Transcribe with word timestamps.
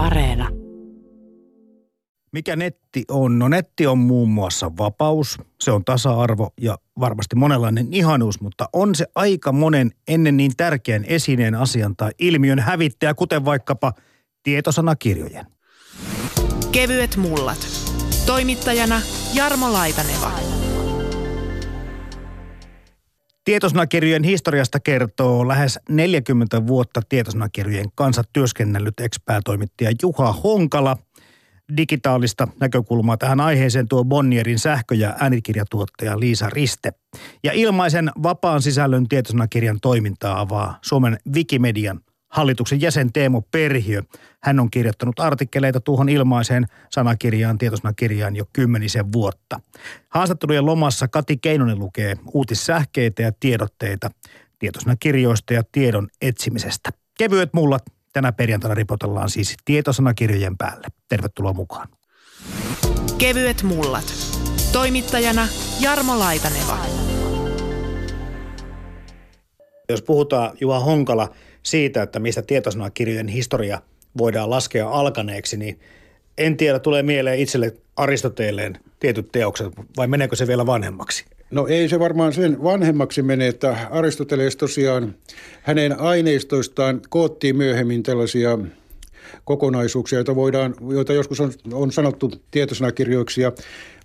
Areena. 0.00 0.48
Mikä 2.32 2.56
netti 2.56 3.04
on? 3.10 3.38
No 3.38 3.48
netti 3.48 3.86
on 3.86 3.98
muun 3.98 4.30
muassa 4.30 4.70
vapaus, 4.78 5.38
se 5.60 5.70
on 5.70 5.84
tasa-arvo 5.84 6.50
ja 6.60 6.78
varmasti 7.00 7.36
monenlainen 7.36 7.88
ihanuus, 7.90 8.40
mutta 8.40 8.68
on 8.72 8.94
se 8.94 9.06
aika 9.14 9.52
monen 9.52 9.90
ennen 10.08 10.36
niin 10.36 10.52
tärkeän 10.56 11.04
esineen 11.08 11.54
asian 11.54 11.96
tai 11.96 12.10
ilmiön 12.18 12.58
hävittäjä, 12.58 13.14
kuten 13.14 13.44
vaikkapa 13.44 13.92
tietosanakirjojen. 14.42 15.46
Kevyet 16.72 17.16
mullat. 17.16 17.68
Toimittajana 18.26 19.00
Jarmo 19.34 19.72
Laitaneva. 19.72 20.59
Tietosanakirjojen 23.50 24.24
historiasta 24.24 24.80
kertoo 24.80 25.48
lähes 25.48 25.78
40 25.88 26.66
vuotta 26.66 27.02
tietosanakirjojen 27.08 27.88
kanssa 27.94 28.22
työskennellyt 28.32 29.00
ekspäätoimittaja 29.00 29.90
Juha 30.02 30.32
Honkala. 30.32 30.96
Digitaalista 31.76 32.48
näkökulmaa 32.60 33.16
tähän 33.16 33.40
aiheeseen 33.40 33.88
tuo 33.88 34.04
Bonnierin 34.04 34.58
sähkö- 34.58 34.94
ja 34.94 35.14
äänikirjatuottaja 35.20 36.20
Liisa 36.20 36.50
Riste. 36.50 36.92
Ja 37.44 37.52
ilmaisen 37.52 38.10
vapaan 38.22 38.62
sisällön 38.62 39.08
tietosanakirjan 39.08 39.80
toimintaa 39.80 40.40
avaa 40.40 40.78
Suomen 40.82 41.18
Wikimedian 41.34 42.00
hallituksen 42.30 42.80
jäsen 42.80 43.12
Teemo 43.12 43.42
Perhiö. 43.50 44.02
Hän 44.42 44.60
on 44.60 44.70
kirjoittanut 44.70 45.20
artikkeleita 45.20 45.80
tuohon 45.80 46.08
ilmaiseen 46.08 46.66
sanakirjaan, 46.90 47.58
tietosanakirjaan 47.58 48.36
jo 48.36 48.44
kymmenisen 48.52 49.12
vuotta. 49.12 49.60
Haastattelujen 50.08 50.66
lomassa 50.66 51.08
Kati 51.08 51.36
Keinonen 51.36 51.78
lukee 51.78 52.16
uutissähkeitä 52.32 53.22
ja 53.22 53.32
tiedotteita 53.40 54.10
tietosanakirjoista 54.58 55.54
ja 55.54 55.62
tiedon 55.72 56.08
etsimisestä. 56.22 56.90
Kevyet 57.18 57.52
mullat 57.52 57.82
tänä 58.12 58.32
perjantaina 58.32 58.74
ripotellaan 58.74 59.30
siis 59.30 59.56
tietosanakirjojen 59.64 60.56
päälle. 60.56 60.86
Tervetuloa 61.08 61.52
mukaan. 61.52 61.88
Kevyet 63.18 63.62
mullat. 63.62 64.14
Toimittajana 64.72 65.48
Jarmo 65.80 66.18
Laitaneva. 66.18 66.78
Jos 69.88 70.02
puhutaan 70.02 70.56
Juha 70.60 70.80
Honkala 70.80 71.28
siitä, 71.62 72.02
että 72.02 72.18
mistä 72.18 72.42
tietosanakirjojen 72.42 73.28
historia 73.28 73.82
voidaan 74.18 74.50
laskea 74.50 74.88
alkaneeksi, 74.88 75.56
niin 75.56 75.80
en 76.38 76.56
tiedä, 76.56 76.78
tulee 76.78 77.02
mieleen 77.02 77.38
itselle 77.38 77.74
Aristoteleen 77.96 78.78
tietyt 79.00 79.32
teokset, 79.32 79.72
vai 79.96 80.06
meneekö 80.06 80.36
se 80.36 80.46
vielä 80.46 80.66
vanhemmaksi? 80.66 81.24
No 81.50 81.66
ei 81.66 81.88
se 81.88 81.98
varmaan 81.98 82.32
sen 82.32 82.62
vanhemmaksi 82.62 83.22
mene, 83.22 83.48
että 83.48 83.76
Aristoteles 83.90 84.56
tosiaan 84.56 85.14
hänen 85.62 86.00
aineistoistaan 86.00 87.00
koottiin 87.08 87.56
myöhemmin 87.56 88.02
tällaisia 88.02 88.58
kokonaisuuksia, 89.44 90.16
joita, 90.16 90.34
voidaan, 90.34 90.74
joita 90.90 91.12
joskus 91.12 91.40
on, 91.40 91.52
on 91.72 91.92
sanottu 91.92 92.32
tietosanakirjoiksi, 92.50 93.40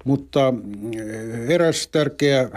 mutta 0.05 0.53
eräs 1.47 1.87
tärkeä 1.87 2.49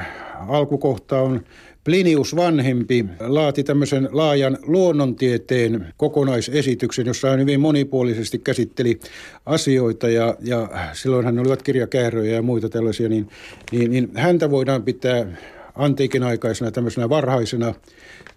alkukohta 0.49 1.21
on 1.21 1.45
Plinius 1.89 2.37
vanhempi 2.37 3.05
laati 3.21 3.65
tämmöisen 3.65 4.09
laajan 4.13 4.59
luonnontieteen 4.63 5.87
kokonaisesityksen, 5.97 7.07
jossa 7.07 7.31
hän 7.31 7.41
hyvin 7.41 7.61
monipuolisesti 7.61 8.39
käsitteli 8.39 9.01
asioita 9.47 10.09
ja, 10.09 10.37
ja 10.41 10.69
silloin 10.93 11.25
hän 11.25 11.39
olivat 11.39 11.63
kirjakääröjä 11.63 12.35
ja 12.35 12.43
muita 12.43 12.69
tällaisia, 12.69 13.09
niin, 13.09 13.29
niin, 13.73 13.91
niin 13.91 14.11
häntä 14.15 14.51
voidaan 14.51 14.83
pitää 14.83 15.27
antiikin 15.75 16.23
aikaisena 16.23 16.71
tämmöisenä 16.71 17.09
varhaisena 17.09 17.75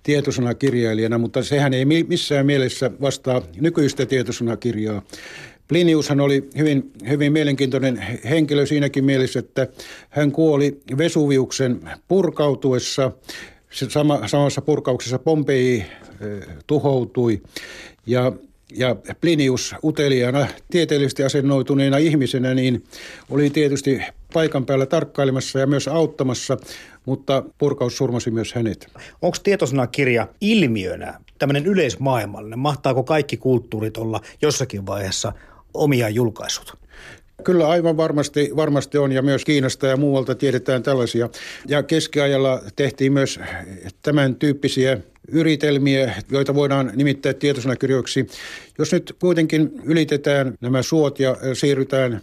tietosanakirjailijana, 0.03 1.17
mutta 1.17 1.43
sehän 1.43 1.73
ei 1.73 1.85
missään 1.85 2.45
mielessä 2.45 2.91
vastaa 3.01 3.41
nykyistä 3.61 4.05
tietosanakirjaa. 4.05 5.01
Pliniushan 5.71 6.19
oli 6.19 6.49
hyvin, 6.57 6.91
hyvin 7.09 7.33
mielenkiintoinen 7.33 7.97
henkilö 8.29 8.65
siinäkin 8.65 9.05
mielessä, 9.05 9.39
että 9.39 9.67
hän 10.09 10.31
kuoli 10.31 10.81
Vesuviuksen 10.97 11.89
purkautuessa. 12.07 13.11
Sama, 13.71 14.27
samassa 14.27 14.61
purkauksessa 14.61 15.19
Pompei 15.19 15.75
eh, 15.77 15.87
tuhoutui 16.67 17.41
ja 18.05 18.31
ja 18.75 18.95
Plinius 19.21 19.75
uteliaana, 19.83 20.47
tieteellisesti 20.71 21.23
asennoituneena 21.23 21.97
ihmisenä, 21.97 22.53
niin 22.53 22.83
oli 23.29 23.49
tietysti 23.49 24.01
paikan 24.33 24.65
päällä 24.65 24.85
tarkkailemassa 24.85 25.59
ja 25.59 25.67
myös 25.67 25.87
auttamassa, 25.87 26.57
mutta 27.05 27.43
purkaus 27.57 27.97
surmasi 27.97 28.31
myös 28.31 28.53
hänet. 28.53 28.87
Onko 29.21 29.37
tietosanakirja 29.43 30.27
ilmiönä 30.41 31.19
tämmöinen 31.39 31.65
yleismaailmallinen? 31.65 32.59
Mahtaako 32.59 33.03
kaikki 33.03 33.37
kulttuurit 33.37 33.97
olla 33.97 34.21
jossakin 34.41 34.85
vaiheessa 34.85 35.33
omia 35.73 36.09
julkaisut? 36.09 36.73
Kyllä 37.43 37.67
aivan 37.67 37.97
varmasti, 37.97 38.49
varmasti 38.55 38.97
on 38.97 39.11
ja 39.11 39.21
myös 39.21 39.45
Kiinasta 39.45 39.87
ja 39.87 39.97
muualta 39.97 40.35
tiedetään 40.35 40.83
tällaisia. 40.83 41.29
Ja 41.67 41.83
keskiajalla 41.83 42.61
tehtiin 42.75 43.13
myös 43.13 43.39
tämän 44.01 44.35
tyyppisiä 44.35 44.97
yritelmiä, 45.27 46.13
joita 46.31 46.55
voidaan 46.55 46.91
nimittää 46.95 47.33
tietosanakirjoiksi. 47.33 48.27
Jos 48.77 48.93
nyt 48.93 49.15
kuitenkin 49.19 49.71
ylitetään 49.83 50.53
nämä 50.61 50.81
suot 50.81 51.19
ja 51.19 51.37
siirrytään 51.53 52.21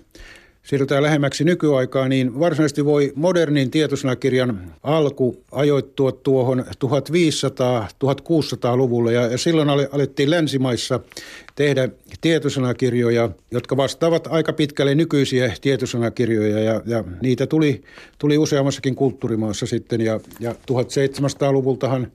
siirrytään 0.69 1.03
lähemmäksi 1.03 1.45
nykyaikaa, 1.45 2.09
niin 2.09 2.41
varsinaisesti 2.41 2.84
voi 2.84 3.12
modernin 3.15 3.71
tietosanakirjan 3.71 4.75
alku 4.83 5.43
ajoittua 5.53 6.12
tuohon 6.12 6.65
1500-1600-luvulle. 6.84 9.12
Ja 9.12 9.39
silloin 9.39 9.71
alettiin 9.71 10.31
länsimaissa 10.31 11.01
tehdä 11.55 11.89
tietosanakirjoja, 12.21 13.31
jotka 13.51 13.77
vastaavat 13.77 14.28
aika 14.31 14.53
pitkälle 14.53 14.95
nykyisiä 14.95 15.53
tietosanakirjoja. 15.61 16.61
Ja, 16.61 16.83
ja 16.87 17.05
niitä 17.23 17.47
tuli, 17.47 17.83
tuli 18.19 18.39
useammassakin 18.39 18.95
kulttuurimaassa 18.95 19.67
sitten. 19.67 20.01
Ja, 20.01 20.21
ja 20.41 20.53
1700-luvultahan 20.53 22.12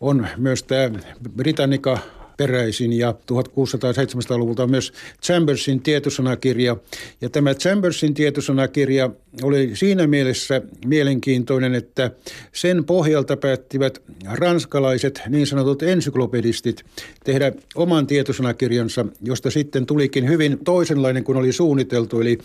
on 0.00 0.26
myös 0.36 0.62
tämä 0.62 0.90
Britannica 1.36 1.98
peräisin 2.40 2.92
ja 2.92 3.14
1600-1700-luvulta 3.32 4.62
on 4.62 4.70
myös 4.70 4.92
Chambersin 5.22 5.82
tietosanakirja. 5.82 6.76
Ja 7.20 7.30
tämä 7.30 7.54
Chambersin 7.54 8.14
tietosanakirja 8.14 9.10
oli 9.42 9.70
siinä 9.74 10.06
mielessä 10.06 10.62
mielenkiintoinen, 10.86 11.74
että 11.74 12.10
sen 12.52 12.84
pohjalta 12.84 13.36
päättivät 13.36 14.02
ranskalaiset 14.24 15.22
niin 15.28 15.46
sanotut 15.46 15.82
ensyklopedistit 15.82 16.84
tehdä 17.24 17.52
oman 17.74 18.06
tietosanakirjansa, 18.06 19.06
josta 19.22 19.50
sitten 19.50 19.86
tulikin 19.86 20.28
hyvin 20.28 20.58
toisenlainen 20.64 21.24
kuin 21.24 21.38
oli 21.38 21.52
suunniteltu. 21.52 22.20
Eli 22.20 22.38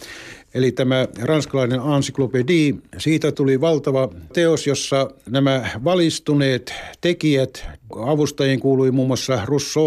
Eli 0.55 0.71
tämä 0.71 1.07
ranskalainen 1.21 1.79
encyklopédie, 1.79 2.75
siitä 2.97 3.31
tuli 3.31 3.61
valtava 3.61 4.09
teos, 4.33 4.67
jossa 4.67 5.09
nämä 5.29 5.69
valistuneet 5.83 6.73
tekijät, 7.01 7.65
avustajien 7.95 8.59
kuului 8.59 8.91
muun 8.91 9.07
muassa 9.07 9.39
Rousseau, 9.45 9.84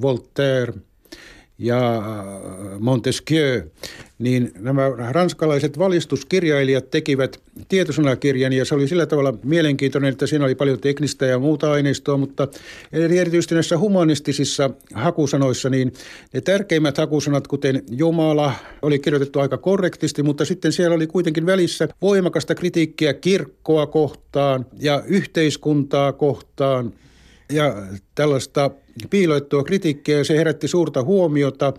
Voltaire– 0.00 0.72
ja 1.58 1.96
äh, 1.96 2.04
Montesquieu, 2.80 3.62
niin 4.18 4.52
nämä 4.58 4.90
ranskalaiset 5.10 5.78
valistuskirjailijat 5.78 6.90
tekivät 6.90 7.40
tietosanakirjan 7.68 8.52
ja 8.52 8.64
se 8.64 8.74
oli 8.74 8.88
sillä 8.88 9.06
tavalla 9.06 9.34
mielenkiintoinen, 9.44 10.12
että 10.12 10.26
siinä 10.26 10.44
oli 10.44 10.54
paljon 10.54 10.80
teknistä 10.80 11.26
ja 11.26 11.38
muuta 11.38 11.72
aineistoa, 11.72 12.16
mutta 12.16 12.48
erityisesti 12.92 13.54
näissä 13.54 13.78
humanistisissa 13.78 14.70
hakusanoissa, 14.94 15.70
niin 15.70 15.92
ne 16.32 16.40
tärkeimmät 16.40 16.98
hakusanat, 16.98 17.48
kuten 17.48 17.82
Jumala, 17.90 18.52
oli 18.82 18.98
kirjoitettu 18.98 19.40
aika 19.40 19.58
korrektisti, 19.58 20.22
mutta 20.22 20.44
sitten 20.44 20.72
siellä 20.72 20.96
oli 20.96 21.06
kuitenkin 21.06 21.46
välissä 21.46 21.88
voimakasta 22.02 22.54
kritiikkiä 22.54 23.14
kirkkoa 23.14 23.86
kohtaan 23.86 24.66
ja 24.80 25.02
yhteiskuntaa 25.06 26.12
kohtaan 26.12 26.92
ja 27.52 27.74
tällaista 28.14 28.70
piiloittua 29.10 29.64
kritiikkiä 29.64 30.18
ja 30.18 30.24
se 30.24 30.36
herätti 30.36 30.68
suurta 30.68 31.02
huomiota. 31.02 31.72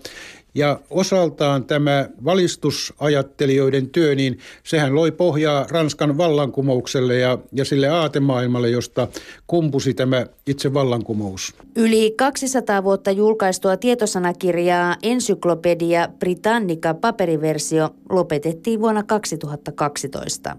Ja 0.56 0.80
osaltaan 0.90 1.66
tämä 1.66 2.10
valistusajattelijoiden 2.26 3.90
työ, 3.90 4.16
niin 4.16 4.40
sehän 4.64 4.96
loi 4.96 5.12
pohjaa 5.12 5.66
Ranskan 5.70 6.18
vallankumoukselle 6.18 7.16
ja, 7.16 7.38
ja 7.52 7.66
sille 7.66 7.88
aatemaailmalle, 7.88 8.70
josta 8.70 9.08
kumpusi 9.48 9.94
tämä 9.94 10.26
itse 10.48 10.74
vallankumous. 10.74 11.54
Yli 11.76 12.14
200 12.18 12.84
vuotta 12.84 13.12
julkaistua 13.12 13.78
tietosanakirjaa 13.78 14.96
Encyclopedia 15.04 16.10
Britannica 16.20 16.94
paperiversio 16.94 17.90
lopetettiin 18.10 18.82
vuonna 18.82 19.04
2012. 19.04 20.58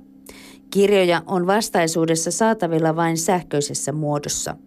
Kirjoja 0.71 1.23
on 1.27 1.47
vastaisuudessa 1.47 2.31
saatavilla 2.31 2.97
vain 2.97 3.19
sähköisessä 3.19 3.93
muodossa– 3.93 4.57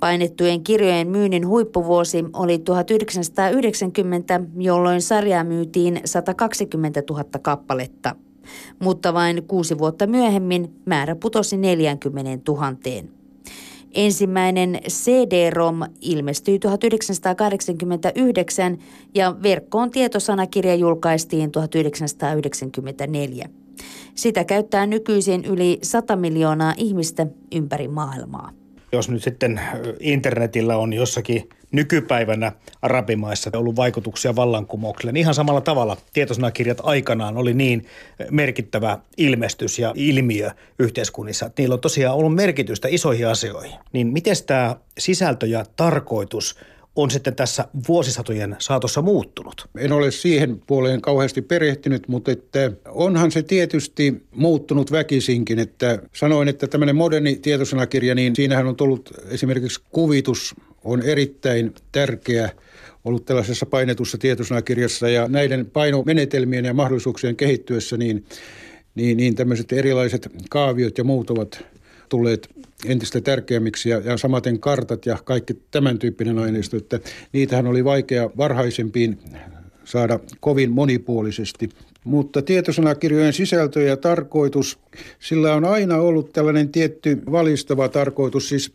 Painettujen 0.00 0.64
kirjojen 0.64 1.08
myynnin 1.08 1.48
huippuvuosi 1.48 2.24
oli 2.32 2.58
1990, 2.58 4.40
jolloin 4.58 5.02
sarjaa 5.02 5.44
myytiin 5.44 6.00
120 6.04 7.02
000 7.10 7.24
kappaletta. 7.42 8.16
Mutta 8.78 9.14
vain 9.14 9.42
kuusi 9.42 9.78
vuotta 9.78 10.06
myöhemmin 10.06 10.74
määrä 10.84 11.16
putosi 11.16 11.56
40 11.56 12.52
000. 12.52 12.72
Ensimmäinen 13.94 14.80
CD-ROM 14.88 15.80
ilmestyi 16.00 16.58
1989 16.58 18.78
ja 19.14 19.36
verkkoon 19.42 19.90
tietosanakirja 19.90 20.74
julkaistiin 20.74 21.50
1994. 21.50 23.48
Sitä 24.14 24.44
käyttää 24.44 24.86
nykyisin 24.86 25.44
yli 25.44 25.78
100 25.82 26.16
miljoonaa 26.16 26.74
ihmistä 26.76 27.26
ympäri 27.54 27.88
maailmaa. 27.88 28.65
Jos 28.92 29.08
nyt 29.08 29.22
sitten 29.22 29.60
internetillä 30.00 30.76
on 30.76 30.92
jossakin 30.92 31.48
nykypäivänä 31.72 32.52
arabimaissa 32.82 33.50
ollut 33.56 33.76
vaikutuksia 33.76 34.36
vallankumoukselle, 34.36 35.12
niin 35.12 35.20
ihan 35.20 35.34
samalla 35.34 35.60
tavalla 35.60 35.96
tietosanakirjat 36.12 36.78
aikanaan 36.82 37.36
oli 37.36 37.54
niin 37.54 37.86
merkittävä 38.30 38.98
ilmestys 39.16 39.78
ja 39.78 39.92
ilmiö 39.96 40.50
yhteiskunnissa, 40.78 41.46
että 41.46 41.62
niillä 41.62 41.74
on 41.74 41.80
tosiaan 41.80 42.16
ollut 42.16 42.34
merkitystä 42.34 42.88
isoihin 42.90 43.28
asioihin. 43.28 43.78
Niin 43.92 44.06
miten 44.06 44.36
tämä 44.46 44.76
sisältö 44.98 45.46
ja 45.46 45.64
tarkoitus– 45.76 46.56
on 46.96 47.10
sitten 47.10 47.34
tässä 47.34 47.68
vuosisatojen 47.88 48.56
saatossa 48.58 49.02
muuttunut? 49.02 49.68
En 49.78 49.92
ole 49.92 50.10
siihen 50.10 50.60
puoleen 50.66 51.00
kauheasti 51.00 51.42
perehtynyt, 51.42 52.08
mutta 52.08 52.32
että 52.32 52.72
onhan 52.88 53.30
se 53.30 53.42
tietysti 53.42 54.22
muuttunut 54.30 54.92
väkisinkin. 54.92 55.58
Että 55.58 56.02
sanoin, 56.12 56.48
että 56.48 56.66
tämmöinen 56.66 56.96
moderni 56.96 57.36
tietosanakirja, 57.36 58.14
niin 58.14 58.36
siinähän 58.36 58.66
on 58.66 58.76
tullut 58.76 59.10
esimerkiksi 59.28 59.80
kuvitus 59.90 60.54
on 60.84 61.02
erittäin 61.02 61.74
tärkeä 61.92 62.50
ollut 63.04 63.24
tällaisessa 63.24 63.66
painetussa 63.66 64.18
tietosanakirjassa 64.18 65.08
ja 65.08 65.28
näiden 65.28 65.66
painomenetelmien 65.66 66.64
ja 66.64 66.74
mahdollisuuksien 66.74 67.36
kehittyessä 67.36 67.96
niin, 67.96 68.24
niin, 68.94 69.16
niin 69.16 69.34
tämmöiset 69.34 69.72
erilaiset 69.72 70.28
kaaviot 70.50 70.98
ja 70.98 71.04
muut 71.04 71.30
ovat 71.30 71.64
tulleet 72.08 72.48
entistä 72.84 73.20
tärkeämmiksi 73.20 73.88
ja, 73.88 73.98
ja 73.98 74.16
samaten 74.16 74.60
kartat 74.60 75.06
ja 75.06 75.18
kaikki 75.24 75.54
tämän 75.70 75.98
tyyppinen 75.98 76.38
aineisto, 76.38 76.76
että 76.76 77.00
niitähän 77.32 77.66
oli 77.66 77.84
vaikea 77.84 78.30
varhaisempiin 78.36 79.18
saada 79.84 80.20
kovin 80.40 80.70
monipuolisesti. 80.70 81.68
Mutta 82.04 82.42
tietosanakirjojen 82.42 83.32
sisältö 83.32 83.82
ja 83.82 83.96
tarkoitus, 83.96 84.78
sillä 85.18 85.54
on 85.54 85.64
aina 85.64 85.96
ollut 85.96 86.32
tällainen 86.32 86.68
tietty 86.68 87.22
valistava 87.32 87.88
tarkoitus. 87.88 88.48
Siis 88.48 88.72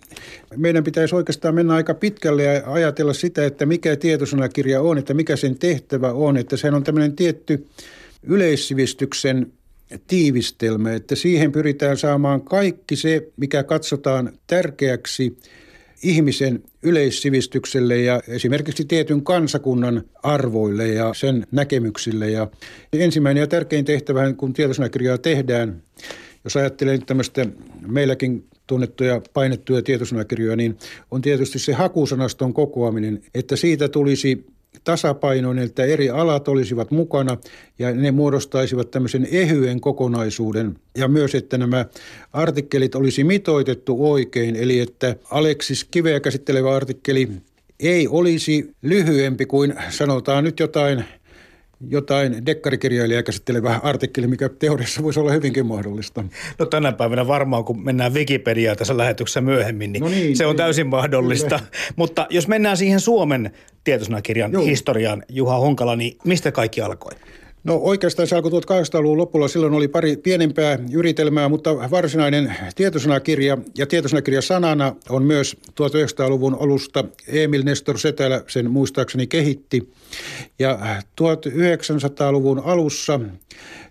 meidän 0.56 0.84
pitäisi 0.84 1.16
oikeastaan 1.16 1.56
mennä 1.56 1.74
aika 1.74 1.94
pitkälle 1.94 2.44
ja 2.44 2.62
ajatella 2.66 3.14
sitä, 3.14 3.46
että 3.46 3.66
mikä 3.66 3.96
tietosanakirja 3.96 4.82
on, 4.82 4.98
että 4.98 5.14
mikä 5.14 5.36
sen 5.36 5.60
tehtävä 5.60 6.12
on. 6.12 6.38
Että 6.38 6.58
sehän 6.58 6.76
on 6.76 6.84
tämmöinen 6.84 7.16
tietty 7.16 7.68
yleissivistyksen 8.24 9.52
tiivistelmä, 10.08 10.94
että 10.94 11.16
siihen 11.16 11.52
pyritään 11.52 11.98
saamaan 11.98 12.42
kaikki 12.42 12.96
se, 12.96 13.28
mikä 13.38 13.64
katsotaan 13.64 14.32
tärkeäksi 14.48 15.38
ihmisen 16.04 16.64
yleissivistykselle 16.84 17.98
ja 17.98 18.22
esimerkiksi 18.28 18.86
tietyn 18.86 19.24
kansakunnan 19.24 20.04
arvoille 20.24 20.88
ja 20.88 21.14
sen 21.14 21.48
näkemyksille. 21.52 22.30
Ja 22.30 22.48
ensimmäinen 22.94 23.42
ja 23.42 23.48
tärkein 23.48 23.86
tehtävä, 23.86 24.34
kun 24.34 24.54
tietosanakirjaa 24.54 25.18
tehdään, 25.18 25.82
jos 26.44 26.58
ajattelee 26.58 26.94
nyt 26.94 27.06
tämmöistä 27.06 27.46
meilläkin 27.88 28.46
tunnettuja 28.68 29.22
painettuja 29.34 29.82
tietosanakirjoja, 29.82 30.56
niin 30.56 30.78
on 31.12 31.22
tietysti 31.22 31.60
se 31.60 31.74
hakusanaston 31.74 32.54
kokoaminen, 32.54 33.22
että 33.36 33.56
siitä 33.56 33.90
tulisi 33.90 34.46
tasapainoinen, 34.84 35.64
että 35.64 35.84
eri 35.84 36.10
alat 36.10 36.48
olisivat 36.48 36.92
mukana 36.92 37.38
ja 37.80 37.92
ne 37.92 38.12
muodostaisivat 38.12 38.92
tämmöisen 38.92 39.28
ehyen 39.32 39.82
kokonaisuuden. 39.82 40.76
Ja 40.98 41.08
myös, 41.08 41.36
että 41.36 41.58
nämä 41.58 41.86
artikkelit 42.34 42.96
olisi 42.96 43.24
mitoitettu 43.24 44.12
oikein, 44.12 44.56
eli 44.56 44.80
että 44.80 45.16
Aleksis 45.32 45.84
Kiveä 45.84 46.20
käsittelevä 46.20 46.76
artikkeli 46.76 47.30
ei 47.80 48.08
olisi 48.08 48.72
lyhyempi 48.82 49.46
kuin 49.46 49.74
sanotaan 49.90 50.44
nyt 50.44 50.60
jotain 50.60 51.06
jotain 51.90 52.46
dekkarikirjailijaa 52.46 53.24
käsittelevä 53.24 53.80
artikkeli, 53.84 54.28
mikä 54.28 54.50
teoriassa 54.50 55.04
voisi 55.04 55.20
olla 55.20 55.32
hyvinkin 55.32 55.66
mahdollista. 55.66 56.24
No 56.60 56.66
tänä 56.66 56.92
päivänä 56.92 57.28
varmaan, 57.28 57.64
kun 57.66 57.84
mennään 57.84 58.14
Wikipediaan 58.14 58.78
tässä 58.78 58.98
lähetyksessä 58.98 59.42
myöhemmin, 59.42 59.92
niin, 59.92 60.02
no 60.04 60.10
niin 60.10 60.38
se 60.38 60.46
on 60.46 60.50
niin, 60.50 60.58
täysin 60.58 60.88
mahdollista. 60.88 61.60
Kyllä. 61.60 61.72
Mutta 61.96 62.28
jos 62.30 62.48
mennään 62.48 62.78
siihen 62.78 63.00
Suomen 63.00 63.52
tietosanakirjan 63.84 64.52
Joo. 64.52 64.66
historiaan, 64.66 65.24
Juha 65.30 65.58
Honkala, 65.58 65.96
niin 65.96 66.18
mistä 66.24 66.52
kaikki 66.52 66.82
alkoi? 66.82 67.12
No 67.64 67.76
oikeastaan 67.76 68.28
se 68.28 68.36
alkoi 68.36 68.52
1800-luvun 68.52 69.18
lopulla. 69.18 69.48
Silloin 69.48 69.74
oli 69.74 69.88
pari 69.88 70.18
pienempää 70.18 70.80
yritelmää, 70.94 71.50
mutta 71.50 71.92
varsinainen 71.92 72.56
tietosanakirja 72.76 73.58
ja 73.78 73.88
tietosanakirja 73.88 74.42
sanana 74.42 74.96
on 75.10 75.24
myös 75.24 75.58
1900-luvun 75.70 76.58
alusta 76.60 77.04
Emil 77.28 77.64
Nestor 77.64 78.00
Setälä 78.00 78.44
sen 78.48 78.72
muistaakseni 78.72 79.28
kehitti. 79.28 79.90
Ja 80.60 80.80
1900-luvun 81.22 82.60
alussa 82.60 83.20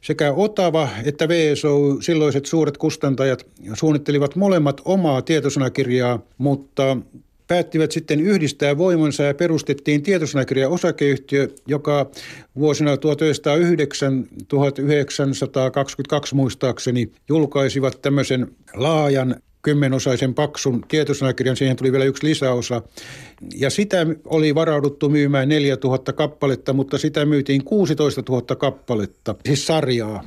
sekä 0.01 0.33
Otava 0.33 0.89
että 1.05 1.29
VSO, 1.29 2.01
silloiset 2.01 2.47
suuret 2.47 2.77
kustantajat, 2.77 3.47
suunnittelivat 3.75 4.37
molemmat 4.37 4.81
omaa 4.85 5.23
tietosanakirjaa, 5.23 6.19
mutta 6.39 6.97
päättivät 7.51 7.93
sitten 7.93 8.21
yhdistää 8.21 8.79
voimansa 8.79 9.23
ja 9.23 9.35
perustettiin 9.35 10.03
tietosanakirja 10.03 10.69
osakeyhtiö, 10.69 11.49
joka 11.67 12.11
vuosina 12.59 12.95
1909-1922 12.95 12.99
muistaakseni 16.35 17.13
julkaisivat 17.29 18.03
tämmöisen 18.03 18.49
laajan 18.75 19.37
kymmenosaisen 19.63 20.35
paksun 20.35 20.85
tietosanakirjan, 20.89 21.57
siihen 21.57 21.77
tuli 21.77 21.93
vielä 21.93 22.05
yksi 22.05 22.27
lisäosa. 22.27 22.83
Ja 23.57 23.71
sitä 23.71 24.07
oli 24.25 24.55
varauduttu 24.55 25.09
myymään 25.09 25.49
4000 25.49 26.13
kappaletta, 26.13 26.73
mutta 26.73 26.99
sitä 26.99 27.25
myytiin 27.25 27.65
16 27.65 28.23
000 28.29 28.57
kappaletta, 28.57 29.35
siis 29.47 29.67
sarjaa. 29.67 30.25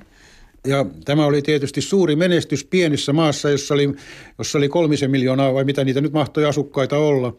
Ja 0.68 0.86
tämä 1.06 1.26
oli 1.26 1.42
tietysti 1.42 1.82
suuri 1.82 2.16
menestys 2.16 2.66
pienessä 2.66 3.14
maassa, 3.14 3.50
jossa 3.50 3.74
oli, 3.74 3.94
jossa 4.38 4.58
oli 4.58 4.70
kolmisen 4.70 5.12
miljoonaa 5.12 5.54
vai 5.54 5.64
mitä 5.64 5.84
niitä 5.84 6.02
nyt 6.02 6.14
mahtoi 6.14 6.46
asukkaita 6.46 6.98
olla. 6.98 7.36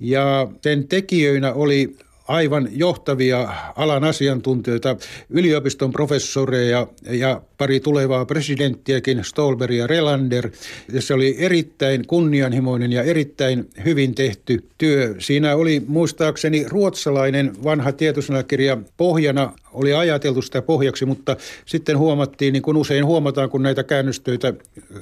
Ja 0.00 0.48
sen 0.62 0.88
tekijöinä 0.88 1.52
oli 1.52 1.96
aivan 2.30 2.68
johtavia 2.72 3.48
alan 3.76 4.04
asiantuntijoita, 4.04 4.96
yliopiston 5.30 5.92
professoreja 5.92 6.86
ja 7.10 7.42
pari 7.58 7.80
tulevaa 7.80 8.24
presidenttiäkin, 8.24 9.24
Stolberg 9.24 9.74
ja 9.74 9.86
Relander. 9.86 10.50
Se 10.98 11.14
oli 11.14 11.36
erittäin 11.38 12.06
kunnianhimoinen 12.06 12.92
ja 12.92 13.02
erittäin 13.02 13.70
hyvin 13.84 14.14
tehty 14.14 14.64
työ. 14.78 15.14
Siinä 15.18 15.56
oli 15.56 15.82
muistaakseni 15.86 16.64
ruotsalainen 16.68 17.64
vanha 17.64 17.92
tietosanakirja 17.92 18.78
pohjana 18.96 19.52
oli 19.72 19.94
ajateltu 19.94 20.42
sitä 20.42 20.62
pohjaksi, 20.62 21.06
mutta 21.06 21.36
sitten 21.66 21.98
huomattiin, 21.98 22.52
niin 22.52 22.62
kuin 22.62 22.76
usein 22.76 23.06
huomataan, 23.06 23.50
kun 23.50 23.62
näitä 23.62 23.82
käännöstöitä 23.82 24.54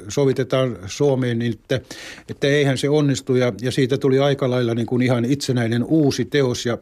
sovitetaan 0.09 0.79
Suomeen, 0.87 1.39
niin 1.39 1.53
että, 1.53 1.81
että 2.29 2.47
eihän 2.47 2.79
se 2.79 2.89
onnistu 2.89 3.35
ja, 3.35 3.53
ja 3.61 3.71
siitä 3.71 3.99
tuli 3.99 4.19
aika 4.19 4.51
lailla 4.51 4.75
niin 4.75 4.87
kuin 4.87 5.03
ihan 5.03 5.25
itsenäinen 5.25 5.85
uusi 5.85 6.25
teos 6.25 6.67
ja 6.67 6.79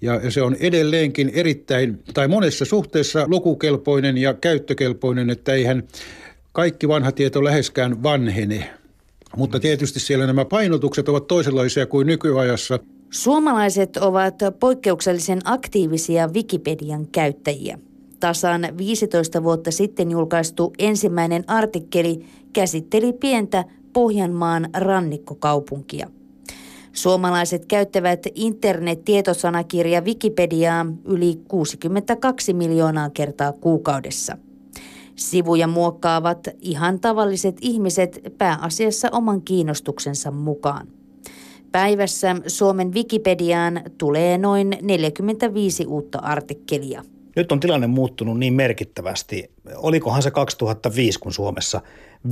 ja 0.00 0.30
se 0.30 0.42
on 0.42 0.56
edelleenkin 0.60 1.30
erittäin, 1.34 2.02
tai 2.14 2.28
monessa 2.28 2.64
suhteessa 2.64 3.24
lukukelpoinen 3.28 4.18
ja 4.18 4.34
käyttökelpoinen, 4.34 5.30
että 5.30 5.52
eihän 5.52 5.82
kaikki 6.52 6.88
vanha 6.88 7.12
tieto 7.12 7.44
läheskään 7.44 8.02
vanhene. 8.02 8.70
Mutta 9.36 9.60
tietysti 9.60 10.00
siellä 10.00 10.26
nämä 10.26 10.44
painotukset 10.44 11.08
ovat 11.08 11.26
toisenlaisia 11.26 11.86
kuin 11.86 12.06
nykyajassa. 12.06 12.78
Suomalaiset 13.14 13.96
ovat 13.96 14.34
poikkeuksellisen 14.60 15.38
aktiivisia 15.44 16.28
Wikipedian 16.28 17.06
käyttäjiä. 17.06 17.78
Tasan 18.20 18.68
15 18.78 19.42
vuotta 19.42 19.70
sitten 19.70 20.10
julkaistu 20.10 20.72
ensimmäinen 20.78 21.44
artikkeli 21.46 22.26
käsitteli 22.52 23.12
pientä 23.12 23.64
Pohjanmaan 23.92 24.68
rannikkokaupunkia. 24.76 26.10
Suomalaiset 26.92 27.66
käyttävät 27.66 28.26
internet-tietosanakirja 28.34 30.00
Wikipediaa 30.00 30.86
yli 31.04 31.40
62 31.48 32.52
miljoonaa 32.52 33.10
kertaa 33.10 33.52
kuukaudessa. 33.52 34.38
Sivuja 35.16 35.66
muokkaavat 35.66 36.48
ihan 36.60 37.00
tavalliset 37.00 37.56
ihmiset 37.60 38.20
pääasiassa 38.38 39.08
oman 39.12 39.42
kiinnostuksensa 39.42 40.30
mukaan. 40.30 41.03
Päivässä 41.74 42.36
Suomen 42.46 42.94
Wikipediaan 42.94 43.82
tulee 43.98 44.38
noin 44.38 44.78
45 44.82 45.86
uutta 45.86 46.18
artikkelia. 46.18 47.02
Nyt 47.36 47.52
on 47.52 47.60
tilanne 47.60 47.86
muuttunut 47.86 48.38
niin 48.38 48.52
merkittävästi. 48.52 49.50
Olikohan 49.76 50.22
se 50.22 50.30
2005, 50.30 51.18
kun 51.18 51.32
Suomessa 51.32 51.80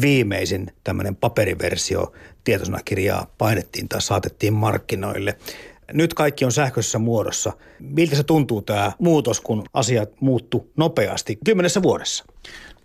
viimeisin 0.00 0.66
tämmöinen 0.84 1.16
paperiversio 1.16 2.12
tietosanakirjaa 2.44 3.34
painettiin 3.38 3.88
tai 3.88 4.02
saatettiin 4.02 4.52
markkinoille. 4.52 5.38
Nyt 5.92 6.14
kaikki 6.14 6.44
on 6.44 6.52
sähköisessä 6.52 6.98
muodossa. 6.98 7.52
Miltä 7.80 8.16
se 8.16 8.22
tuntuu 8.22 8.62
tämä 8.62 8.92
muutos, 8.98 9.40
kun 9.40 9.64
asiat 9.74 10.10
muuttu 10.20 10.70
nopeasti 10.76 11.38
kymmenessä 11.44 11.82
vuodessa? 11.82 12.24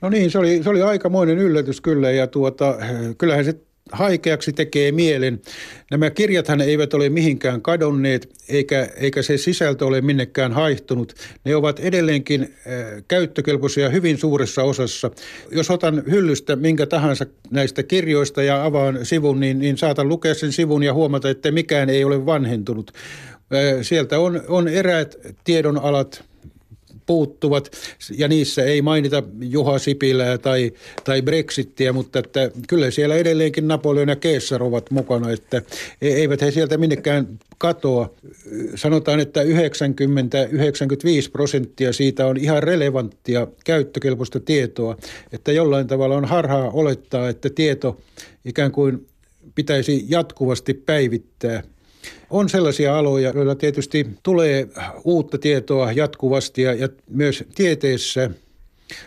No 0.02 0.10
niin, 0.10 0.32
se 0.32 0.40
oli, 0.40 0.64
se 0.64 0.70
oli 0.70 0.82
aikamoinen 0.82 1.38
yllätys 1.38 1.82
kyllä 1.82 2.12
ja 2.12 2.28
tuota, 2.28 2.78
kyllähän 3.18 3.46
se 3.46 3.56
haikeaksi, 3.92 4.54
tekee 4.54 4.92
mielen. 4.92 5.42
Nämä 5.92 6.10
kirjathan 6.10 6.62
eivät 6.62 6.94
ole 6.94 7.10
mihinkään 7.10 7.62
kadonneet, 7.62 8.30
eikä, 8.50 8.90
eikä 8.96 9.22
se 9.22 9.38
sisältö 9.38 9.86
ole 9.86 10.02
minnekään 10.02 10.54
haihtunut. 10.54 11.14
Ne 11.46 11.56
ovat 11.56 11.80
edelleenkin 11.80 12.42
äh, 12.42 13.04
käyttökelpoisia 13.08 13.90
hyvin 13.90 14.18
suuressa 14.18 14.64
osassa. 14.64 15.12
Jos 15.52 15.72
otan 15.72 16.04
hyllystä 16.12 16.56
minkä 16.56 16.86
tahansa 16.86 17.26
näistä 17.52 17.84
kirjoista 17.84 18.44
ja 18.44 18.66
avaan 18.66 19.06
sivun, 19.06 19.40
niin, 19.40 19.60
niin 19.60 19.78
saatan 19.78 20.10
lukea 20.10 20.34
sen 20.34 20.52
sivun 20.52 20.84
ja 20.84 20.94
huomata, 20.94 21.30
että 21.30 21.52
mikään 21.52 21.90
ei 21.90 22.04
ole 22.04 22.26
vanhentunut. 22.26 22.92
Äh, 22.94 23.82
sieltä 23.82 24.20
on, 24.20 24.42
on 24.48 24.68
eräät 24.68 25.16
tiedonalat, 25.44 26.24
puuttuvat 27.08 27.72
ja 28.18 28.28
niissä 28.28 28.64
ei 28.64 28.82
mainita 28.82 29.24
Juha 29.42 29.80
Sipilää 29.80 30.38
tai, 30.38 30.72
tai 31.04 31.22
Brexittiä, 31.22 31.94
mutta 31.94 32.20
että 32.20 32.52
kyllä 32.68 32.92
siellä 32.92 33.16
edelleenkin 33.16 33.68
Napoleon 33.68 34.10
ja 34.10 34.16
Keessar 34.16 34.64
ovat 34.64 34.92
mukana, 34.92 35.32
että 35.32 35.62
e- 36.02 36.14
eivät 36.14 36.42
he 36.42 36.52
sieltä 36.52 36.78
minnekään 36.78 37.40
katoa. 37.58 38.14
Sanotaan, 38.76 39.20
että 39.20 39.44
90-95 39.44 39.48
prosenttia 41.32 41.94
siitä 41.94 42.26
on 42.26 42.38
ihan 42.38 42.64
relevanttia 42.64 43.48
käyttökelpoista 43.66 44.40
tietoa, 44.40 44.98
että 45.32 45.52
jollain 45.52 45.88
tavalla 45.88 46.16
on 46.16 46.26
harhaa 46.26 46.70
olettaa, 46.70 47.30
että 47.30 47.50
tieto 47.50 48.02
ikään 48.46 48.72
kuin 48.72 49.08
pitäisi 49.56 50.06
jatkuvasti 50.10 50.74
päivittää– 50.74 51.64
on 52.30 52.50
sellaisia 52.50 52.98
aloja, 52.98 53.32
joilla 53.36 53.56
tietysti 53.56 54.08
tulee 54.24 54.68
uutta 55.04 55.38
tietoa 55.38 55.92
jatkuvasti 55.92 56.62
ja, 56.62 56.74
ja 56.74 56.90
myös 57.10 57.44
tieteessä 57.56 58.30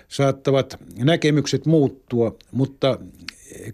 saattavat 0.09 0.77
näkemykset 0.99 1.67
muuttua, 1.67 2.35
mutta 2.53 2.99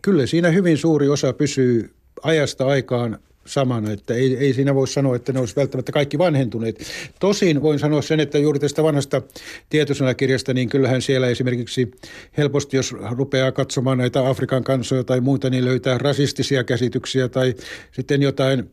kyllä 0.02 0.26
siinä 0.26 0.50
hyvin 0.50 0.78
suuri 0.78 1.08
osa 1.08 1.32
pysyy 1.32 1.90
ajasta 2.22 2.66
aikaan 2.66 3.18
samana, 3.46 3.92
että 3.92 4.14
ei, 4.14 4.36
ei 4.36 4.54
siinä 4.54 4.74
voi 4.74 4.88
sanoa, 4.88 5.16
että 5.16 5.32
ne 5.32 5.40
olisi 5.40 5.56
välttämättä 5.56 5.92
kaikki 5.92 6.18
vanhentuneet. 6.18 6.82
Tosin 7.20 7.62
voin 7.62 7.78
sanoa 7.78 8.02
sen, 8.02 8.20
että 8.20 8.38
juuri 8.38 8.58
tästä 8.58 8.82
vanhasta 8.82 9.22
tietosanakirjasta, 9.68 10.54
niin 10.54 10.68
kyllähän 10.68 11.02
siellä 11.02 11.28
esimerkiksi 11.28 11.90
helposti, 12.36 12.76
jos 12.76 12.94
rupeaa 13.10 13.52
katsomaan 13.52 13.98
näitä 13.98 14.28
Afrikan 14.28 14.64
kansoja 14.64 15.04
tai 15.04 15.20
muita, 15.20 15.50
niin 15.50 15.64
löytää 15.64 15.98
rasistisia 15.98 16.64
käsityksiä 16.64 17.28
tai 17.28 17.54
sitten 17.92 18.22
jotain 18.22 18.70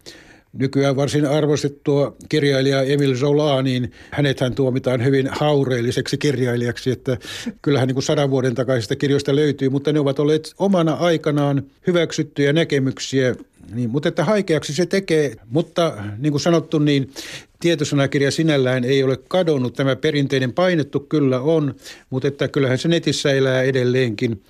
nykyään 0.53 0.95
varsin 0.95 1.25
arvostettua 1.25 2.15
kirjailija 2.29 2.81
Emil 2.81 3.15
Zola, 3.15 3.61
niin 3.61 3.91
hänethän 4.11 4.55
tuomitaan 4.55 5.03
hyvin 5.03 5.29
haureelliseksi 5.31 6.17
kirjailijaksi, 6.17 6.91
että 6.91 7.17
kyllähän 7.61 7.87
niin 7.87 7.95
kuin 7.95 8.03
sadan 8.03 8.29
vuoden 8.29 8.55
takaisista 8.55 8.95
kirjoista 8.95 9.35
löytyy, 9.35 9.69
mutta 9.69 9.93
ne 9.93 9.99
ovat 9.99 10.19
olleet 10.19 10.53
omana 10.59 10.93
aikanaan 10.93 11.63
hyväksyttyjä 11.87 12.53
näkemyksiä, 12.53 13.35
niin, 13.73 13.89
mutta 13.89 14.09
että 14.09 14.25
haikeaksi 14.25 14.73
se 14.73 14.85
tekee, 14.85 15.35
mutta 15.49 15.93
niin 16.17 16.31
kuin 16.31 16.41
sanottu, 16.41 16.79
niin 16.79 17.11
tietosanakirja 17.59 18.31
sinällään 18.31 18.83
ei 18.83 19.03
ole 19.03 19.17
kadonnut. 19.27 19.73
Tämä 19.73 19.95
perinteinen 19.95 20.53
painettu 20.53 20.99
kyllä 20.99 21.39
on, 21.39 21.75
mutta 22.09 22.27
että 22.27 22.47
kyllähän 22.47 22.77
se 22.77 22.87
netissä 22.87 23.31
elää 23.31 23.61
edelleenkin. 23.61 24.41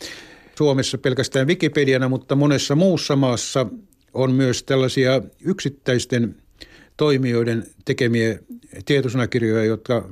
Suomessa 0.57 0.97
pelkästään 0.97 1.47
Wikipediana, 1.47 2.09
mutta 2.09 2.35
monessa 2.35 2.75
muussa 2.75 3.15
maassa 3.15 3.65
on 4.13 4.31
myös 4.31 4.63
tällaisia 4.63 5.21
yksittäisten 5.41 6.35
toimijoiden 6.97 7.63
tekemiä 7.85 8.39
tietosanakirjoja, 8.85 9.65
jotka, 9.65 10.09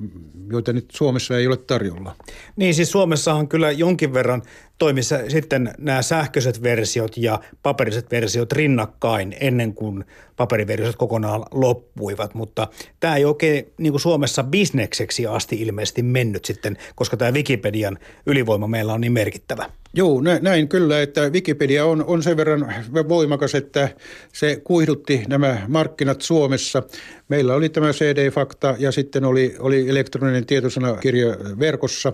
joita 0.51 0.73
nyt 0.73 0.85
Suomessa 0.91 1.37
ei 1.37 1.47
ole 1.47 1.57
tarjolla. 1.57 2.15
Niin 2.55 2.73
siis 2.73 2.91
Suomessa 2.91 3.33
on 3.33 3.47
kyllä 3.47 3.71
jonkin 3.71 4.13
verran 4.13 4.41
toimissa 4.77 5.29
sitten 5.29 5.73
nämä 5.77 6.01
sähköiset 6.01 6.63
versiot 6.63 7.17
ja 7.17 7.39
paperiset 7.63 8.11
versiot 8.11 8.51
rinnakkain 8.51 9.35
ennen 9.39 9.73
kuin 9.73 10.05
paperiversiot 10.37 10.95
kokonaan 10.95 11.45
loppuivat, 11.51 12.33
mutta 12.33 12.67
tämä 12.99 13.15
ei 13.15 13.25
oikein 13.25 13.73
niin 13.77 13.93
kuin 13.93 14.01
Suomessa 14.01 14.43
bisnekseksi 14.43 15.27
asti 15.27 15.55
ilmeisesti 15.61 16.03
mennyt 16.03 16.45
sitten, 16.45 16.77
koska 16.95 17.17
tämä 17.17 17.31
Wikipedian 17.31 17.97
ylivoima 18.25 18.67
meillä 18.67 18.93
on 18.93 19.01
niin 19.01 19.13
merkittävä. 19.13 19.69
Joo, 19.93 20.21
näin 20.41 20.67
kyllä, 20.67 21.01
että 21.01 21.29
Wikipedia 21.29 21.85
on, 21.85 22.05
on 22.05 22.23
sen 22.23 22.37
verran 22.37 22.73
voimakas, 23.09 23.55
että 23.55 23.89
se 24.33 24.61
kuihdutti 24.63 25.23
nämä 25.27 25.65
markkinat 25.67 26.21
Suomessa. 26.21 26.83
Meillä 27.29 27.55
oli 27.55 27.69
tämä 27.69 27.91
CD-fakta 27.91 28.75
ja 28.79 28.91
sitten 28.91 29.25
oli, 29.25 29.55
oli 29.59 29.89
elektroninen 29.89 30.45
tietosanakirja 30.45 31.37
verkossa. 31.59 32.13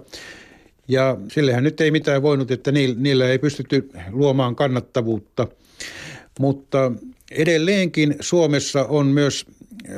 Ja 0.88 1.18
sillehän 1.32 1.64
nyt 1.64 1.82
ei 1.82 1.92
mitään 1.92 2.22
voinut, 2.22 2.52
että 2.52 2.72
niillä 2.72 3.30
ei 3.30 3.40
pystytty 3.40 3.90
luomaan 4.12 4.56
kannattavuutta. 4.56 5.48
Mutta 6.40 6.92
edelleenkin 7.32 8.16
Suomessa 8.20 8.86
on 8.86 9.08
myös 9.08 9.46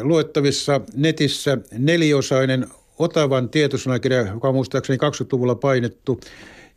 luettavissa 0.01 0.81
netissä 0.95 1.57
neliosainen 1.77 2.67
Otavan 2.99 3.49
tietosanakirja, 3.49 4.21
joka 4.21 4.47
on 4.47 4.55
muistaakseni 4.55 4.97
20-luvulla 4.97 5.55
painettu– 5.55 6.19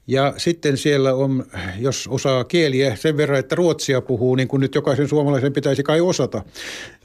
ja 0.07 0.35
sitten 0.37 0.77
siellä 0.77 1.15
on, 1.15 1.45
jos 1.79 2.09
osaa 2.09 2.45
kieliä 2.45 2.97
sen 2.97 3.17
verran, 3.17 3.39
että 3.39 3.55
ruotsia 3.55 4.01
puhuu, 4.01 4.35
niin 4.35 4.49
kuin 4.49 4.61
nyt 4.61 4.75
jokaisen 4.75 5.09
suomalaisen 5.09 5.53
pitäisi 5.53 5.83
kai 5.83 6.01
osata, 6.01 6.43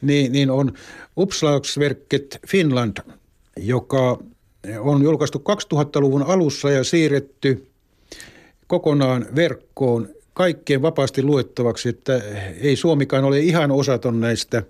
niin, 0.02 0.32
niin 0.32 0.52
on 0.52 0.74
Uppslagsverket 1.18 2.40
Finland, 2.48 2.98
joka 3.58 4.20
on 4.80 5.04
julkaistu 5.04 5.44
2000-luvun 5.74 6.24
alussa 6.24 6.72
ja 6.72 6.84
siirretty 6.84 7.68
kokonaan 8.68 9.26
verkkoon 9.36 10.10
kaikkien 10.34 10.82
vapaasti 10.82 11.24
luettavaksi, 11.24 11.90
että 11.90 12.22
ei 12.62 12.76
Suomikaan 12.76 13.24
ole 13.24 13.40
ihan 13.40 13.72
osaton 13.72 14.20
näistä 14.20 14.64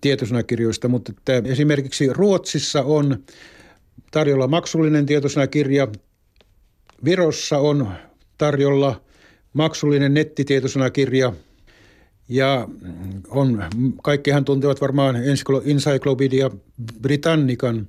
tietosanakirjoista, 0.00 0.88
mutta 0.88 1.12
että 1.18 1.50
esimerkiksi 1.50 2.12
Ruotsissa 2.12 2.82
on 2.82 3.24
tarjolla 4.10 4.48
maksullinen 4.48 5.06
tietosanakirja 5.06 5.88
Virossa 7.04 7.58
on 7.58 7.88
tarjolla 8.38 9.00
maksullinen 9.52 10.14
nettitietosanakirja 10.14 11.32
ja 12.28 12.68
on, 13.28 13.64
kaikkihan 14.02 14.44
tuntevat 14.44 14.80
varmaan 14.80 15.16
Encyclopedia 15.64 16.50
Britannican, 17.02 17.88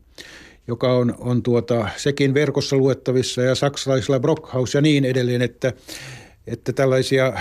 joka 0.68 0.94
on, 0.94 1.16
on 1.20 1.44
tuota, 1.44 1.90
sekin 1.98 2.34
verkossa 2.34 2.76
luettavissa 2.76 3.42
ja 3.42 3.56
saksalaisilla 3.56 4.20
Brockhaus 4.20 4.74
ja 4.74 4.82
niin 4.82 5.06
edelleen, 5.06 5.42
että, 5.42 5.74
että 6.48 6.74
tällaisia 6.74 7.34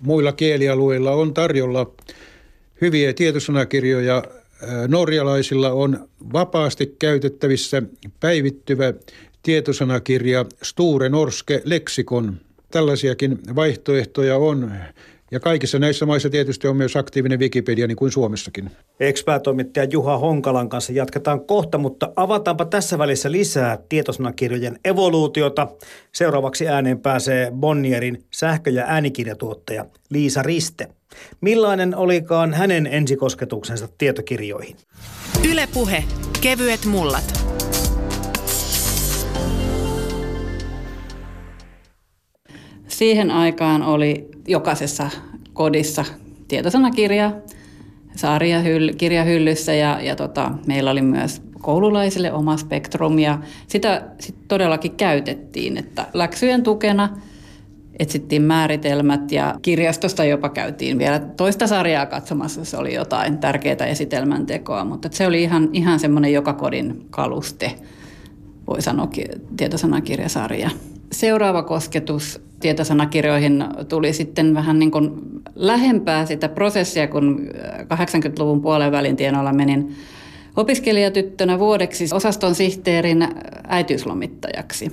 muilla 0.00 0.32
kielialueilla 0.32 1.12
on 1.12 1.34
tarjolla 1.34 1.92
hyviä 2.80 3.12
tietosanakirjoja. 3.12 4.22
Norjalaisilla 4.88 5.70
on 5.72 6.08
vapaasti 6.32 6.96
käytettävissä 6.98 7.82
päivittyvä 8.20 8.94
tietosanakirja 9.46 10.44
Sture 10.62 11.08
Norske 11.08 11.62
Lexikon. 11.64 12.36
Tällaisiakin 12.70 13.38
vaihtoehtoja 13.54 14.36
on. 14.36 14.72
Ja 15.30 15.40
kaikissa 15.40 15.78
näissä 15.78 16.06
maissa 16.06 16.30
tietysti 16.30 16.68
on 16.68 16.76
myös 16.76 16.96
aktiivinen 16.96 17.40
Wikipedia, 17.40 17.86
niin 17.86 17.96
kuin 17.96 18.12
Suomessakin. 18.12 18.70
Expäätoimittaja 19.00 19.84
Juha 19.84 20.18
Honkalan 20.18 20.68
kanssa 20.68 20.92
jatketaan 20.92 21.40
kohta, 21.40 21.78
mutta 21.78 22.12
avataanpa 22.16 22.64
tässä 22.64 22.98
välissä 22.98 23.32
lisää 23.32 23.78
tietosanakirjojen 23.88 24.78
evoluutiota. 24.84 25.68
Seuraavaksi 26.12 26.68
ääneen 26.68 27.00
pääsee 27.00 27.50
Bonnierin 27.50 28.24
sähkö- 28.30 28.70
ja 28.70 28.84
äänikirjatuottaja 28.86 29.84
Liisa 30.10 30.42
Riste. 30.42 30.88
Millainen 31.40 31.96
olikaan 31.96 32.54
hänen 32.54 32.86
ensikosketuksensa 32.86 33.88
tietokirjoihin? 33.98 34.76
Ylepuhe 35.50 36.04
kevyet 36.40 36.84
mullat. 36.84 37.55
Siihen 42.88 43.30
aikaan 43.30 43.82
oli 43.82 44.28
jokaisessa 44.48 45.10
kodissa 45.52 46.04
tietosanakirja, 46.48 47.32
sarja 48.16 48.60
hyll, 48.60 48.92
kirjahyllyssä 48.96 49.74
ja, 49.74 50.00
ja 50.00 50.16
tota, 50.16 50.50
meillä 50.66 50.90
oli 50.90 51.02
myös 51.02 51.42
koululaisille 51.60 52.32
oma 52.32 52.56
spektrum 52.56 53.18
ja 53.18 53.38
sitä 53.66 54.02
sit 54.20 54.34
todellakin 54.48 54.96
käytettiin, 54.96 55.76
että 55.76 56.06
läksyjen 56.14 56.62
tukena 56.62 57.08
etsittiin 57.98 58.42
määritelmät 58.42 59.32
ja 59.32 59.54
kirjastosta 59.62 60.24
jopa 60.24 60.48
käytiin 60.48 60.98
vielä 60.98 61.18
toista 61.18 61.66
sarjaa 61.66 62.06
katsomassa, 62.06 62.64
se 62.64 62.76
oli 62.76 62.94
jotain 62.94 63.38
tärkeää 63.38 63.86
esitelmän 63.86 64.46
tekoa, 64.46 64.84
mutta 64.84 65.08
se 65.12 65.26
oli 65.26 65.42
ihan, 65.42 65.68
ihan 65.72 66.00
semmoinen 66.00 66.32
joka 66.32 66.52
kodin 66.52 67.06
kaluste, 67.10 67.74
voi 68.66 68.82
sanoa 68.82 69.08
tietosanakirjasarja. 69.56 70.70
Seuraava 71.12 71.62
kosketus 71.62 72.40
tietosanakirjoihin 72.60 73.64
tuli 73.88 74.12
sitten 74.12 74.54
vähän 74.54 74.78
niin 74.78 74.90
kuin 74.90 75.10
lähempää 75.54 76.26
sitä 76.26 76.48
prosessia, 76.48 77.08
kun 77.08 77.48
80-luvun 77.82 78.62
puolen 78.62 78.92
välin 78.92 79.16
tienoilla 79.16 79.52
menin 79.52 79.96
opiskelijatyttönä 80.56 81.58
vuodeksi 81.58 82.08
osaston 82.12 82.54
sihteerin 82.54 83.28
äitiyslomittajaksi. 83.68 84.92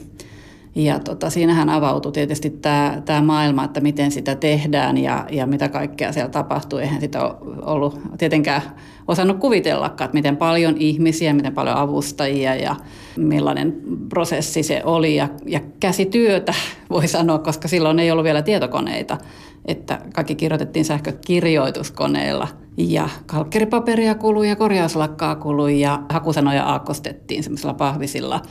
Ja 0.75 0.99
tota, 0.99 1.29
siinähän 1.29 1.69
avautui 1.69 2.11
tietysti 2.11 2.49
tämä, 2.49 3.01
tämä 3.05 3.21
maailma, 3.21 3.63
että 3.63 3.81
miten 3.81 4.11
sitä 4.11 4.35
tehdään 4.35 4.97
ja, 4.97 5.25
ja 5.31 5.47
mitä 5.47 5.69
kaikkea 5.69 6.11
siellä 6.11 6.29
tapahtuu. 6.29 6.79
Eihän 6.79 7.01
sitä 7.01 7.35
ollut 7.61 7.99
tietenkään 8.17 8.61
osannut 9.07 9.37
kuvitellakaan, 9.37 10.05
että 10.05 10.17
miten 10.17 10.37
paljon 10.37 10.75
ihmisiä, 10.77 11.33
miten 11.33 11.53
paljon 11.53 11.77
avustajia 11.77 12.55
ja 12.55 12.75
millainen 13.17 13.81
prosessi 14.09 14.63
se 14.63 14.81
oli. 14.85 15.15
Ja, 15.15 15.29
ja 15.45 15.59
käsityötä 15.79 16.53
voi 16.89 17.07
sanoa, 17.07 17.39
koska 17.39 17.67
silloin 17.67 17.99
ei 17.99 18.11
ollut 18.11 18.23
vielä 18.23 18.41
tietokoneita, 18.41 19.17
että 19.65 20.01
kaikki 20.13 20.35
kirjoitettiin 20.35 20.85
sähkökirjoituskoneella 20.85 22.47
ja 22.77 23.09
kalkkeripaperia 23.25 24.15
kului 24.15 24.49
ja 24.49 24.55
korjauslakkaa 24.55 25.35
kului 25.35 25.79
ja 25.79 26.01
hakusanoja 26.09 26.63
aakkostettiin 26.63 27.43
semmoisilla 27.43 27.73
pahvisilla 27.73 28.41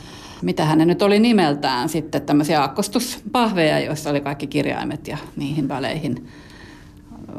mitä 0.43 0.65
hänen 0.65 0.89
nyt 0.89 1.03
oli 1.03 1.19
nimeltään, 1.19 1.89
sitten 1.89 2.23
tämmöisiä 2.23 2.61
aakkostuspahveja, 2.61 3.81
joissa 3.81 4.11
oli 4.11 4.21
kaikki 4.21 4.47
kirjaimet 4.47 5.09
ja 5.09 5.19
niihin 5.37 5.69
väleihin. 5.69 6.27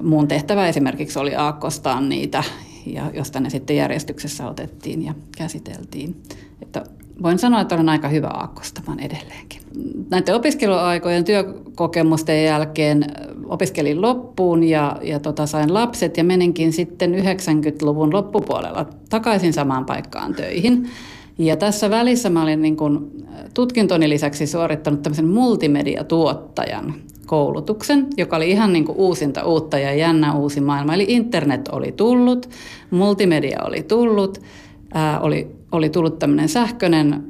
Mun 0.01 0.27
tehtävä 0.27 0.67
esimerkiksi 0.67 1.19
oli 1.19 1.36
aakkostaa 1.36 2.01
niitä, 2.01 2.43
ja 2.86 3.12
josta 3.13 3.39
ne 3.39 3.50
sitten 3.50 3.75
järjestyksessä 3.75 4.48
otettiin 4.48 5.05
ja 5.05 5.13
käsiteltiin. 5.38 6.22
Että 6.62 6.83
voin 7.24 7.39
sanoa, 7.39 7.62
että 7.62 7.75
olen 7.75 7.89
aika 7.89 8.07
hyvä 8.07 8.27
aakkostamaan 8.27 9.00
edelleenkin. 9.00 9.62
Näiden 10.10 10.36
opiskeluaikojen 10.36 11.24
työkokemusten 11.24 12.43
jälkeen 12.43 13.05
opiskelin 13.45 14.01
loppuun 14.01 14.63
ja, 14.63 14.98
ja 15.01 15.19
tota, 15.19 15.45
sain 15.45 15.74
lapset 15.74 16.17
ja 16.17 16.24
meninkin 16.24 16.74
sitten 16.74 17.13
90-luvun 17.13 18.13
loppupuolella 18.13 18.86
takaisin 19.10 19.53
samaan 19.53 19.86
paikkaan 19.86 20.36
töihin. 20.36 20.89
Ja 21.37 21.57
tässä 21.57 21.89
välissä 21.89 22.29
mä 22.29 22.43
olin 22.43 22.61
niin 22.61 22.77
kuin 22.77 23.25
tutkintoni 23.53 24.09
lisäksi 24.09 24.47
suorittanut 24.47 25.01
tämmöisen 25.01 25.27
multimediatuottajan 25.27 26.93
koulutuksen, 27.25 28.07
joka 28.17 28.35
oli 28.35 28.51
ihan 28.51 28.73
niin 28.73 28.85
kuin 28.85 28.97
uusinta 28.97 29.43
uutta 29.43 29.79
ja 29.79 29.93
jännä 29.93 30.33
uusi 30.33 30.61
maailma. 30.61 30.93
Eli 30.93 31.05
internet 31.07 31.67
oli 31.67 31.91
tullut, 31.91 32.49
multimedia 32.91 33.59
oli 33.67 33.83
tullut, 33.83 34.41
ää, 34.93 35.19
oli, 35.19 35.47
oli 35.71 35.89
tullut 35.89 36.19
tämmöinen 36.19 36.49
sähköinen 36.49 37.23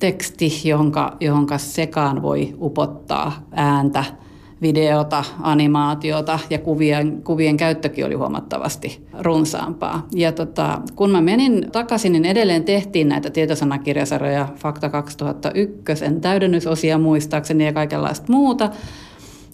teksti, 0.00 0.50
johonka, 0.64 1.16
johonka 1.20 1.58
sekaan 1.58 2.22
voi 2.22 2.54
upottaa 2.60 3.46
ääntä– 3.52 4.04
videota, 4.62 5.24
animaatiota 5.40 6.38
ja 6.50 6.58
kuvien, 6.58 7.22
kuvien 7.22 7.56
käyttökin 7.56 8.06
oli 8.06 8.14
huomattavasti 8.14 9.06
runsaampaa. 9.18 10.06
Ja 10.14 10.32
tota, 10.32 10.80
kun 10.96 11.10
mä 11.10 11.20
menin 11.20 11.70
takaisin, 11.72 12.12
niin 12.12 12.24
edelleen 12.24 12.64
tehtiin 12.64 13.08
näitä 13.08 13.30
tietosanakirjasarjoja 13.30 14.48
Fakta 14.56 14.88
2001, 14.88 16.04
täydennysosia 16.20 16.98
muistaakseni 16.98 17.66
ja 17.66 17.72
kaikenlaista 17.72 18.32
muuta. 18.32 18.70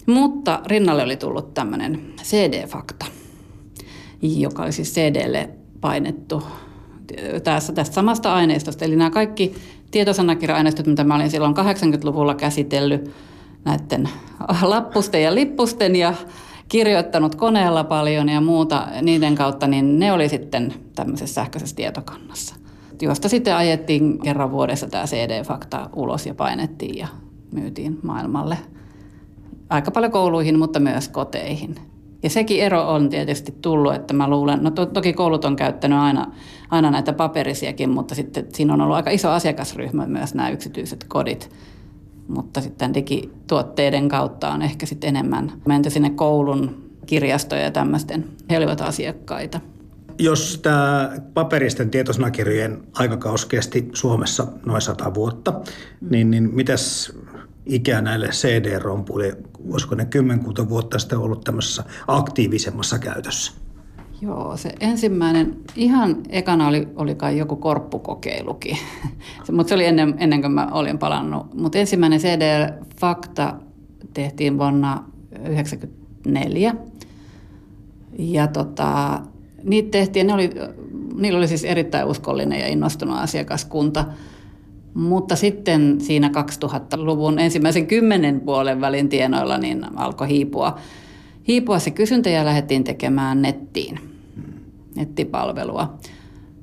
Mutta 0.05 0.61
rinnalle 0.65 1.03
oli 1.03 1.17
tullut 1.17 1.53
tämmöinen 1.53 2.01
CD-fakta, 2.23 3.05
joka 4.21 4.63
oli 4.63 4.71
siis 4.71 4.93
CDlle 4.93 5.49
painettu 5.81 6.43
tässä, 7.43 7.73
tästä 7.73 7.95
samasta 7.95 8.33
aineistosta. 8.33 8.85
Eli 8.85 8.95
nämä 8.95 9.09
kaikki 9.09 9.55
tietosanakirja-aineistot, 9.91 10.87
mitä 10.87 11.03
mä 11.03 11.15
olin 11.15 11.31
silloin 11.31 11.55
80-luvulla 11.55 12.35
käsitellyt, 12.35 13.11
näiden 13.67 14.09
lappusten 14.61 15.23
ja 15.23 15.35
lippusten 15.35 15.95
ja 15.95 16.13
kirjoittanut 16.67 17.35
koneella 17.35 17.83
paljon 17.83 18.29
ja 18.29 18.41
muuta 18.41 18.87
niiden 19.01 19.35
kautta, 19.35 19.67
niin 19.67 19.99
ne 19.99 20.11
oli 20.11 20.29
sitten 20.29 20.73
tämmöisessä 20.95 21.33
sähköisessä 21.33 21.75
tietokannassa, 21.75 22.55
josta 23.01 23.29
sitten 23.29 23.55
ajettiin 23.55 24.19
kerran 24.19 24.51
vuodessa 24.51 24.87
tämä 24.87 25.05
CD-fakta 25.05 25.89
ulos 25.95 26.25
ja 26.25 26.33
painettiin 26.35 26.97
ja 26.97 27.07
myytiin 27.51 27.99
maailmalle. 28.03 28.57
Aika 29.69 29.91
paljon 29.91 30.11
kouluihin, 30.11 30.59
mutta 30.59 30.79
myös 30.79 31.09
koteihin. 31.09 31.75
Ja 32.23 32.29
sekin 32.29 32.63
ero 32.63 32.93
on 32.93 33.09
tietysti 33.09 33.55
tullut, 33.61 33.95
että 33.95 34.13
mä 34.13 34.29
luulen, 34.29 34.63
no 34.63 34.71
to, 34.71 34.85
toki 34.85 35.13
koulut 35.13 35.45
on 35.45 35.55
käyttänyt 35.55 35.99
aina, 35.99 36.31
aina 36.69 36.91
näitä 36.91 37.13
paperisiakin, 37.13 37.89
mutta 37.89 38.15
sitten 38.15 38.45
siinä 38.53 38.73
on 38.73 38.81
ollut 38.81 38.95
aika 38.95 39.09
iso 39.09 39.29
asiakasryhmä 39.29 40.05
myös 40.05 40.35
nämä 40.35 40.49
yksityiset 40.49 41.05
kodit 41.07 41.49
mutta 42.27 42.61
sitten 42.61 42.93
digituotteiden 42.93 44.09
kautta 44.09 44.49
on 44.49 44.61
ehkä 44.61 44.85
sitten 44.85 45.07
enemmän 45.07 45.51
menty 45.67 45.89
sinne 45.89 46.09
koulun 46.09 46.91
kirjastoja 47.05 47.61
ja 47.61 47.71
tämmöisten. 47.71 48.25
He 48.49 48.57
olivat 48.57 48.81
asiakkaita. 48.81 49.59
Jos 50.19 50.59
tämä 50.61 51.11
paperisten 51.33 51.89
tietosanakirjojen 51.91 52.83
aikakaus 52.93 53.45
kesti 53.45 53.89
Suomessa 53.93 54.47
noin 54.65 54.81
sata 54.81 55.13
vuotta, 55.13 55.51
mm. 55.51 56.09
niin, 56.09 56.31
niin 56.31 56.55
mitäs 56.55 57.13
ikää 57.65 58.01
näille 58.01 58.27
CD-rompuille? 58.27 59.37
Olisiko 59.71 59.95
ne 59.95 60.05
kymmenkunta 60.05 60.69
vuotta 60.69 60.99
sitten 60.99 61.19
ollut 61.19 61.43
tämmöisessä 61.43 61.83
aktiivisemmassa 62.07 62.99
käytössä? 62.99 63.51
Joo, 64.21 64.57
se 64.57 64.73
ensimmäinen, 64.79 65.57
ihan 65.75 66.17
ekana 66.29 66.67
oli, 66.67 66.87
oli 66.95 67.15
kai 67.15 67.37
joku 67.37 67.55
korppukokeilukin, 67.55 68.77
mutta 69.51 69.69
se 69.69 69.75
oli 69.75 69.85
ennen, 69.85 70.15
ennen 70.17 70.41
kuin 70.41 70.51
mä 70.51 70.67
olin 70.71 70.97
palannut. 70.97 71.53
Mutta 71.53 71.77
ensimmäinen 71.77 72.19
CD-fakta 72.19 73.53
tehtiin 74.13 74.57
vuonna 74.57 75.03
1994. 75.29 76.75
Ja 78.19 78.47
tota, 78.47 79.21
niitä 79.63 79.91
tehtiin, 79.91 80.27
ne 80.27 80.33
oli, 80.33 80.49
niillä 81.15 81.37
oli 81.37 81.47
siis 81.47 81.63
erittäin 81.63 82.07
uskollinen 82.07 82.59
ja 82.59 82.67
innostunut 82.67 83.17
asiakaskunta. 83.17 84.05
Mutta 84.93 85.35
sitten 85.35 86.01
siinä 86.01 86.27
2000-luvun 86.65 87.39
ensimmäisen 87.39 87.87
kymmenen 87.87 88.41
puolen 88.41 88.81
välin 88.81 89.09
tienoilla 89.09 89.57
niin 89.57 89.85
alkoi 89.95 90.27
hiipua 90.27 90.77
hiipua 91.47 91.79
se 91.79 91.91
kysyntä 91.91 92.29
ja 92.29 92.45
lähdettiin 92.45 92.83
tekemään 92.83 93.41
nettiin, 93.41 93.99
nettipalvelua. 94.95 95.97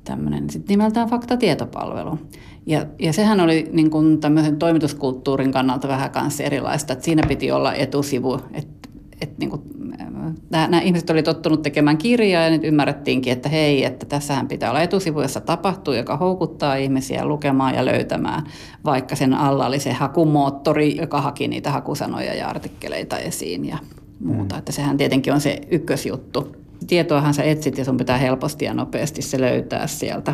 Tämmöinen 0.03 0.49
sitten 0.49 0.73
nimeltään 0.73 1.09
faktatietopalvelu. 1.09 2.19
Ja, 2.65 2.85
ja 2.99 3.13
sehän 3.13 3.39
oli 3.39 3.69
niin 3.71 3.89
kuin 3.89 4.19
tämmöisen 4.19 4.57
toimituskulttuurin 4.57 5.51
kannalta 5.51 5.87
vähän 5.87 6.11
kanssa 6.11 6.43
erilaista, 6.43 6.93
että 6.93 7.05
siinä 7.05 7.23
piti 7.27 7.51
olla 7.51 7.73
etusivu, 7.73 8.39
että 8.53 8.89
et 9.21 9.37
niin 9.37 9.49
kuin, 9.49 9.61
nämä 10.49 10.81
ihmiset 10.81 11.09
oli 11.09 11.23
tottunut 11.23 11.61
tekemään 11.61 11.97
kirjaa 11.97 12.43
ja 12.43 12.49
nyt 12.49 12.63
ymmärrettiinkin, 12.63 13.33
että 13.33 13.49
hei, 13.49 13.85
että 13.85 14.05
tässähän 14.05 14.47
pitää 14.47 14.69
olla 14.69 14.81
etusivu, 14.81 15.21
jossa 15.21 15.41
tapahtuu, 15.41 15.93
joka 15.93 16.17
houkuttaa 16.17 16.75
ihmisiä 16.75 17.25
lukemaan 17.25 17.75
ja 17.75 17.85
löytämään, 17.85 18.43
vaikka 18.85 19.15
sen 19.15 19.33
alla 19.33 19.67
oli 19.67 19.79
se 19.79 19.93
hakumoottori, 19.93 20.97
joka 20.97 21.21
haki 21.21 21.47
niitä 21.47 21.71
hakusanoja 21.71 22.33
ja 22.33 22.47
artikkeleita 22.47 23.17
esiin 23.17 23.65
ja 23.65 23.77
muuta. 24.19 24.55
Mm. 24.55 24.59
Että 24.59 24.71
sehän 24.71 24.97
tietenkin 24.97 25.33
on 25.33 25.41
se 25.41 25.61
ykkösjuttu. 25.71 26.55
Tietoahan 26.87 27.33
sä 27.33 27.43
etsit 27.43 27.77
ja 27.77 27.85
sun 27.85 27.97
pitää 27.97 28.17
helposti 28.17 28.65
ja 28.65 28.73
nopeasti 28.73 29.21
se 29.21 29.41
löytää 29.41 29.87
sieltä. 29.87 30.33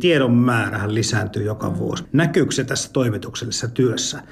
Tiedon 0.00 0.34
määrähän 0.34 0.94
lisääntyy 0.94 1.44
joka 1.44 1.78
vuosi. 1.78 2.04
Näkyykö 2.12 2.52
se 2.52 2.64
tässä 2.64 2.90
toimituksellisessa 2.92 3.68
työssä? 3.68 4.22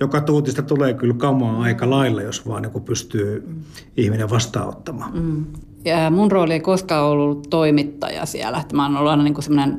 Joka 0.00 0.20
tuutista 0.20 0.62
tulee 0.62 0.94
kyllä 0.94 1.14
kamaa 1.14 1.62
aika 1.62 1.90
lailla, 1.90 2.22
jos 2.22 2.48
vaan 2.48 2.62
niin 2.62 2.84
pystyy 2.84 3.48
ihminen 3.96 4.30
vastaanottamaan. 4.30 5.18
Mm. 5.18 5.46
Ja 5.84 6.10
mun 6.10 6.32
rooli 6.32 6.52
ei 6.52 6.60
koskaan 6.60 7.04
ollut 7.04 7.50
toimittaja 7.50 8.26
siellä. 8.26 8.58
Että 8.58 8.76
mä 8.76 8.82
oon 8.86 8.96
ollut 8.96 9.10
aina 9.10 9.22
niin 9.22 9.42
semmoinen 9.42 9.78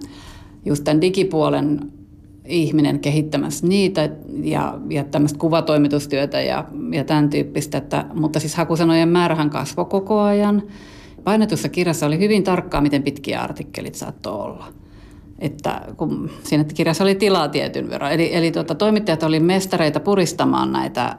just 0.66 0.84
tämän 0.84 1.02
digipuolen 1.02 1.92
ihminen 2.48 3.00
kehittämässä 3.00 3.68
niitä 3.68 4.10
ja, 4.44 4.80
ja 4.90 5.04
tämmöistä 5.04 5.40
kuvatoimitustyötä 5.40 6.42
ja, 6.42 6.66
ja 6.92 7.04
tämän 7.04 7.30
tyyppistä. 7.30 7.78
Että, 7.78 8.06
mutta 8.14 8.40
siis 8.40 8.56
hakusanojen 8.56 9.10
määrähän 9.10 9.50
kasvoi 9.50 9.86
koko 9.86 10.20
ajan. 10.20 10.64
Painetussa 11.24 11.70
kirjassa 11.70 12.06
oli 12.06 12.20
hyvin 12.20 12.44
tarkkaa, 12.44 12.82
miten 12.82 13.04
pitkiä 13.04 13.42
artikkelit 13.42 13.96
saattoi 13.96 14.34
olla. 14.34 14.68
Että 15.40 15.82
kun 15.98 16.30
siinä 16.44 16.64
kirjassa 16.64 17.04
oli 17.04 17.16
tilaa 17.16 17.48
tietyn 17.50 17.90
verran. 17.90 18.12
Eli, 18.12 18.36
eli 18.36 18.52
tuota, 18.52 18.76
toimittajat 18.76 19.24
oli 19.24 19.40
mestareita 19.40 20.00
puristamaan 20.00 20.72
näitä 20.72 21.16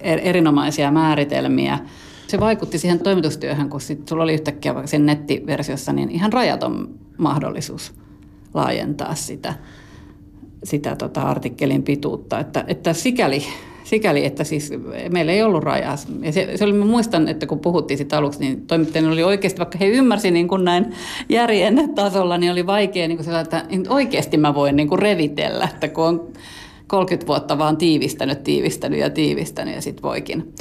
er, 0.00 0.20
erinomaisia 0.22 0.90
määritelmiä. 0.90 1.78
Se 2.26 2.40
vaikutti 2.40 2.78
siihen 2.78 2.98
toimitustyöhön, 2.98 3.70
kun 3.70 3.80
sit 3.80 4.08
sulla 4.08 4.22
oli 4.22 4.34
yhtäkkiä 4.34 4.74
sen 4.84 5.06
nettiversiossa 5.06 5.92
niin 5.92 6.10
ihan 6.10 6.32
rajaton 6.32 6.88
mahdollisuus 7.18 7.94
laajentaa 8.54 9.14
sitä 9.14 9.54
sitä 10.64 10.96
tota 10.96 11.22
artikkelin 11.22 11.82
pituutta. 11.82 12.38
Että, 12.38 12.64
että 12.66 12.92
sikäli, 12.92 13.42
sikäli, 13.84 14.24
että 14.24 14.44
siis 14.44 14.72
meillä 15.10 15.32
ei 15.32 15.42
ollut 15.42 15.64
rajaa. 15.64 15.96
Ja 16.22 16.32
se, 16.32 16.56
se 16.56 16.64
oli, 16.64 16.72
mä 16.72 16.84
muistan, 16.84 17.28
että 17.28 17.46
kun 17.46 17.60
puhuttiin 17.60 17.98
sitä 17.98 18.18
aluksi, 18.18 18.40
niin 18.40 18.66
toimittajien 18.66 19.12
oli 19.12 19.22
oikeasti, 19.22 19.58
vaikka 19.58 19.78
he 19.78 19.88
ymmärsivät 19.88 20.34
niin 20.34 20.48
kuin 20.48 20.64
näin 20.64 20.94
järjen 21.28 21.94
tasolla, 21.94 22.38
niin 22.38 22.52
oli 22.52 22.66
vaikea 22.66 23.08
niin 23.08 23.18
kuin 23.18 23.24
sillä, 23.24 23.40
että 23.40 23.64
oikeasti 23.88 24.36
mä 24.36 24.54
voin 24.54 24.76
niin 24.76 24.88
kuin 24.88 24.98
revitellä, 24.98 25.68
että 25.74 25.88
kun 25.88 26.04
on 26.04 26.32
30 26.86 27.26
vuotta 27.26 27.58
vaan 27.58 27.76
tiivistänyt, 27.76 28.44
tiivistänyt 28.44 29.00
ja 29.00 29.10
tiivistänyt 29.10 29.74
ja 29.74 29.82
sitten 29.82 30.02
voikin. 30.02 30.54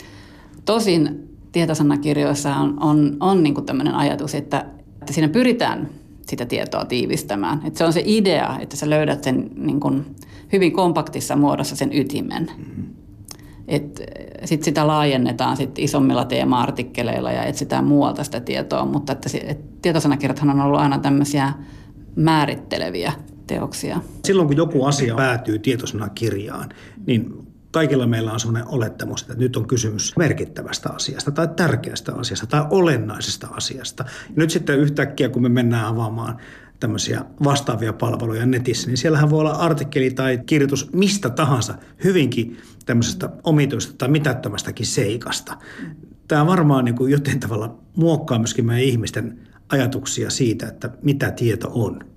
Tosin 0.66 1.30
tietosanakirjoissa 1.52 2.56
on, 2.56 2.84
on, 2.84 3.18
on 3.20 3.44
niin 3.44 3.54
kuin 3.54 3.66
tämmöinen 3.66 3.96
ajatus, 3.96 4.36
että, 4.36 4.66
että 5.02 5.14
siinä 5.14 5.30
pyritään 5.30 5.90
sitä 6.28 6.46
tietoa 6.46 6.86
tiivistämään. 6.86 7.62
Et 7.66 7.76
se 7.76 7.86
on 7.86 7.94
se 7.94 8.04
idea, 8.06 8.60
että 8.60 8.76
sä 8.76 8.90
löydät 8.90 9.24
sen 9.24 9.50
niin 9.56 9.80
kun, 9.80 10.06
hyvin 10.54 10.72
kompaktissa 10.72 11.36
muodossa 11.36 11.76
sen 11.76 11.94
ytimen. 11.94 12.52
Mm-hmm. 12.58 12.84
Sitten 14.46 14.66
sitä 14.66 14.88
laajennetaan 14.88 15.58
sit 15.58 15.80
isommilla 15.80 16.26
teema-artikkeleilla 16.26 17.32
ja 17.32 17.44
etsitään 17.44 17.86
muualta 17.86 18.24
sitä 18.24 18.40
tietoa, 18.40 18.86
mutta 18.86 19.14
että, 19.14 19.30
et 19.44 19.82
tietosanakirjathan 19.82 20.50
on 20.50 20.62
ollut 20.62 20.80
aina 20.80 21.00
tämmöisiä 21.00 21.54
määritteleviä 22.16 23.14
teoksia. 23.48 24.02
Silloin 24.26 24.48
kun 24.48 24.58
joku 24.58 24.86
asia 24.86 25.16
päätyy 25.16 25.60
tietosanakirjaan, 25.60 26.70
niin 27.08 27.48
kaikilla 27.74 28.08
meillä 28.08 28.32
on 28.34 28.40
sellainen 28.40 28.68
olettamus, 28.68 29.22
että 29.22 29.34
nyt 29.34 29.58
on 29.58 29.68
kysymys 29.68 30.14
merkittävästä 30.18 30.90
asiasta 30.90 31.32
tai 31.32 31.48
tärkeästä 31.56 32.14
asiasta 32.16 32.48
tai 32.48 32.66
olennaisesta 32.70 33.48
asiasta. 33.52 34.06
Ja 34.28 34.34
nyt 34.36 34.50
sitten 34.50 34.80
yhtäkkiä, 34.80 35.30
kun 35.30 35.42
me 35.42 35.50
mennään 35.50 35.86
avaamaan 35.86 36.38
tämmöisiä 36.80 37.26
vastaavia 37.44 37.94
palveluja 37.94 38.46
netissä, 38.46 38.88
niin 38.88 38.98
siellähän 38.98 39.30
voi 39.30 39.40
olla 39.40 39.52
artikkeli 39.52 40.12
tai 40.12 40.38
kirjoitus 40.46 40.94
mistä 40.94 41.30
tahansa 41.30 41.76
hyvinkin 42.04 42.58
tämmöisestä 42.86 43.30
omituista 43.44 43.94
tai 43.98 44.10
mitättömästäkin 44.10 44.86
seikasta. 44.86 45.58
Tämä 46.28 46.48
varmaan 46.48 46.86
niin 46.86 46.96
kuin 46.96 47.12
jotenkin 47.12 47.40
tavalla 47.40 47.78
muokkaa 47.96 48.40
myöskin 48.40 48.66
meidän 48.66 48.84
ihmisten 48.84 49.40
ajatuksia 49.70 50.30
siitä, 50.30 50.68
että 50.68 50.90
mitä 51.02 51.32
tieto 51.32 51.72
on. 51.74 52.13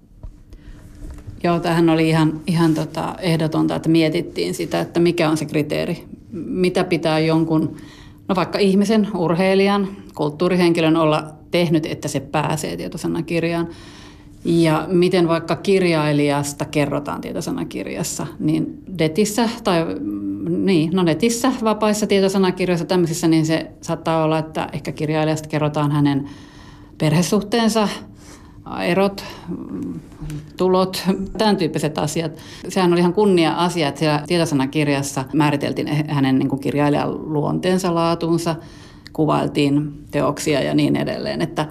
Joo, 1.46 1.60
tähän 1.60 1.90
oli 1.90 2.08
ihan, 2.08 2.40
ihan 2.46 2.74
tota 2.74 3.14
ehdotonta, 3.20 3.76
että 3.76 3.88
mietittiin 3.88 4.54
sitä, 4.54 4.80
että 4.80 5.00
mikä 5.00 5.30
on 5.30 5.36
se 5.36 5.44
kriteeri. 5.44 6.04
Mitä 6.32 6.84
pitää 6.84 7.18
jonkun, 7.18 7.76
no 8.28 8.36
vaikka 8.36 8.58
ihmisen, 8.58 9.08
urheilijan, 9.14 9.88
kulttuurihenkilön 10.14 10.96
olla 10.96 11.24
tehnyt, 11.50 11.86
että 11.86 12.08
se 12.08 12.20
pääsee 12.20 12.76
tietosanakirjaan. 12.76 13.68
Ja 14.44 14.86
miten 14.90 15.28
vaikka 15.28 15.56
kirjailijasta 15.56 16.64
kerrotaan 16.64 17.20
tietosanakirjassa, 17.20 18.26
niin 18.38 18.82
netissä 18.98 19.48
tai 19.64 19.86
niin, 20.48 20.90
no 20.92 21.02
netissä, 21.02 21.52
vapaissa 21.64 22.06
tietosanakirjoissa 22.06 22.86
tämmöisissä, 22.86 23.28
niin 23.28 23.46
se 23.46 23.70
saattaa 23.80 24.24
olla, 24.24 24.38
että 24.38 24.68
ehkä 24.72 24.92
kirjailijasta 24.92 25.48
kerrotaan 25.48 25.92
hänen 25.92 26.28
perhesuhteensa, 26.98 27.88
erot, 28.84 29.24
tulot, 30.56 31.04
tämän 31.38 31.56
tyyppiset 31.56 31.98
asiat. 31.98 32.32
Sehän 32.68 32.92
oli 32.92 33.00
ihan 33.00 33.12
kunnia-asia, 33.12 33.88
että 33.88 33.98
siellä 33.98 34.22
tietosanakirjassa 34.26 35.24
määriteltiin 35.32 35.88
hänen 36.08 36.38
niin 36.38 36.48
kuin 36.48 36.60
kirjailijan 36.60 37.32
luonteensa, 37.32 37.94
laatuunsa, 37.94 38.56
kuvailtiin 39.12 40.04
teoksia 40.10 40.60
ja 40.60 40.74
niin 40.74 40.96
edelleen. 40.96 41.42
Että, 41.42 41.66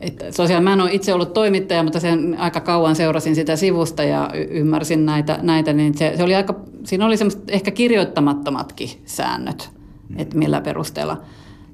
että 0.00 0.24
tosiaan 0.36 0.64
mä 0.64 0.72
en 0.72 0.80
ole 0.80 0.92
itse 0.92 1.14
ollut 1.14 1.32
toimittaja, 1.32 1.82
mutta 1.82 2.00
sen 2.00 2.36
aika 2.38 2.60
kauan 2.60 2.96
seurasin 2.96 3.34
sitä 3.34 3.56
sivusta 3.56 4.02
ja 4.04 4.30
y- 4.34 4.48
ymmärsin 4.50 5.06
näitä, 5.06 5.38
näitä 5.42 5.72
niin 5.72 5.98
se, 5.98 6.12
se 6.16 6.22
oli 6.22 6.34
aika, 6.34 6.54
siinä 6.84 7.06
oli 7.06 7.16
semmoista 7.16 7.42
ehkä 7.48 7.70
kirjoittamattomatkin 7.70 8.88
säännöt, 9.04 9.70
että 10.16 10.38
millä 10.38 10.60
perusteella 10.60 11.20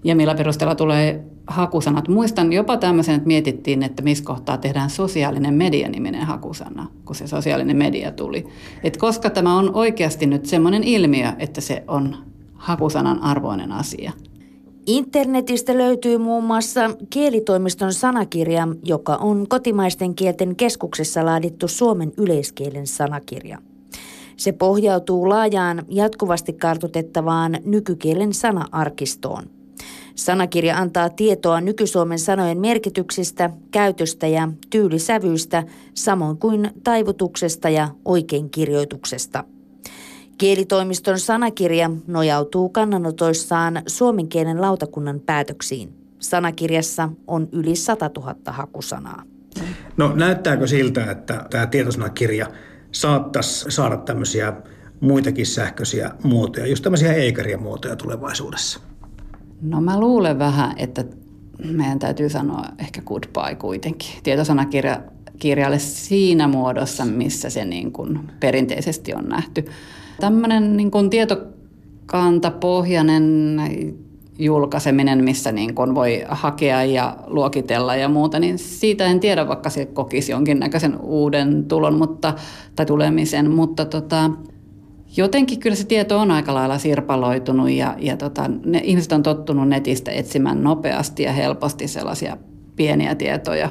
ja 0.05 0.17
millä 0.17 0.35
perusteella 0.35 0.75
tulee 0.75 1.25
hakusanat. 1.47 2.09
Muistan 2.09 2.53
jopa 2.53 2.77
tämmöisen, 2.77 3.15
että 3.15 3.27
mietittiin, 3.27 3.83
että 3.83 4.03
missä 4.03 4.25
kohtaa 4.25 4.59
tehdään 4.59 4.91
sosiaalinen 4.91 5.55
media-niminen 5.55 6.27
hakusana, 6.27 6.87
kun 7.05 7.17
se 7.17 7.27
sosiaalinen 7.27 7.77
media 7.77 8.13
tuli. 8.13 8.47
Et 8.83 8.97
koska 8.97 9.31
tämä 9.31 9.59
on 9.59 9.75
oikeasti 9.75 10.27
nyt 10.27 10.47
semmoinen 10.47 10.85
ilmiö, 10.85 11.33
että 11.39 11.61
se 11.61 11.85
on 11.89 12.17
hakusanan 12.55 13.23
arvoinen 13.23 13.73
asia. 13.73 14.13
Internetistä 14.87 15.79
löytyy 15.79 16.19
muun 16.19 16.45
muassa 16.45 16.91
kielitoimiston 17.11 17.93
sanakirja, 17.93 18.69
joka 18.85 19.17
on 19.17 19.49
kotimaisten 19.49 20.15
kielten 20.15 20.57
keskuksessa 20.57 21.25
laadittu 21.25 21.69
suomen 21.69 22.13
yleiskielen 22.17 22.87
sanakirja. 22.87 23.59
Se 24.37 24.53
pohjautuu 24.53 25.29
laajaan 25.29 25.83
jatkuvasti 25.89 26.53
kartotettavaan 26.53 27.59
nykykielen 27.65 28.33
sana-arkistoon. 28.33 29.45
Sanakirja 30.15 30.79
antaa 30.79 31.09
tietoa 31.09 31.61
nykysuomen 31.61 32.19
sanojen 32.19 32.61
merkityksistä, 32.61 33.51
käytöstä 33.71 34.27
ja 34.27 34.49
tyylisävyistä, 34.71 35.63
samoin 35.95 36.37
kuin 36.37 36.71
taivutuksesta 36.85 37.69
ja 37.69 37.89
oikeinkirjoituksesta. 38.05 39.45
Kielitoimiston 40.39 41.19
sanakirja 41.19 41.91
nojautuu 42.07 42.69
kannanotoissaan 42.69 43.83
suomen 43.87 44.29
kielen 44.29 44.61
lautakunnan 44.61 45.21
päätöksiin. 45.21 45.95
Sanakirjassa 46.19 47.09
on 47.27 47.49
yli 47.53 47.77
100 47.77 48.11
000 48.17 48.35
hakusanaa. 48.47 49.23
No 49.97 50.13
näyttääkö 50.15 50.67
siltä, 50.67 51.11
että 51.11 51.47
tämä 51.51 51.67
tietosanakirja 51.67 52.47
saattaisi 52.93 53.71
saada 53.71 53.97
tämmöisiä 53.97 54.53
muitakin 55.01 55.47
sähköisiä 55.47 56.11
muotoja, 56.23 56.67
just 56.67 56.85
tämmöisiä 56.85 57.13
eikäriä 57.13 57.57
muotoja 57.57 57.97
tulevaisuudessa? 57.97 58.81
No 59.65 59.81
mä 59.81 60.01
luulen 60.01 60.39
vähän, 60.39 60.75
että 60.77 61.05
meidän 61.73 61.99
täytyy 61.99 62.29
sanoa 62.29 62.65
ehkä 62.79 63.03
goodbye 63.03 63.55
kuitenkin. 63.55 64.11
Tietosanakirja 64.23 65.01
kirjalle 65.39 65.79
siinä 65.79 66.49
muodossa, 66.49 67.05
missä 67.05 67.51
se 67.51 67.65
niin 67.65 67.93
kuin 67.93 68.21
perinteisesti 68.41 69.15
on 69.15 69.29
nähty. 69.29 69.65
Tämmöinen 70.21 70.77
niin 70.77 70.91
kuin 70.91 71.11
tietokantapohjainen 71.11 73.61
julkaiseminen, 74.39 75.25
missä 75.25 75.53
niin 75.53 75.75
kuin 75.75 75.95
voi 75.95 76.25
hakea 76.29 76.85
ja 76.85 77.17
luokitella 77.27 77.97
ja 77.97 78.09
muuta, 78.09 78.39
niin 78.39 78.59
siitä 78.59 79.07
en 79.07 79.21
tiedä, 79.21 79.49
vaikka 79.49 79.71
se 79.71 79.87
kokisi 79.87 80.33
jonkinnäköisen 80.33 81.01
uuden 81.01 81.65
tulon 81.65 81.99
mutta, 81.99 82.35
tai 82.77 82.87
tulemisen, 82.87 83.51
mutta 83.51 83.85
tota, 83.85 84.31
jotenkin 85.17 85.61
kyllä 85.61 85.77
se 85.77 85.87
tieto 85.87 86.19
on 86.19 86.31
aika 86.31 86.55
lailla 86.55 86.79
sirpaloitunut 86.79 87.71
ja, 87.71 87.97
ja 87.99 88.17
tota, 88.17 88.51
ne 88.65 88.81
ihmiset 88.85 89.13
on 89.13 89.23
tottunut 89.23 89.69
netistä 89.69 90.11
etsimään 90.11 90.63
nopeasti 90.63 91.23
ja 91.23 91.33
helposti 91.33 91.89
sellaisia 91.89 92.37
pieniä 92.77 93.15
tietoja. 93.15 93.69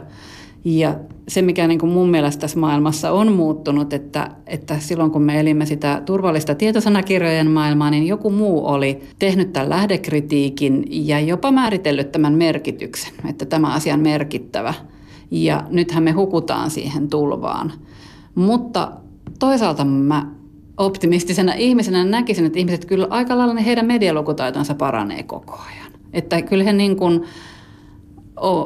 Ja 0.66 0.96
se, 1.28 1.42
mikä 1.42 1.68
niin 1.68 1.80
kuin 1.80 1.92
mun 1.92 2.10
mielestä 2.10 2.42
tässä 2.42 2.60
maailmassa 2.60 3.12
on 3.12 3.32
muuttunut, 3.32 3.94
että, 3.94 4.32
että 4.48 4.80
silloin 4.80 5.12
kun 5.12 5.22
me 5.22 5.40
elimme 5.40 5.66
sitä 5.66 6.02
turvallista 6.06 6.56
tietosanakirjojen 6.56 7.52
maailmaa, 7.52 7.90
niin 7.90 8.08
joku 8.08 8.30
muu 8.30 8.68
oli 8.68 9.02
tehnyt 9.20 9.54
tämän 9.54 9.70
lähdekritiikin 9.70 10.86
ja 10.90 11.20
jopa 11.20 11.52
määritellyt 11.52 12.12
tämän 12.12 12.34
merkityksen, 12.34 13.14
että 13.30 13.46
tämä 13.46 13.74
asia 13.74 13.94
on 13.94 14.00
merkittävä. 14.00 14.74
Ja 15.32 15.64
nythän 15.70 16.04
me 16.04 16.12
hukutaan 16.12 16.72
siihen 16.72 17.10
tulvaan. 17.10 17.72
Mutta 18.36 18.92
toisaalta 19.40 19.86
mä 19.86 20.32
optimistisena 20.78 21.54
ihmisenä 21.54 22.04
näkisin, 22.06 22.46
että 22.46 22.60
ihmiset 22.60 22.86
kyllä 22.86 23.08
aika 23.10 23.38
lailla 23.38 23.56
heidän 23.56 23.86
medialukutaitonsa 23.86 24.76
paranee 24.76 25.24
koko 25.24 25.54
ajan. 25.54 25.92
Että 26.14 26.42
kyllä 26.42 26.64
he 26.64 26.74
niin 26.74 26.96
kuin 26.96 27.24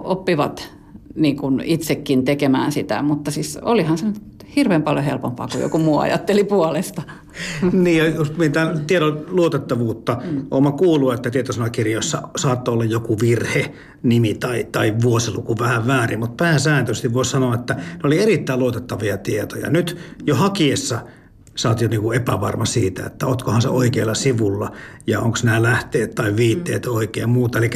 oppivat 0.04 0.78
niin 1.16 1.38
kuin 1.38 1.62
itsekin 1.66 2.26
tekemään 2.26 2.72
sitä, 2.72 3.02
mutta 3.02 3.32
siis 3.32 3.60
olihan 3.62 3.98
se 3.98 4.06
nyt 4.06 4.22
hirveän 4.56 4.84
paljon 4.84 5.06
helpompaa 5.06 5.48
kuin 5.48 5.62
joku 5.62 5.78
muu 5.80 5.98
ajatteli 6.00 6.44
puolesta. 6.44 7.02
niin, 7.72 8.16
jos 8.16 8.38
mietitään 8.38 8.86
tiedon 8.86 9.26
luotettavuutta, 9.28 10.18
mm. 10.32 10.46
oma 10.52 10.72
kuuluu, 10.72 11.12
että 11.12 11.32
tietosanakirjoissa 11.32 12.22
saattoi 12.38 12.74
olla 12.74 12.84
joku 12.84 13.20
virhe, 13.20 13.74
nimi 14.04 14.34
tai, 14.34 14.68
tai 14.72 14.94
vuosiluku 15.04 15.60
vähän 15.60 15.88
väärin, 15.88 16.20
mutta 16.20 16.44
pääsääntöisesti 16.44 17.14
voisi 17.14 17.32
sanoa, 17.32 17.56
että 17.56 17.74
ne 17.74 18.00
oli 18.04 18.20
erittäin 18.20 18.60
luotettavia 18.60 19.18
tietoja. 19.18 19.70
Nyt 19.70 19.98
jo 20.26 20.36
hakiessa– 20.36 21.00
sä 21.58 21.70
oot 21.70 21.82
jo 21.82 21.88
niin 21.88 22.02
kuin 22.02 22.18
epävarma 22.18 22.66
siitä, 22.66 23.06
että 23.06 23.28
ootkohan 23.28 23.62
se 23.62 23.70
oikealla 23.70 24.14
sivulla 24.14 24.72
ja 25.08 25.20
onko 25.20 25.38
nämä 25.44 25.64
lähteet 25.64 26.16
tai 26.16 26.36
viitteet 26.36 26.86
mm. 26.86 26.92
oikein 26.92 27.22
ja 27.22 27.28
muuta. 27.28 27.58
Eli 27.58 27.70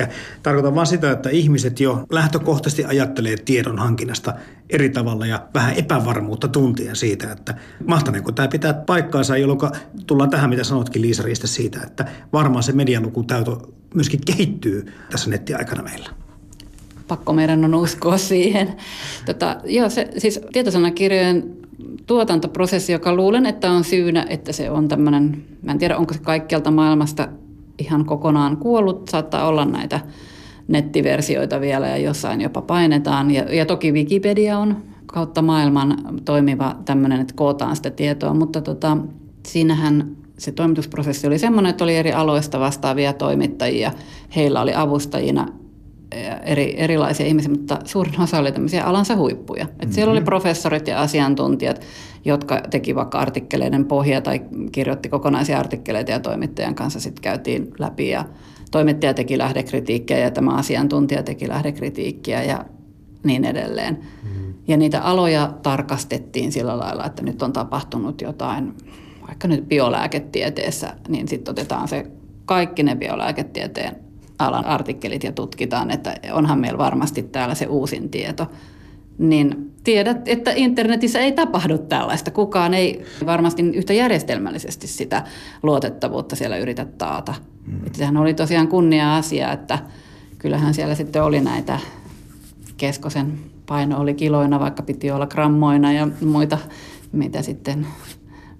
tarkoitan 0.44 0.76
vain 0.76 0.88
sitä, 0.88 1.12
että 1.12 1.30
ihmiset 1.30 1.80
jo 1.80 2.06
lähtökohtaisesti 2.10 2.86
ajattelee 2.86 3.36
tiedon 3.46 3.80
hankinnasta 3.80 4.34
eri 4.70 4.89
tavalla 4.89 5.26
ja 5.26 5.48
vähän 5.54 5.76
epävarmuutta 5.76 6.48
tuntien 6.48 6.96
siitä, 6.96 7.32
että 7.32 7.56
mahtaneeko 7.88 8.32
tämä 8.32 8.48
pitää 8.48 8.74
paikkaansa, 8.74 9.38
jolloin 9.38 9.60
tullaan 10.08 10.30
tähän, 10.30 10.50
mitä 10.50 10.63
sanotkin 10.63 11.02
Liisa 11.02 11.24
Riiste 11.24 11.48
siitä, 11.48 11.80
että 11.84 12.06
varmaan 12.34 12.63
se 12.63 12.72
medialukutaito 12.72 13.74
myöskin 13.94 14.20
kehittyy 14.26 14.94
tässä 15.10 15.30
nettiaikana 15.30 15.84
meillä 15.84 16.10
pakko 17.08 17.34
meidän 17.34 17.65
on 17.65 17.76
uskoa 17.76 18.17
siihen. 18.17 18.74
Tota, 19.26 19.58
joo, 19.65 19.89
se, 19.89 20.08
siis 20.17 20.39
tietosanakirjojen 20.54 21.61
tuotantoprosessi, 22.06 22.91
joka 22.91 23.15
luulen, 23.15 23.46
että 23.46 23.72
on 23.72 23.84
syynä, 23.84 24.26
että 24.30 24.52
se 24.52 24.72
on 24.72 24.88
tämmöinen, 24.88 25.44
mä 25.62 25.72
en 25.72 25.78
tiedä 25.78 25.98
onko 25.98 26.13
se 26.13 26.20
kaikkialta 26.20 26.72
maailmasta 26.72 27.28
ihan 27.80 28.06
kokonaan 28.06 28.58
kuollut, 28.58 29.08
saattaa 29.08 29.48
olla 29.48 29.65
näitä 29.65 30.00
nettiversioita 30.67 31.62
vielä 31.62 31.88
ja 31.88 31.98
jossain 31.98 32.41
jopa 32.41 32.62
painetaan. 32.62 33.32
Ja, 33.32 33.56
ja 33.56 33.65
toki 33.65 33.91
Wikipedia 33.91 34.60
on 34.60 34.78
kautta 35.06 35.41
maailman 35.41 35.98
toimiva 36.26 36.76
tämmöinen, 36.86 37.22
että 37.22 37.34
kootaan 37.38 37.76
sitä 37.76 37.89
tietoa, 37.89 38.34
mutta 38.34 38.62
tota, 38.62 38.98
siinähän 39.48 40.17
se 40.38 40.52
toimitusprosessi 40.52 41.28
oli 41.28 41.39
semmoinen, 41.39 41.70
että 41.70 41.84
oli 41.84 41.96
eri 41.96 42.12
aloista 42.12 42.60
vastaavia 42.60 43.13
toimittajia. 43.13 43.91
Heillä 44.36 44.62
oli 44.62 44.74
avustajina 44.76 45.48
eri, 46.43 46.74
erilaisia 46.78 47.26
ihmisiä, 47.26 47.52
mutta 47.52 47.80
suurin 47.86 48.21
osa 48.21 48.39
oli 48.39 48.52
tämmöisiä 48.52 48.84
alansa 48.84 49.15
huippuja. 49.15 49.63
Et 49.63 49.71
mm-hmm. 49.71 49.91
Siellä 49.91 50.12
oli 50.12 50.21
professorit 50.21 50.88
ja 50.88 51.02
asiantuntijat, 51.02 51.82
jotka 52.26 52.62
teki 52.69 52.95
vaikka 52.95 53.19
artikkeleiden 53.19 53.86
pohja 53.86 54.21
tai 54.21 54.41
kirjoitti 54.71 55.10
kokonaisia 55.10 55.60
artikkeleita 55.60 56.12
ja 56.12 56.19
toimittajan 56.19 56.76
kanssa 56.76 57.00
sitten 57.00 57.21
käytiin 57.21 57.71
läpi 57.80 58.10
ja 58.10 58.26
toimittaja 58.71 59.13
teki 59.13 59.38
lähdekritiikkiä 59.38 60.19
ja 60.19 60.32
tämä 60.32 60.56
asiantuntija 60.56 61.24
teki 61.24 61.50
lähdekritiikkiä 61.50 62.43
ja 62.43 62.65
niin 63.24 63.45
edelleen. 63.45 64.00
Mm-hmm. 64.24 64.54
Ja 64.67 64.78
niitä 64.78 65.02
aloja 65.02 65.54
tarkastettiin 65.63 66.52
sillä 66.52 66.78
lailla, 66.78 67.06
että 67.06 67.24
nyt 67.24 67.41
on 67.41 67.54
tapahtunut 67.54 68.21
jotain, 68.21 68.74
vaikka 69.28 69.47
nyt 69.47 69.67
biolääketieteessä, 69.67 70.93
niin 71.08 71.28
sitten 71.28 71.52
otetaan 71.52 71.88
se 71.88 72.06
kaikki 72.45 72.84
ne 72.84 72.95
biolääketieteen 72.95 74.11
alan 74.48 74.66
artikkelit 74.66 75.24
ja 75.24 75.32
tutkitaan, 75.32 75.92
että 75.92 76.16
onhan 76.32 76.60
meillä 76.60 76.78
varmasti 76.78 77.24
täällä 77.24 77.56
se 77.56 77.66
uusin 77.66 78.10
tieto. 78.10 78.52
Niin 79.18 79.72
tiedät, 79.84 80.28
että 80.28 80.52
internetissä 80.56 81.20
ei 81.20 81.32
tapahdu 81.32 81.78
tällaista. 81.78 82.32
Kukaan 82.32 82.74
ei 82.74 83.06
varmasti 83.26 83.62
yhtä 83.62 83.94
järjestelmällisesti 83.94 84.88
sitä 84.88 85.24
luotettavuutta 85.64 86.36
siellä 86.36 86.58
yritä 86.58 86.86
taata. 86.86 87.34
Mm. 87.68 87.86
Että 87.86 87.98
sehän 87.98 88.18
oli 88.18 88.34
tosiaan 88.34 88.68
kunnia-asia, 88.68 89.52
että 89.52 89.80
kyllähän 90.38 90.74
siellä 90.74 90.96
sitten 90.96 91.24
oli 91.24 91.42
näitä 91.42 91.80
keskosen 92.78 93.40
paino 93.66 94.00
oli 94.00 94.14
kiloina, 94.14 94.60
vaikka 94.60 94.84
piti 94.84 95.12
olla 95.12 95.28
grammoina 95.28 95.94
ja 95.94 96.08
muita, 96.26 96.58
mitä 97.12 97.42
sitten 97.42 97.88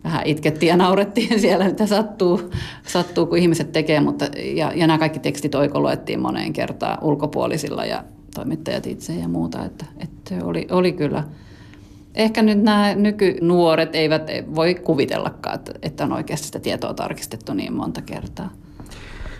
vähän 0.04 0.22
itkettiin 0.26 0.68
ja 0.68 0.78
naurettiin 0.78 1.40
siellä, 1.42 1.66
mitä 1.66 1.88
sattuu, 1.88 2.52
sattuu 2.84 3.26
kun 3.26 3.38
ihmiset 3.38 3.72
tekee, 3.72 4.00
mutta 4.00 4.26
ja, 4.56 4.72
ja 4.76 4.88
nämä 4.88 5.00
kaikki 5.00 5.20
tekstit 5.20 5.56
oikoluettiin 5.56 6.20
moneen 6.20 6.54
kertaan 6.54 7.04
ulkopuolisilla 7.04 7.86
ja 7.86 8.04
toimittajat 8.36 8.88
itse 8.88 9.14
ja 9.14 9.28
muuta, 9.28 9.66
että, 9.66 9.86
että 9.98 10.46
oli, 10.46 10.68
oli 10.72 10.92
kyllä. 10.92 11.24
Ehkä 12.16 12.42
nyt 12.42 12.62
nämä 12.62 12.96
nykynuoret 12.96 13.96
eivät 13.96 14.28
voi 14.56 14.76
kuvitellakaan, 14.76 15.56
että, 15.56 15.74
että 15.82 16.04
on 16.04 16.14
oikeasti 16.14 16.46
sitä 16.46 16.60
tietoa 16.60 16.94
tarkistettu 16.94 17.54
niin 17.54 17.74
monta 17.74 18.02
kertaa. 18.02 18.50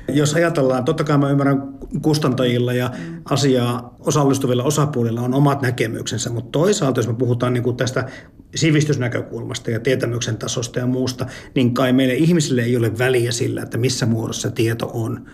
Jos 0.08 0.34
ajatellaan, 0.34 0.86
totta 0.86 1.04
kai 1.04 1.18
mä 1.18 1.30
ymmärrän 1.30 1.74
kustantajilla 2.02 2.74
ja 2.74 2.92
asiaa 3.30 3.96
osallistuvilla 4.00 4.64
osapuolilla 4.64 5.22
on 5.22 5.34
omat 5.34 5.62
näkemyksensä, 5.62 6.30
mutta 6.30 6.52
toisaalta 6.52 7.00
jos 7.00 7.08
me 7.08 7.14
puhutaan 7.14 7.54
niin 7.54 7.64
kuin 7.64 7.78
tästä 7.78 8.10
sivistysnäkökulmasta 8.56 9.72
ja 9.72 9.80
tietämyksen 9.80 10.38
tasosta 10.38 10.80
ja 10.80 10.88
muusta, 10.88 11.26
niin 11.56 11.74
kai 11.74 11.94
meille 11.94 12.14
ihmisille 12.14 12.62
ei 12.62 12.78
ole 12.78 12.98
väliä 12.98 13.32
sillä, 13.32 13.62
että 13.62 13.78
missä 13.78 14.06
muodossa 14.06 14.52
tieto 14.52 14.92
on, 14.94 15.26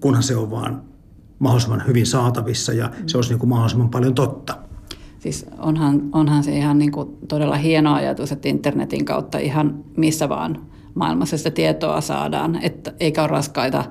kunhan 0.00 0.22
se 0.22 0.36
on 0.36 0.50
vaan 0.50 0.82
mahdollisimman 1.38 1.86
hyvin 1.86 2.06
saatavissa 2.06 2.72
ja 2.72 2.90
se 3.06 3.18
olisi 3.18 3.30
niin 3.30 3.38
kuin 3.38 3.50
mahdollisimman 3.50 3.90
paljon 3.90 4.14
totta. 4.14 4.58
Siis 5.18 5.46
onhan, 5.58 6.02
onhan 6.12 6.44
se 6.44 6.56
ihan 6.56 6.78
niin 6.78 6.92
kuin 6.92 7.16
todella 7.28 7.56
hieno 7.56 7.94
ajatus, 7.94 8.32
että 8.32 8.48
internetin 8.48 9.04
kautta 9.04 9.38
ihan 9.38 9.84
missä 9.96 10.28
vaan 10.28 10.66
maailmassa 10.94 11.38
sitä 11.38 11.50
tietoa 11.50 12.00
saadaan, 12.00 12.58
että 12.62 12.92
eikä 13.00 13.22
ole 13.22 13.28
raskaita 13.28 13.84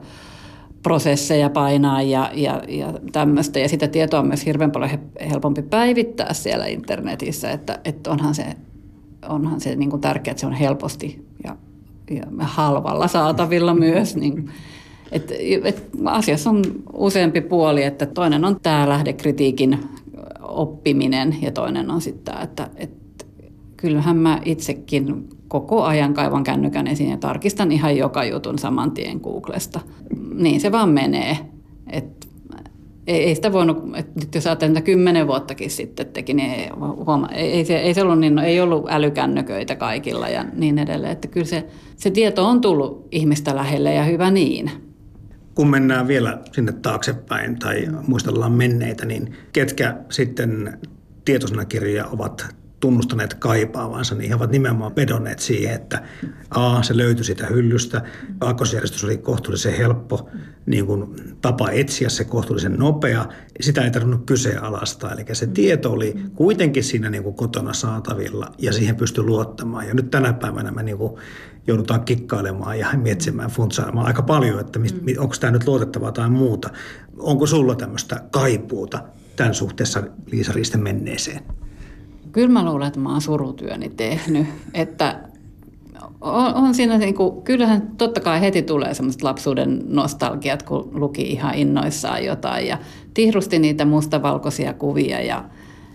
prosesseja 0.84 1.50
painaa 1.50 2.02
ja, 2.02 2.32
ja, 2.34 2.62
ja 2.68 2.94
tämmöistä. 3.12 3.60
Ja 3.60 3.70
sitä 3.70 3.88
tietoa 3.88 4.20
on 4.20 4.28
myös 4.28 4.46
hirveän 4.46 4.72
paljon 4.72 4.92
helpompi 5.30 5.62
päivittää 5.62 6.34
siellä 6.34 6.66
internetissä, 6.66 7.52
että, 7.52 7.80
että 7.86 8.12
onhan 8.12 8.36
se, 8.36 8.46
onhan 9.30 9.62
se 9.62 9.76
niin 9.76 9.90
kuin 9.90 10.02
tärkeää, 10.02 10.32
että 10.32 10.42
se 10.42 10.48
on 10.48 10.54
helposti 10.54 11.26
ja, 11.44 11.56
ja 12.12 12.24
halvalla 12.40 13.08
saatavilla 13.08 13.74
myös. 13.86 14.16
Niin, 14.16 14.52
et, 15.12 15.34
et 15.64 15.90
asiassa 16.06 16.50
on 16.50 16.62
useampi 16.94 17.42
puoli, 17.42 17.84
että 17.84 18.06
toinen 18.06 18.46
on 18.46 18.60
tämä 18.64 18.90
lähdekritiikin 18.90 19.80
oppiminen 20.42 21.38
ja 21.42 21.52
toinen 21.52 21.92
on 21.92 22.02
sitten 22.02 22.24
tämä, 22.34 22.44
että, 22.44 22.70
että 22.76 23.26
kyllähän 23.78 24.18
mä 24.18 24.42
itsekin 24.46 25.30
koko 25.50 25.84
ajan 25.84 26.14
kaivan 26.14 26.44
kännykän 26.44 26.88
esiin 26.88 27.10
ja 27.10 27.18
tarkistan 27.18 27.72
ihan 27.72 27.98
joka 27.98 28.24
jutun 28.24 28.60
saman 28.60 28.92
tien 28.92 29.20
Googlesta. 29.24 29.80
Niin 30.34 30.62
se 30.62 30.72
vaan 30.72 30.90
menee. 30.90 31.38
Et 31.92 32.30
ei, 33.08 33.24
ei 33.24 33.36
sitä 33.36 33.54
voinut, 33.54 33.78
että 33.96 34.20
nyt 34.20 34.36
jos 34.36 34.48
ajatellaan, 34.48 34.78
että 34.78 34.86
kymmenen 34.86 35.28
vuottakin 35.28 35.70
sitten 35.70 36.08
teki, 36.08 36.34
niin 36.34 36.52
ei, 36.52 36.70
huoma, 37.06 37.28
ei, 37.28 37.52
ei, 37.52 37.66
se, 37.66 37.78
ei, 37.78 37.94
se 37.94 38.02
ollut, 38.02 38.20
niin, 38.20 38.36
no, 38.36 38.42
ei 38.42 38.62
ollut 38.62 38.86
älykännyköitä 38.90 39.76
kaikilla 39.76 40.30
ja 40.30 40.46
niin 40.54 40.80
edelleen. 40.80 41.12
Että 41.12 41.28
kyllä 41.28 41.46
se, 41.46 41.68
se 41.96 42.12
tieto 42.12 42.46
on 42.46 42.62
tullut 42.62 43.08
ihmistä 43.12 43.56
lähelle 43.56 43.94
ja 43.94 44.04
hyvä 44.04 44.32
niin. 44.32 44.72
Kun 45.56 45.70
mennään 45.70 46.08
vielä 46.08 46.40
sinne 46.52 46.72
taaksepäin 46.72 47.60
tai 47.60 47.88
muistellaan 48.08 48.52
menneitä, 48.52 49.06
niin 49.06 49.34
ketkä 49.54 49.96
sitten 50.10 50.80
tietosanakirjoja 51.26 52.06
ovat 52.08 52.56
tunnustaneet 52.80 53.34
kaipaavansa, 53.34 54.16
niin 54.16 54.30
he 54.30 54.36
ovat 54.36 54.52
nimenomaan 54.52 54.96
vedonneet 54.96 55.40
siihen, 55.40 55.76
että 55.76 56.04
A, 56.50 56.84
se 56.84 56.98
löytyi 56.98 57.26
sitä 57.26 57.46
hyllystä, 57.46 58.02
aakkosjärjestys 58.42 59.04
oli 59.04 59.18
kohtuullisen 59.18 59.78
helppo 59.78 60.30
niin 60.66 60.86
kuin 60.86 61.16
tapa 61.42 61.72
etsiä 61.72 62.10
se 62.10 62.24
kohtuullisen 62.24 62.74
nopea, 62.78 63.26
sitä 63.62 63.82
ei 63.82 63.92
tarvinnut 63.92 64.26
kyseenalaistaa, 64.26 65.12
eli 65.12 65.26
se 65.34 65.48
tieto 65.48 65.92
oli 65.92 66.16
kuitenkin 66.36 66.84
siinä 66.84 67.10
niin 67.10 67.24
kuin 67.24 67.36
kotona 67.36 67.74
saatavilla 67.74 68.52
ja 68.58 68.74
siihen 68.74 68.96
pystyi 68.96 69.24
luottamaan. 69.24 69.88
Ja 69.88 69.94
nyt 69.94 70.12
tänä 70.12 70.34
päivänä 70.34 70.72
me 70.72 70.84
niin 70.84 70.98
kuin 70.98 71.14
joudutaan 71.68 72.06
kikkailemaan 72.06 72.80
ja 72.80 72.88
mietsimään, 72.98 73.50
funtsaamaan 73.50 74.08
aika 74.08 74.22
paljon, 74.22 74.60
että 74.60 74.80
onko 75.18 75.36
tämä 75.40 75.52
nyt 75.52 75.68
luotettavaa 75.68 76.12
tai 76.12 76.30
muuta. 76.30 76.70
Onko 77.18 77.46
sulla 77.46 77.76
tämmöistä 77.76 78.22
kaipuuta 78.32 79.04
tämän 79.36 79.54
suhteessa 79.54 80.04
Liisa 80.32 80.54
Riisten 80.54 80.84
menneeseen? 80.84 81.44
Kyllä 82.32 82.50
mä 82.50 82.66
luulen, 82.66 82.88
että 82.88 83.00
mä 83.00 83.12
oon 83.12 83.22
surutyöni 83.22 83.90
tehnyt. 83.90 84.48
Että 84.74 85.20
on, 86.22 86.54
on 86.54 86.76
siinä 86.76 86.98
niin 86.98 87.16
kuin, 87.16 87.42
kyllähän 87.42 87.92
totta 87.98 88.20
kai 88.20 88.42
heti 88.42 88.62
tulee 88.62 88.94
semmoiset 88.94 89.22
lapsuuden 89.22 89.82
nostalgiat, 89.88 90.64
kun 90.64 90.90
luki 90.94 91.22
ihan 91.22 91.56
innoissaan 91.56 92.26
jotain 92.26 92.68
ja 92.68 92.78
tihrusti 93.14 93.60
niitä 93.60 93.86
mustavalkoisia 93.86 94.74
kuvia 94.74 95.22
ja 95.22 95.46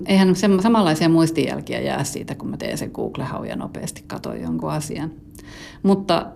eihän 0.07 0.35
samanlaisia 0.63 1.09
muistijälkiä 1.09 1.81
jää 1.81 2.05
siitä, 2.05 2.35
kun 2.35 2.49
mä 2.49 2.57
teen 2.57 2.79
sen 2.79 2.91
Google-hau 2.95 3.45
ja 3.45 3.57
nopeasti 3.57 4.05
katsoin 4.07 4.43
jonkun 4.43 4.71
asian. 4.71 5.11
Mutta 5.83 6.27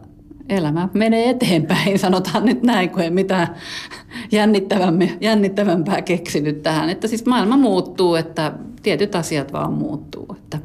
elämä 0.48 0.88
menee 0.94 1.30
eteenpäin, 1.30 1.98
sanotaan 2.08 2.44
nyt 2.44 2.62
näin, 2.62 2.90
kun 2.90 3.02
ei 3.02 3.10
mitään 3.10 3.54
jännittävämpää 5.20 6.02
keksinyt 6.02 6.62
tähän. 6.62 6.90
Että 6.90 7.08
siis 7.08 7.26
maailma 7.26 7.56
muuttuu, 7.56 8.14
että 8.14 8.52
tietyt 8.82 9.14
asiat 9.14 9.52
vaan 9.52 9.72
muuttuu. 9.72 10.36
Että 10.38 10.58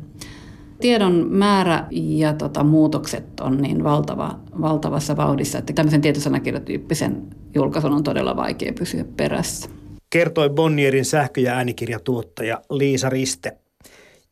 tiedon 0.79 1.27
määrä 1.29 1.85
ja 1.91 2.33
tota, 2.33 2.63
muutokset 2.63 3.39
on 3.39 3.57
niin 3.57 3.83
valtava, 3.83 4.39
valtavassa 4.61 5.17
vauhdissa, 5.17 5.57
että 5.57 5.73
tämmöisen 5.73 6.01
tietosanakirjatyyppisen 6.01 7.23
julkaisun 7.55 7.93
on 7.93 8.03
todella 8.03 8.35
vaikea 8.35 8.73
pysyä 8.73 9.05
perässä. 9.17 9.69
Kertoi 10.09 10.49
Bonnierin 10.49 11.05
sähkö- 11.05 11.41
ja 11.41 11.53
äänikirjatuottaja 11.53 12.61
Liisa 12.69 13.09
Riste. 13.09 13.57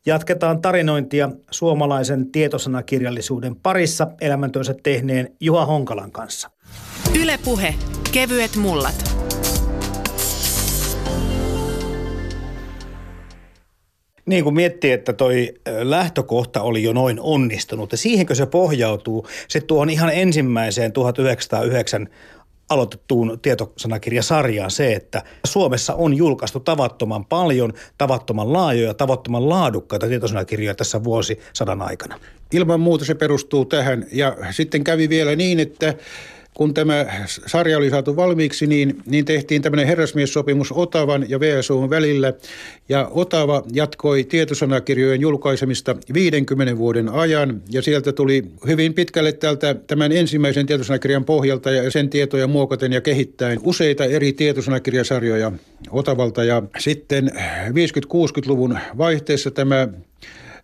Jatketaan 0.06 0.62
tarinointia 0.62 1.30
suomalaisen 1.50 2.32
tietosanakirjallisuuden 2.32 3.56
parissa 3.56 4.08
elämäntyönsä 4.20 4.74
tehneen 4.82 5.28
Juha 5.40 5.66
Honkalan 5.66 6.12
kanssa. 6.12 6.50
Ylepuhe 7.22 7.74
Kevyet 8.12 8.56
mullat. 8.56 9.12
Niin 14.26 14.44
kuin 14.44 14.54
miettii, 14.54 14.92
että 14.92 15.12
toi 15.12 15.54
lähtökohta 15.82 16.62
oli 16.62 16.82
jo 16.82 16.92
noin 16.92 17.20
onnistunut 17.20 17.92
ja 17.92 17.98
siihenkö 17.98 18.34
se 18.34 18.46
pohjautuu, 18.46 19.26
se 19.48 19.60
tuohon 19.60 19.90
ihan 19.90 20.10
ensimmäiseen 20.14 20.92
1909 20.92 22.08
aloitettuun 22.68 23.38
tietosanakirjasarjaan 23.42 24.70
se, 24.70 24.92
että 24.92 25.22
Suomessa 25.44 25.94
on 25.94 26.14
julkaistu 26.14 26.60
tavattoman 26.60 27.24
paljon, 27.24 27.72
tavattoman 27.98 28.52
laajoja, 28.52 28.94
tavattoman 28.94 29.48
laadukkaita 29.48 30.08
tietosanakirjoja 30.08 30.74
tässä 30.74 31.04
vuosisadan 31.04 31.82
aikana. 31.82 32.18
Ilman 32.52 32.80
muuta 32.80 33.04
se 33.04 33.14
perustuu 33.14 33.64
tähän 33.64 34.06
ja 34.12 34.36
sitten 34.50 34.84
kävi 34.84 35.08
vielä 35.08 35.36
niin, 35.36 35.60
että 35.60 35.94
kun 36.54 36.74
tämä 36.74 37.06
sarja 37.46 37.78
oli 37.78 37.90
saatu 37.90 38.16
valmiiksi, 38.16 38.66
niin, 38.66 39.02
niin 39.06 39.24
tehtiin 39.24 39.62
tämmöinen 39.62 39.86
herrasmiessopimus 39.86 40.72
Otavan 40.72 41.30
ja 41.30 41.40
VSUn 41.40 41.90
välillä. 41.90 42.32
Ja 42.88 43.08
Otava 43.10 43.62
jatkoi 43.72 44.24
tietosanakirjojen 44.24 45.20
julkaisemista 45.20 45.96
50 46.14 46.76
vuoden 46.76 47.08
ajan. 47.08 47.62
Ja 47.70 47.82
sieltä 47.82 48.12
tuli 48.12 48.44
hyvin 48.66 48.94
pitkälle 48.94 49.32
tältä 49.32 49.74
tämän 49.74 50.12
ensimmäisen 50.12 50.66
tietosanakirjan 50.66 51.24
pohjalta 51.24 51.70
ja 51.70 51.90
sen 51.90 52.10
tietoja 52.10 52.46
muokaten 52.46 52.92
ja 52.92 53.00
kehittäen 53.00 53.60
useita 53.62 54.04
eri 54.04 54.32
tietosanakirjasarjoja 54.32 55.52
Otavalta. 55.90 56.44
Ja 56.44 56.62
sitten 56.78 57.30
50-60-luvun 57.68 58.78
vaihteessa 58.98 59.50
tämä 59.50 59.88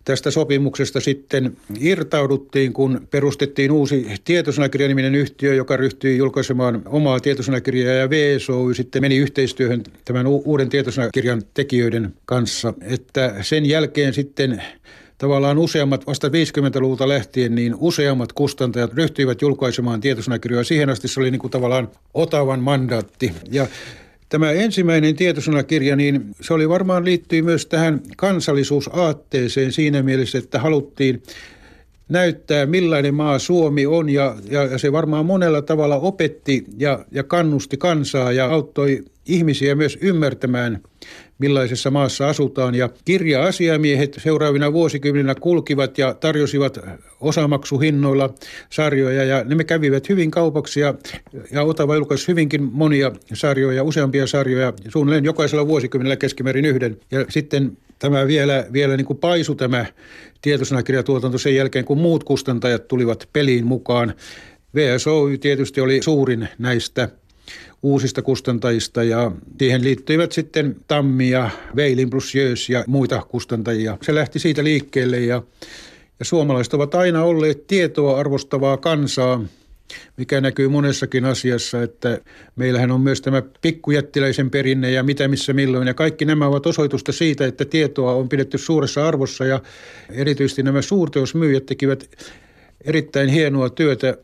tästä 0.05 0.31
sopimuksesta 0.31 0.99
sitten 0.99 1.57
irtauduttiin, 1.79 2.73
kun 2.73 3.07
perustettiin 3.11 3.71
uusi 3.71 4.07
tietosanakirjaniminen 4.23 5.15
yhtiö, 5.15 5.53
joka 5.53 5.77
ryhtyi 5.77 6.17
julkaisemaan 6.17 6.81
omaa 6.85 7.19
tietosanakirjaa 7.19 7.93
ja 7.93 8.09
VSOY 8.09 8.73
sitten 8.73 9.01
meni 9.01 9.17
yhteistyöhön 9.17 9.83
tämän 10.05 10.27
uuden 10.27 10.69
tietosanakirjan 10.69 11.41
tekijöiden 11.53 12.13
kanssa. 12.25 12.73
Että 12.81 13.35
sen 13.41 13.65
jälkeen 13.65 14.13
sitten 14.13 14.63
tavallaan 15.17 15.57
useammat, 15.57 16.07
vasta 16.07 16.27
50-luvulta 16.27 17.07
lähtien, 17.07 17.55
niin 17.55 17.75
useammat 17.77 18.33
kustantajat 18.33 18.93
ryhtyivät 18.93 19.41
julkaisemaan 19.41 20.01
tietosanakirjoja. 20.01 20.63
Siihen 20.63 20.89
asti 20.89 21.07
se 21.07 21.19
oli 21.19 21.31
niin 21.31 21.39
kuin 21.39 21.51
tavallaan 21.51 21.89
Otavan 22.13 22.59
mandaatti. 22.59 23.31
Ja 23.51 23.67
Tämä 24.29 24.51
ensimmäinen 24.51 25.15
tietosanakirja, 25.15 25.95
niin 25.95 26.35
se 26.41 26.53
oli 26.53 26.69
varmaan 26.69 27.05
liittyy 27.05 27.41
myös 27.41 27.65
tähän 27.65 28.01
kansallisuusaatteeseen 28.17 29.71
siinä 29.71 30.03
mielessä, 30.03 30.37
että 30.37 30.59
haluttiin 30.59 31.23
näyttää, 32.09 32.65
millainen 32.65 33.13
maa 33.13 33.39
Suomi 33.39 33.85
on 33.85 34.09
ja, 34.09 34.35
ja, 34.49 34.63
ja 34.63 34.77
se 34.77 34.91
varmaan 34.91 35.25
monella 35.25 35.61
tavalla 35.61 35.95
opetti 35.95 36.65
ja, 36.77 37.05
ja 37.11 37.23
kannusti 37.23 37.77
kansaa 37.77 38.31
ja 38.31 38.45
auttoi 38.45 39.03
ihmisiä 39.25 39.75
myös 39.75 39.97
ymmärtämään, 40.01 40.81
millaisessa 41.39 41.91
maassa 41.91 42.29
asutaan. 42.29 42.75
Ja 42.75 42.89
kirja-asiamiehet 43.05 44.17
seuraavina 44.23 44.73
vuosikymmeninä 44.73 45.35
kulkivat 45.35 45.97
ja 45.97 46.13
tarjosivat 46.13 46.79
osamaksuhinnoilla 47.21 48.33
sarjoja 48.69 49.23
ja 49.23 49.43
ne 49.43 49.63
kävivät 49.63 50.09
hyvin 50.09 50.31
kaupaksi 50.31 50.79
ja, 50.79 50.93
ja 51.51 51.63
Otava 51.63 51.95
julkaisi 51.95 52.27
hyvinkin 52.27 52.63
monia 52.63 53.11
sarjoja, 53.33 53.83
useampia 53.83 54.27
sarjoja, 54.27 54.73
suunnilleen 54.87 55.25
jokaisella 55.25 55.67
vuosikymmenellä 55.67 56.15
keskimäärin 56.15 56.65
yhden. 56.65 56.97
Ja 57.11 57.25
sitten 57.29 57.77
tämä 57.99 58.27
vielä, 58.27 58.65
vielä 58.73 58.97
niin 58.97 59.05
kuin 59.05 59.19
paisu 59.19 59.55
tämä 59.55 59.85
tietosanakirjatuotanto 60.41 61.37
sen 61.37 61.55
jälkeen, 61.55 61.85
kun 61.85 61.97
muut 61.97 62.23
kustantajat 62.23 62.87
tulivat 62.87 63.29
peliin 63.33 63.65
mukaan. 63.65 64.13
VSOY 64.75 65.37
tietysti 65.37 65.81
oli 65.81 66.01
suurin 66.01 66.47
näistä 66.57 67.09
uusista 67.83 68.21
kustantajista 68.21 69.03
ja 69.03 69.31
siihen 69.59 69.83
liittyivät 69.83 70.31
sitten 70.31 70.75
Tammi 70.87 71.29
ja 71.29 71.49
Veilin 71.75 72.09
plus 72.09 72.35
Jös 72.35 72.69
ja 72.69 72.83
muita 72.87 73.21
kustantajia. 73.29 73.97
Se 74.01 74.15
lähti 74.15 74.39
siitä 74.39 74.63
liikkeelle 74.63 75.19
ja, 75.19 75.43
ja 76.19 76.25
suomalaiset 76.25 76.73
ovat 76.73 76.95
aina 76.95 77.23
olleet 77.23 77.67
tietoa 77.67 78.19
arvostavaa 78.19 78.77
kansaa, 78.77 79.41
mikä 80.17 80.41
näkyy 80.41 80.67
monessakin 80.67 81.25
asiassa, 81.25 81.83
että 81.83 82.21
meillähän 82.55 82.91
on 82.91 83.01
myös 83.01 83.21
tämä 83.21 83.43
pikkujättiläisen 83.61 84.49
perinne 84.49 84.91
ja 84.91 85.03
mitä 85.03 85.27
missä 85.27 85.53
milloin. 85.53 85.87
Ja 85.87 85.93
kaikki 85.93 86.25
nämä 86.25 86.47
ovat 86.47 86.65
osoitusta 86.65 87.11
siitä, 87.11 87.45
että 87.45 87.65
tietoa 87.65 88.13
on 88.13 88.29
pidetty 88.29 88.57
suuressa 88.57 89.07
arvossa 89.07 89.45
ja 89.45 89.61
erityisesti 90.11 90.63
nämä 90.63 90.81
suurteosmyyjät 90.81 91.65
tekivät 91.65 92.09
erittäin 92.85 93.29
hienoa 93.29 93.69
työtä 93.69 94.17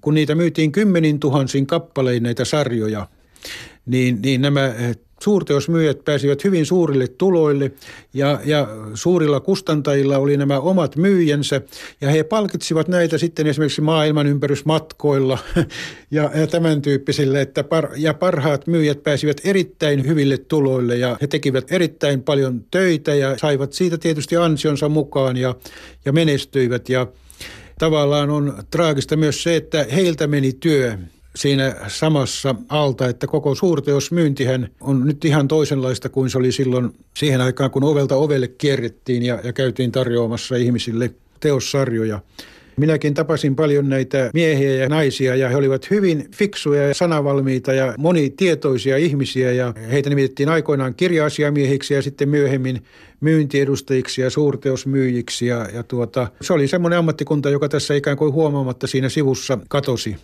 kun 0.00 0.14
niitä 0.14 0.34
myytiin 0.34 0.72
kymmenin 0.72 1.20
tuhansin 1.20 1.66
kappalein 1.66 2.22
näitä 2.22 2.44
sarjoja, 2.44 3.08
niin, 3.86 4.22
niin 4.22 4.42
nämä 4.42 4.66
eh, 4.66 4.96
suurteosmyyjät 5.22 6.04
pääsivät 6.04 6.44
hyvin 6.44 6.66
suurille 6.66 7.08
tuloille 7.08 7.72
ja, 8.14 8.40
ja 8.44 8.68
suurilla 8.94 9.40
kustantajilla 9.40 10.18
oli 10.18 10.36
nämä 10.36 10.60
omat 10.60 10.96
myyjänsä 10.96 11.60
ja 12.00 12.10
he 12.10 12.22
palkitsivat 12.22 12.88
näitä 12.88 13.18
sitten 13.18 13.46
esimerkiksi 13.46 13.80
maailman 13.80 14.26
ympärysmatkoilla 14.26 15.38
ja, 16.10 16.30
ja 16.34 16.46
tämän 16.46 16.82
tyyppisille, 16.82 17.40
että 17.40 17.64
par, 17.64 17.88
ja 17.96 18.14
parhaat 18.14 18.66
myyjät 18.66 19.02
pääsivät 19.02 19.40
erittäin 19.44 20.06
hyville 20.06 20.38
tuloille 20.38 20.96
ja 20.96 21.16
he 21.20 21.26
tekivät 21.26 21.72
erittäin 21.72 22.22
paljon 22.22 22.64
töitä 22.70 23.14
ja 23.14 23.38
saivat 23.38 23.72
siitä 23.72 23.98
tietysti 23.98 24.36
ansionsa 24.36 24.88
mukaan 24.88 25.36
ja, 25.36 25.54
ja 26.04 26.12
menestyivät 26.12 26.88
ja 26.88 27.06
tavallaan 27.82 28.30
on 28.30 28.62
traagista 28.70 29.16
myös 29.16 29.42
se, 29.42 29.56
että 29.56 29.86
heiltä 29.94 30.26
meni 30.26 30.52
työ 30.52 30.98
siinä 31.36 31.74
samassa 31.88 32.54
alta, 32.68 33.08
että 33.08 33.26
koko 33.26 33.54
suurteosmyyntihän 33.54 34.68
on 34.80 35.06
nyt 35.06 35.24
ihan 35.24 35.48
toisenlaista 35.48 36.08
kuin 36.08 36.30
se 36.30 36.38
oli 36.38 36.52
silloin 36.52 36.94
siihen 37.16 37.40
aikaan, 37.40 37.70
kun 37.70 37.84
ovelta 37.84 38.16
ovelle 38.16 38.48
kierrettiin 38.48 39.22
ja, 39.22 39.40
ja 39.44 39.52
käytiin 39.52 39.92
tarjoamassa 39.92 40.56
ihmisille 40.56 41.14
teossarjoja. 41.40 42.20
Minäkin 42.76 43.14
tapasin 43.14 43.56
paljon 43.56 43.88
näitä 43.88 44.30
miehiä 44.34 44.74
ja 44.74 44.88
naisia 44.88 45.36
ja 45.36 45.48
he 45.48 45.56
olivat 45.56 45.90
hyvin 45.90 46.24
fiksuja 46.34 46.88
ja 46.88 46.94
sanavalmiita 46.94 47.72
ja 47.72 47.94
monitietoisia 47.98 48.96
ihmisiä 48.96 49.52
ja 49.52 49.74
heitä 49.90 50.10
nimitettiin 50.10 50.48
aikoinaan 50.48 50.94
kirja-asiamiehiksi 50.94 51.94
ja 51.94 52.02
sitten 52.02 52.28
myöhemmin 52.28 52.82
myyntiedustajiksi 53.20 54.20
ja 54.20 54.30
suurteosmyyjiksi 54.30 55.46
ja, 55.46 55.68
ja 55.74 55.82
tuota, 55.82 56.28
se 56.40 56.52
oli 56.52 56.68
semmoinen 56.68 56.98
ammattikunta, 56.98 57.50
joka 57.50 57.68
tässä 57.68 57.94
ikään 57.94 58.16
kuin 58.16 58.32
huomaamatta 58.32 58.86
siinä 58.86 59.08
sivussa 59.08 59.58
katosi. 59.68 60.16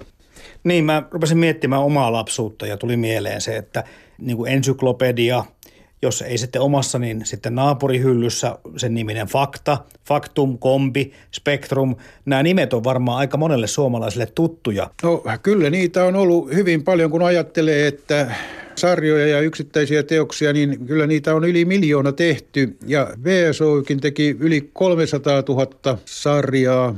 Niin, 0.65 0.85
mä 0.85 1.03
rupesin 1.11 1.39
miettimään 1.39 1.83
omaa 1.83 2.13
lapsuutta 2.13 2.67
ja 2.67 2.77
tuli 2.77 2.97
mieleen 2.97 3.41
se, 3.41 3.57
että 3.57 3.85
niin 4.19 4.37
kuin 4.37 4.53
ensyklopedia– 4.53 5.45
jos 6.03 6.23
ei 6.23 6.39
sitten 6.39 6.63
omassa, 6.63 6.99
niin 6.99 7.27
sitten 7.27 7.55
naapurihyllyssä 7.55 8.59
sen 8.77 8.95
niminen 8.95 9.27
Fakta, 9.27 9.79
Faktum, 10.05 10.59
Kombi, 10.59 11.13
Spektrum. 11.31 11.97
Nämä 12.25 12.43
nimet 12.43 12.73
on 12.73 12.85
varmaan 12.85 13.19
aika 13.19 13.37
monelle 13.37 13.67
suomalaiselle 13.67 14.27
tuttuja. 14.27 14.91
No 15.03 15.23
kyllä 15.43 15.71
niitä 15.71 16.05
on 16.05 16.17
ollut 16.17 16.55
hyvin 16.55 16.85
paljon, 16.85 17.11
kun 17.11 17.23
ajattelee, 17.23 17.87
että 17.87 18.35
sarjoja 18.75 19.27
ja 19.27 19.41
yksittäisiä 19.41 20.03
teoksia, 20.03 20.53
niin 20.53 20.87
kyllä 20.87 21.07
niitä 21.07 21.35
on 21.35 21.45
yli 21.45 21.65
miljoona 21.65 22.13
tehty. 22.13 22.77
Ja 22.87 23.11
VSOkin 23.25 24.01
teki 24.01 24.37
yli 24.41 24.71
300 24.73 25.43
000 25.49 25.99
sarjaa. 26.05 26.95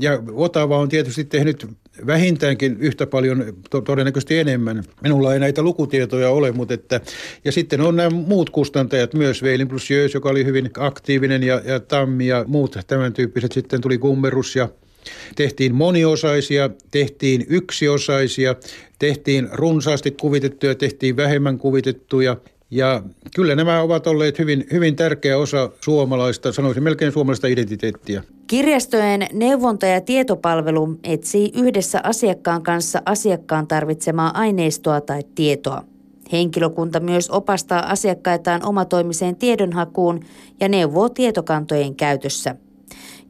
Ja 0.00 0.22
Otava 0.32 0.78
on 0.78 0.88
tietysti 0.88 1.24
tehnyt 1.24 1.66
vähintäänkin 2.06 2.76
yhtä 2.80 3.06
paljon, 3.06 3.44
to- 3.70 3.80
todennäköisesti 3.80 4.38
enemmän. 4.38 4.84
Minulla 5.02 5.34
ei 5.34 5.40
näitä 5.40 5.62
lukutietoja 5.62 6.30
ole, 6.30 6.52
mutta 6.52 6.74
että, 6.74 7.00
ja 7.44 7.52
sitten 7.52 7.80
on 7.80 7.96
nämä 7.96 8.10
muut 8.10 8.50
kustantajat 8.50 9.14
myös, 9.14 9.42
Veilin 9.42 9.68
plus 9.68 9.90
Jös, 9.90 10.14
joka 10.14 10.28
oli 10.28 10.44
hyvin 10.44 10.70
aktiivinen 10.78 11.42
ja, 11.42 11.62
ja 11.64 11.80
Tammi 11.80 12.26
ja 12.26 12.44
muut 12.46 12.78
tämän 12.86 13.12
tyyppiset. 13.12 13.52
Sitten 13.52 13.80
tuli 13.80 13.98
Kummerus 13.98 14.56
ja 14.56 14.68
Tehtiin 15.36 15.74
moniosaisia, 15.74 16.70
tehtiin 16.90 17.44
yksiosaisia, 17.48 18.54
tehtiin 18.98 19.48
runsaasti 19.52 20.10
kuvitettuja, 20.10 20.74
tehtiin 20.74 21.16
vähemmän 21.16 21.58
kuvitettuja 21.58 22.36
ja 22.72 23.02
kyllä 23.36 23.54
nämä 23.54 23.82
ovat 23.82 24.06
olleet 24.06 24.38
hyvin, 24.38 24.64
hyvin 24.72 24.96
tärkeä 24.96 25.38
osa 25.38 25.70
suomalaista, 25.80 26.52
sanoisin 26.52 26.82
melkein 26.82 27.12
suomalaista 27.12 27.46
identiteettiä. 27.46 28.22
Kirjastojen 28.46 29.26
neuvonta- 29.32 29.86
ja 29.86 30.00
tietopalvelu 30.00 30.98
etsii 31.04 31.52
yhdessä 31.54 32.00
asiakkaan 32.02 32.62
kanssa 32.62 33.02
asiakkaan 33.06 33.66
tarvitsemaa 33.66 34.38
aineistoa 34.38 35.00
tai 35.00 35.22
tietoa. 35.34 35.84
Henkilökunta 36.32 37.00
myös 37.00 37.30
opastaa 37.30 37.90
asiakkaitaan 37.90 38.66
omatoimiseen 38.66 39.36
tiedonhakuun 39.36 40.20
ja 40.60 40.68
neuvoo 40.68 41.08
tietokantojen 41.08 41.94
käytössä. 41.94 42.56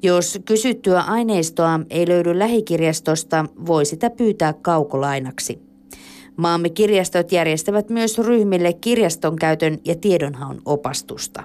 Jos 0.02 0.38
kysyttyä 0.44 1.00
aineistoa 1.00 1.80
ei 1.90 2.08
löydy 2.08 2.38
lähikirjastosta, 2.38 3.44
voi 3.66 3.84
sitä 3.84 4.10
pyytää 4.10 4.52
kaukolainaksi. 4.52 5.71
Maamme 6.36 6.70
kirjastot 6.70 7.32
järjestävät 7.32 7.88
myös 7.88 8.18
ryhmille 8.18 8.72
kirjaston 8.72 9.36
käytön 9.36 9.78
ja 9.84 9.94
tiedonhaun 9.94 10.62
opastusta. 10.64 11.42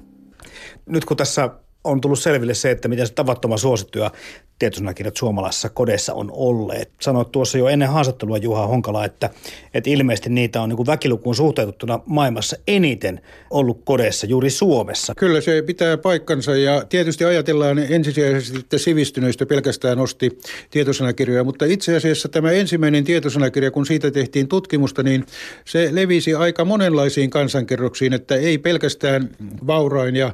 Nyt 0.86 1.06
kun 1.06 1.18
tässä 1.18 1.50
on 1.88 2.02
tullut 2.02 2.20
selville 2.20 2.54
se, 2.54 2.72
että 2.72 2.88
miten 2.88 3.08
se 3.08 3.14
tavattoman 3.14 3.60
suosittuja 3.60 4.12
tietosanakirjat 4.60 5.18
suomalaisissa 5.18 5.70
kodeissa 5.70 6.14
on 6.14 6.32
olleet. 6.32 6.92
Sanoit 7.02 7.32
tuossa 7.32 7.58
jo 7.58 7.68
ennen 7.68 7.90
haastattelua 7.90 8.38
Juha 8.38 8.68
Honkala, 8.68 9.06
että, 9.06 9.30
että 9.74 9.90
ilmeisesti 9.90 10.30
niitä 10.30 10.62
on 10.62 10.70
niin 10.70 10.78
kuin 10.78 10.88
väkilukuun 10.88 11.36
suhteutettuna 11.36 12.00
maailmassa 12.06 12.58
eniten 12.68 13.22
ollut 13.50 13.82
kodeissa 13.86 14.28
juuri 14.28 14.50
Suomessa. 14.50 15.14
Kyllä 15.16 15.42
se 15.42 15.62
pitää 15.62 15.98
paikkansa 15.98 16.56
ja 16.56 16.84
tietysti 16.90 17.26
ajatellaan 17.26 17.80
ensisijaisesti, 17.80 18.60
että 18.60 18.78
sivistyneistö 18.78 19.46
pelkästään 19.46 19.98
nosti 19.98 20.40
tietosanakirjoja, 20.70 21.44
mutta 21.44 21.66
itse 21.66 21.96
asiassa 21.96 22.30
tämä 22.30 22.52
ensimmäinen 22.52 23.04
tietosanakirja, 23.04 23.72
kun 23.72 23.86
siitä 23.86 24.12
tehtiin 24.12 24.48
tutkimusta, 24.48 25.04
niin 25.04 25.26
se 25.66 25.90
levisi 25.92 26.34
aika 26.34 26.66
monenlaisiin 26.66 27.30
kansankerroksiin, 27.30 28.14
että 28.14 28.36
ei 28.36 28.58
pelkästään 28.58 29.30
vaurain 29.68 30.16
ja 30.16 30.34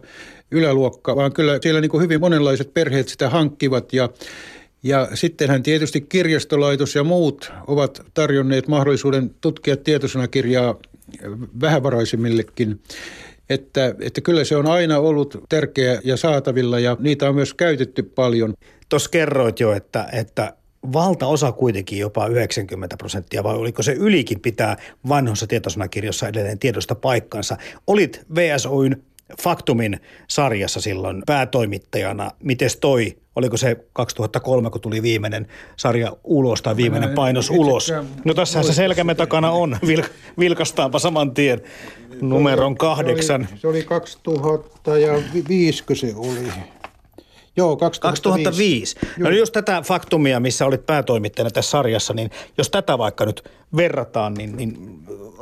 yläluokka, 0.54 1.16
vaan 1.16 1.34
kyllä 1.34 1.60
siellä 1.62 1.82
niin 1.82 1.92
kuin 1.92 2.04
hyvin 2.04 2.20
monenlaiset 2.20 2.74
perheet 2.74 3.08
sitä 3.08 3.30
hankkivat 3.30 3.94
ja 3.94 4.10
ja 4.84 5.08
sittenhän 5.14 5.64
tietysti 5.64 6.02
kirjastolaitos 6.02 6.96
ja 6.96 7.04
muut 7.04 7.52
ovat 7.68 8.02
tarjonneet 8.14 8.68
mahdollisuuden 8.68 9.32
tutkia 9.42 9.78
tietosanakirjaa 9.78 10.76
vähävaraisimmillekin. 11.62 12.82
Että, 13.50 13.96
että 14.00 14.22
kyllä 14.22 14.44
se 14.44 14.56
on 14.56 14.68
aina 14.68 15.00
ollut 15.00 15.44
tärkeä 15.50 16.02
ja 16.04 16.18
saatavilla 16.18 16.80
ja 16.80 16.98
niitä 17.00 17.30
on 17.30 17.36
myös 17.36 17.54
käytetty 17.54 18.04
paljon. 18.04 18.54
Tuossa 18.90 19.10
kerroit 19.10 19.60
jo, 19.60 19.74
että, 19.74 20.10
että 20.14 20.54
valtaosa 20.94 21.52
kuitenkin 21.52 22.00
jopa 22.00 22.28
90 22.28 22.98
prosenttia, 22.98 23.44
vai 23.44 23.56
oliko 23.56 23.84
se 23.84 23.94
ylikin 23.94 24.40
pitää 24.40 24.78
vanhossa 25.10 25.48
tietosanakirjassa 25.48 26.28
edelleen 26.28 26.60
tiedosta 26.60 26.96
paikkansa. 26.96 27.58
Olit 27.88 28.26
VSOyn 28.36 29.04
Faktumin 29.42 30.00
sarjassa 30.28 30.82
silloin 30.82 31.24
päätoimittajana. 31.26 32.32
Mites 32.44 32.78
toi, 32.78 33.18
oliko 33.36 33.58
se 33.58 33.78
2003, 33.94 34.70
kun 34.70 34.82
tuli 34.82 35.02
viimeinen 35.02 35.48
sarja 35.78 36.12
ulos 36.24 36.62
tai 36.62 36.76
viimeinen 36.76 37.10
painos 37.10 37.50
ulos? 37.50 37.94
No 38.26 38.34
tässä 38.34 38.64
se 38.64 38.74
selkämme 38.74 39.16
takana 39.16 39.52
on, 39.52 39.78
Vil, 39.88 40.04
vilkastaanpa 40.40 41.00
saman 41.00 41.34
tien 41.34 41.62
numeron 42.22 42.78
kahdeksan. 42.78 43.48
Se 43.48 43.52
oli, 43.52 43.60
se 43.60 43.68
oli 43.68 43.84
2005, 43.84 45.84
se 45.94 46.14
oli. 46.16 46.52
Joo, 47.56 47.78
2005. 47.78 48.24
2005. 48.24 48.96
No 49.18 49.30
niin 49.30 49.40
just 49.40 49.54
tätä 49.54 49.82
faktumia, 49.82 50.40
missä 50.40 50.66
olit 50.66 50.86
päätoimittajana 50.86 51.52
tässä 51.52 51.72
sarjassa, 51.72 52.14
niin 52.14 52.32
jos 52.58 52.70
tätä 52.70 52.98
vaikka 52.98 53.26
nyt 53.26 53.50
verrataan, 53.76 54.34
niin, 54.34 54.58
niin 54.58 55.00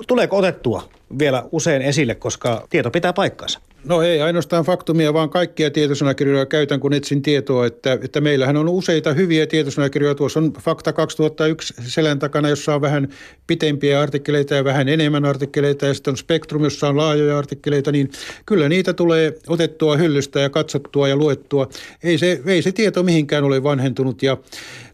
tuleeko 0.08 0.38
otettua 0.38 0.90
vielä 1.20 1.44
usein 1.52 1.82
esille, 1.82 2.16
koska 2.16 2.68
tieto 2.70 2.92
pitää 2.92 3.14
paikkansa? 3.14 3.60
No 3.84 4.02
ei 4.02 4.22
ainoastaan 4.22 4.66
faktumia, 4.66 5.14
vaan 5.14 5.30
kaikkia 5.30 5.72
tietosanakirjoja 5.72 6.46
käytän, 6.46 6.80
kun 6.80 6.94
etsin 6.94 7.22
tietoa. 7.22 7.66
Että, 7.66 7.98
että 8.04 8.22
meillähän 8.22 8.58
on 8.58 8.70
useita 8.70 9.14
hyviä 9.14 9.48
tietosanakirjoja. 9.48 10.16
Tuossa 10.16 10.40
on 10.40 10.54
Fakta 10.54 10.94
2001 10.94 11.74
selän 11.88 12.20
takana, 12.20 12.50
jossa 12.50 12.76
on 12.76 12.82
vähän 12.82 13.08
pitempiä 13.48 14.02
artikkeleita 14.02 14.56
ja 14.56 14.64
vähän 14.64 14.90
enemmän 14.90 15.26
artikkeleita. 15.26 15.86
Ja 15.86 15.94
sitten 15.94 16.12
on 16.12 16.18
Spektrum, 16.18 16.64
jossa 16.64 16.88
on 16.88 16.98
laajoja 16.98 17.38
artikkeleita. 17.38 17.92
Niin 17.92 18.12
kyllä 18.46 18.70
niitä 18.70 18.94
tulee 18.94 19.34
otettua 19.48 19.98
hyllystä 19.98 20.40
ja 20.40 20.50
katsottua 20.50 21.08
ja 21.08 21.16
luettua. 21.16 21.70
Ei 22.04 22.18
se, 22.18 22.42
ei 22.46 22.62
se 22.62 22.72
tieto 22.72 23.04
mihinkään 23.04 23.44
ole 23.44 23.64
vanhentunut. 23.64 24.24
Ja 24.24 24.38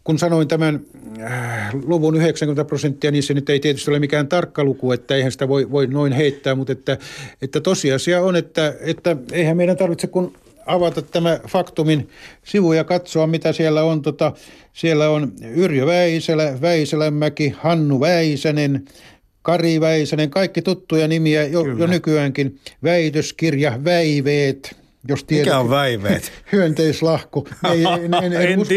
kun 0.08 0.20
sanoin 0.20 0.47
tämän 0.47 0.80
äh, 1.22 1.76
luvun 1.86 2.16
90 2.16 2.66
prosenttia, 2.66 3.12
niin 3.12 3.24
se 3.24 3.34
nyt 3.34 3.49
ei 3.49 3.60
tietysti 3.60 3.91
ole 3.91 3.99
mikään 3.99 4.28
tarkka 4.28 4.64
luku, 4.64 4.91
että 4.91 5.16
eihän 5.16 5.32
sitä 5.32 5.47
voi, 5.47 5.72
voi 5.72 5.88
noin 5.88 6.14
heittää, 6.14 6.55
mutta 6.55 6.74
että, 6.74 6.97
että 7.41 7.62
tosiasia 7.62 8.22
on, 8.22 8.36
että, 8.36 8.74
että 8.80 9.18
eihän 9.32 9.58
meidän 9.58 9.78
tarvitse 9.78 10.08
kun 10.08 10.34
avata 10.66 11.01
tämä 11.01 11.39
Faktumin 11.47 12.10
sivu 12.43 12.74
ja 12.74 12.84
katsoa, 12.84 13.28
mitä 13.28 13.53
siellä 13.53 13.84
on. 13.84 14.01
Tota, 14.01 14.32
siellä 14.74 15.10
on 15.10 15.32
Yrjö 15.55 15.86
Väiselä, 15.86 16.62
Väiselänmäki, 16.62 17.53
Hannu 17.58 17.99
Väisänen, 17.99 18.86
Kari 19.41 19.82
Väisänen, 19.82 20.30
kaikki 20.30 20.62
tuttuja 20.62 21.08
nimiä 21.08 21.47
jo, 21.47 21.66
jo 21.66 21.88
nykyäänkin. 21.88 22.60
Väitöskirja, 22.84 23.80
Väiveet, 23.84 24.76
jos 25.08 25.24
tiedät, 25.24 25.45
Mikä 25.45 25.60
on 25.60 25.70
väiveet? 25.70 26.32
Hyönteislahko. 26.51 27.47
Ei, 27.72 27.84
en, 27.84 28.14
en, 28.24 28.34
en, 28.34 28.34
en, 28.34 28.60
usko, 28.60 28.74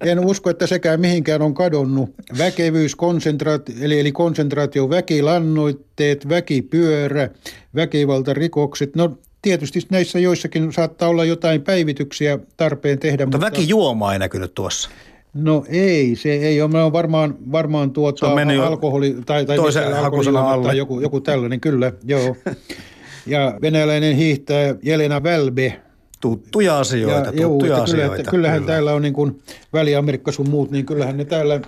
en 0.00 0.26
usko, 0.26 0.50
että 0.50 0.66
sekään 0.66 1.00
mihinkään 1.00 1.42
on 1.42 1.54
kadonnut. 1.54 2.10
Väkevyys, 2.38 2.96
konsentraatio, 2.96 3.74
eli, 3.80 4.00
eli 4.00 4.12
konsentraatio, 4.12 4.90
väkilannoitteet, 4.90 6.28
väkipyörä, 6.28 7.28
väkivaltarikokset. 7.74 8.96
No 8.96 9.18
tietysti 9.42 9.80
näissä 9.90 10.18
joissakin 10.18 10.72
saattaa 10.72 11.08
olla 11.08 11.24
jotain 11.24 11.62
päivityksiä 11.62 12.38
tarpeen 12.56 12.98
tehdä. 12.98 13.26
Mutta, 13.26 13.38
mutta 13.38 13.46
väkijuoma 13.46 14.12
ei 14.12 14.18
näkynyt 14.18 14.54
tuossa. 14.54 14.90
No 15.34 15.64
ei, 15.68 16.16
se 16.16 16.32
ei 16.32 16.62
ole. 16.62 16.70
Me 16.70 16.82
on 16.82 16.92
varmaan, 16.92 17.34
varmaan 17.52 17.90
tuota, 17.90 18.28
on 18.28 18.50
alkoholi 18.50 19.16
tai, 19.26 19.46
tai 19.46 19.56
toisen 19.56 19.96
hakusana 19.96 20.52
alle. 20.52 20.66
Tai 20.66 20.76
joku, 20.76 21.00
joku 21.00 21.20
tällainen, 21.20 21.60
kyllä, 21.60 21.92
joo. 22.04 22.36
ja 23.26 23.58
venäläinen 23.62 24.16
hiihtäjä 24.16 24.74
Jelena 24.82 25.22
Välbe. 25.22 25.80
Tuttuja 26.20 26.78
asioita, 26.78 27.30
ja, 27.34 27.42
tuttuja 27.42 27.72
joo, 27.72 27.82
asioita. 27.82 28.16
Kyllä, 28.16 28.30
kyllähän 28.30 28.58
kyllä. 28.58 28.72
täällä 28.72 28.92
on 28.92 29.02
niin 29.02 29.14
kuin 29.14 29.42
Väli-Amerikka 29.72 30.32
sun 30.32 30.50
muut, 30.50 30.70
niin 30.70 30.86
kyllähän 30.86 31.16
ne 31.16 31.24
täällä 31.24 31.60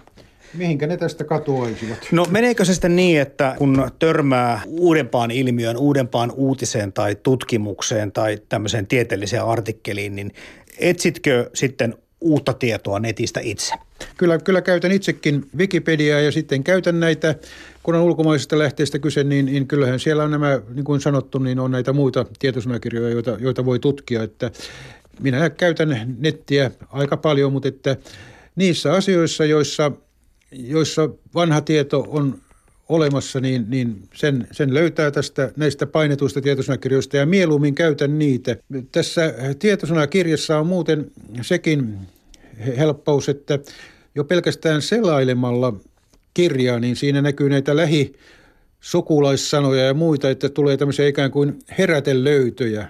Mihinkä 0.54 0.86
ne 0.86 0.96
tästä 0.96 1.24
katoaisivat? 1.24 1.98
No 2.12 2.26
meneekö 2.30 2.64
se 2.64 2.72
sitten 2.72 2.96
niin, 2.96 3.20
että 3.20 3.54
kun 3.58 3.90
törmää 3.98 4.62
uudempaan 4.66 5.30
ilmiön, 5.30 5.76
uudempaan 5.76 6.32
uutiseen 6.36 6.92
tai 6.92 7.16
tutkimukseen 7.22 8.12
tai 8.12 8.38
tämmöiseen 8.48 8.86
tieteelliseen 8.86 9.44
artikkeliin, 9.44 10.16
niin 10.16 10.32
etsitkö 10.78 11.50
sitten 11.54 11.94
uutta 12.24 12.52
tietoa 12.52 13.00
netistä 13.00 13.40
itse? 13.40 13.74
Kyllä, 14.16 14.38
kyllä 14.38 14.62
käytän 14.62 14.92
itsekin 14.92 15.46
Wikipediaa 15.56 16.20
ja 16.20 16.32
sitten 16.32 16.64
käytän 16.64 17.00
näitä, 17.00 17.34
kun 17.82 17.94
on 17.94 18.02
ulkomaisista 18.02 18.58
lähteistä 18.58 18.98
kyse, 18.98 19.24
niin, 19.24 19.46
niin 19.46 19.66
kyllähän 19.66 20.00
siellä 20.00 20.24
on 20.24 20.30
nämä, 20.30 20.60
niin 20.74 20.84
kuin 20.84 21.00
sanottu, 21.00 21.38
niin 21.38 21.58
on 21.58 21.70
näitä 21.70 21.92
muita 21.92 22.26
tietosanakirjoja, 22.38 23.10
joita, 23.10 23.36
joita 23.40 23.64
voi 23.64 23.78
tutkia. 23.78 24.22
Että 24.22 24.50
minä 25.20 25.50
käytän 25.50 26.16
nettiä 26.18 26.70
aika 26.90 27.16
paljon, 27.16 27.52
mutta 27.52 27.68
että 27.68 27.96
niissä 28.56 28.92
asioissa, 28.92 29.44
joissa, 29.44 29.92
joissa 30.52 31.10
vanha 31.34 31.60
tieto 31.60 32.06
on 32.08 32.38
olemassa, 32.88 33.40
niin, 33.40 33.64
niin 33.68 34.02
sen, 34.14 34.46
sen 34.52 34.74
löytää 34.74 35.10
tästä 35.10 35.52
näistä 35.56 35.86
painetuista 35.86 36.40
tietosanakirjoista 36.40 37.16
ja 37.16 37.26
mieluummin 37.26 37.74
käytän 37.74 38.18
niitä. 38.18 38.56
Tässä 38.92 39.34
tietosanakirjassa 39.58 40.58
on 40.58 40.66
muuten 40.66 41.10
sekin 41.42 41.98
helppous, 42.78 43.28
että 43.28 43.58
jo 44.14 44.24
pelkästään 44.24 44.82
selailemalla 44.82 45.72
kirjaa, 46.34 46.80
niin 46.80 46.96
siinä 46.96 47.22
näkyy 47.22 47.48
näitä 47.48 47.76
lähi 47.76 48.14
sukulaissanoja 48.80 49.84
ja 49.84 49.94
muita, 49.94 50.30
että 50.30 50.48
tulee 50.48 50.76
tämmöisiä 50.76 51.08
ikään 51.08 51.30
kuin 51.30 51.58
herätelöytöjä, 51.78 52.88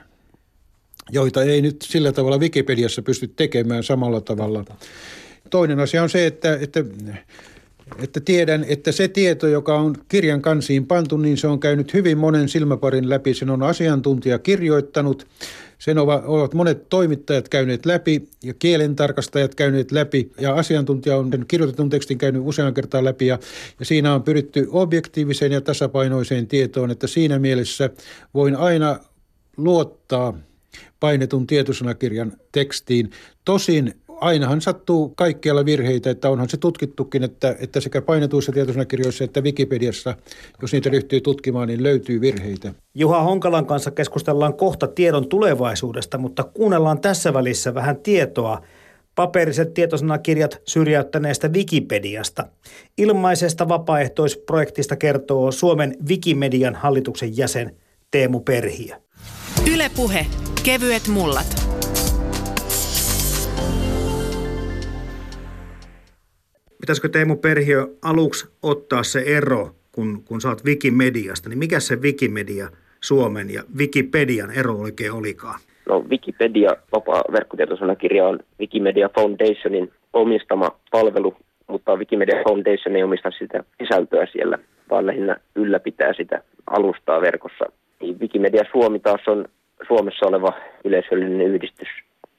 joita 1.11 1.43
ei 1.43 1.63
nyt 1.63 1.83
sillä 1.83 2.13
tavalla 2.13 2.39
Wikipediassa 2.39 3.03
pysty 3.03 3.29
tekemään 3.29 3.83
samalla 3.83 4.21
tavalla. 4.21 4.65
Toinen 5.51 5.81
asia 5.81 6.03
on 6.03 6.11
se, 6.11 6.27
että, 6.27 6.59
että, 6.61 6.85
että 8.03 8.21
tiedän, 8.21 8.65
että 8.69 8.93
se 8.93 9.09
tieto, 9.09 9.47
joka 9.47 9.79
on 9.79 9.97
kirjan 10.09 10.43
kansiin 10.43 10.87
pantu, 10.87 11.17
niin 11.17 11.37
se 11.37 11.47
on 11.47 11.61
käynyt 11.61 11.95
hyvin 11.95 12.19
monen 12.19 12.49
silmäparin 12.49 13.11
läpi. 13.11 13.35
Sen 13.35 13.51
on 13.51 13.63
asiantuntija 13.63 14.39
kirjoittanut 14.39 15.27
sen 15.85 15.99
ovat 15.99 16.55
monet 16.55 16.89
toimittajat 16.89 17.49
käyneet 17.49 17.87
läpi 17.87 18.29
ja 18.43 18.55
kielentarkastajat 18.55 19.55
käyneet 19.55 19.93
läpi 19.93 20.33
ja 20.41 20.55
asiantuntija 20.55 21.17
on 21.17 21.31
kirjoitetun 21.49 21.91
tekstin 21.91 22.19
käynyt 22.19 22.43
usean 22.45 22.75
kertaa 22.75 23.05
läpi 23.05 23.27
ja, 23.27 23.39
ja 23.79 23.85
siinä 23.85 24.15
on 24.15 24.23
pyritty 24.23 24.67
objektiiviseen 24.71 25.53
ja 25.53 25.61
tasapainoiseen 25.61 26.47
tietoon, 26.47 26.91
että 26.91 27.07
siinä 27.07 27.39
mielessä 27.39 27.91
voin 28.35 28.57
aina 28.57 28.99
luottaa 29.57 30.39
painetun 31.01 31.47
tietosanakirjan 31.47 32.33
tekstiin. 32.53 33.11
Tosin 33.45 33.95
ainahan 34.21 34.61
sattuu 34.61 35.13
kaikkialla 35.17 35.65
virheitä, 35.65 36.11
että 36.11 36.31
onhan 36.31 36.49
se 36.49 36.57
tutkittukin, 36.57 37.23
että, 37.23 37.57
että 37.61 37.81
sekä 37.81 38.03
painetuissa 38.03 38.53
tietosanakirjoissa 38.53 39.25
että 39.25 39.41
Wikipediassa, 39.41 40.17
jos 40.63 40.73
niitä 40.73 40.91
ryhtyy 40.91 41.21
tutkimaan, 41.21 41.69
niin 41.69 41.83
löytyy 41.83 42.21
virheitä. 42.21 42.75
Juha 42.95 43.23
Honkalan 43.23 43.67
kanssa 43.67 43.91
keskustellaan 43.91 44.55
kohta 44.55 44.87
tiedon 44.87 45.29
tulevaisuudesta, 45.29 46.19
mutta 46.19 46.45
kuunnellaan 46.45 47.01
tässä 47.01 47.35
välissä 47.35 47.75
vähän 47.75 47.97
tietoa 47.97 48.63
paperiset 49.15 49.75
tietosanakirjat 49.75 50.61
syrjäyttäneestä 50.67 51.49
Wikipediasta. 51.49 52.47
Ilmaisesta 52.99 53.69
vapaaehtoisprojektista 53.69 54.97
kertoo 54.97 55.53
Suomen 55.53 55.97
Wikimedian 56.09 56.75
hallituksen 56.75 57.37
jäsen 57.37 57.77
Teemu 58.11 58.41
Perhiö. 58.41 58.97
Ylepuhe 59.75 60.27
kevyet 60.65 61.09
mullat. 61.09 61.74
Pitäisikö 66.85 67.09
Teemu 67.09 67.37
Perhiö 67.37 67.87
aluksi 68.03 68.49
ottaa 68.63 69.03
se 69.03 69.21
ero, 69.21 69.71
kun, 69.93 70.23
kun 70.25 70.41
oot 70.49 70.65
Wikimediasta, 70.65 71.49
niin 71.49 71.59
mikä 71.59 71.81
se 71.81 71.97
Wikimedia 71.97 72.69
Suomen 73.01 73.51
ja 73.51 73.63
Wikipedian 73.79 74.51
ero 74.51 74.75
oikein 74.75 75.13
olikaan? 75.13 75.61
No 75.89 76.05
Wikipedia, 76.11 76.71
vapaa 76.93 77.23
verkkotietosanakirja 77.33 78.29
on 78.29 78.41
Wikimedia 78.61 79.09
Foundationin 79.15 79.93
omistama 80.13 80.69
palvelu, 80.91 81.37
mutta 81.67 81.97
Wikimedia 81.97 82.43
Foundation 82.49 82.97
ei 82.97 83.03
omista 83.03 83.31
sitä 83.31 83.65
sisältöä 83.83 84.27
siellä, 84.33 84.59
vaan 84.91 85.07
lähinnä 85.07 85.37
ylläpitää 85.55 86.13
sitä 86.17 86.43
alustaa 86.67 87.21
verkossa. 87.21 87.65
Niin 88.01 88.21
Wikimedia 88.21 88.63
Suomi 88.73 88.99
taas 88.99 89.29
on 89.29 89.49
Suomessa 89.89 90.27
oleva 90.27 90.53
yleisöllinen 90.85 91.47
yhdistys, 91.47 91.89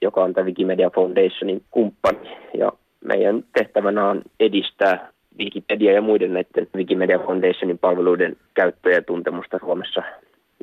joka 0.01 0.23
on 0.23 0.33
tämä 0.33 0.45
Wikimedia 0.45 0.89
Foundationin 0.89 1.63
kumppani. 1.71 2.37
Ja 2.57 2.71
meidän 3.03 3.43
tehtävänä 3.53 4.09
on 4.09 4.21
edistää 4.39 5.09
Wikipedia 5.39 5.93
ja 5.93 6.01
muiden 6.01 6.33
näiden 6.33 6.67
Wikimedia 6.75 7.19
Foundationin 7.19 7.77
palveluiden 7.77 8.35
käyttöä 8.53 8.93
ja 8.93 9.01
tuntemusta 9.01 9.59
Suomessa 9.59 10.03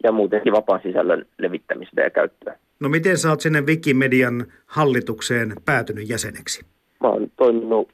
ja 0.03 0.13
muutenkin 0.13 0.53
vapaan 0.53 0.81
sisällön 0.83 1.27
levittämistä 1.39 2.01
ja 2.01 2.11
käyttöä. 2.11 2.59
No 2.81 2.89
miten 2.89 3.19
sä 3.19 3.31
oot 3.31 3.41
sinne 3.41 3.61
Wikimedian 3.61 4.47
hallitukseen 4.67 5.53
päätynyt 5.65 6.09
jäseneksi? 6.09 6.65
Mä 7.01 7.09
oon 7.09 7.31
toiminut 7.37 7.89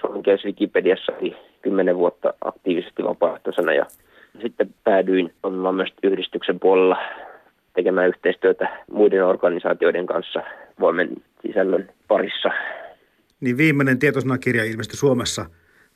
suomenkielisessä 0.00 0.46
Wikipediassa 0.46 1.12
kymmenen 1.62 1.96
vuotta 1.96 2.34
aktiivisesti 2.44 3.04
vapaaehtoisena 3.04 3.72
ja 3.72 3.86
sitten 4.42 4.74
päädyin 4.84 5.32
toimimaan 5.42 5.74
myös 5.74 5.90
yhdistyksen 6.02 6.60
puolella 6.60 6.96
tekemään 7.74 8.08
yhteistyötä 8.08 8.68
muiden 8.92 9.26
organisaatioiden 9.26 10.06
kanssa 10.06 10.42
voimen 10.80 11.08
sisällön 11.42 11.88
parissa 12.08 12.50
niin 13.40 13.56
viimeinen 13.56 13.98
tietosanakirja 13.98 14.64
ilmestyi 14.64 14.96
Suomessa 14.96 15.46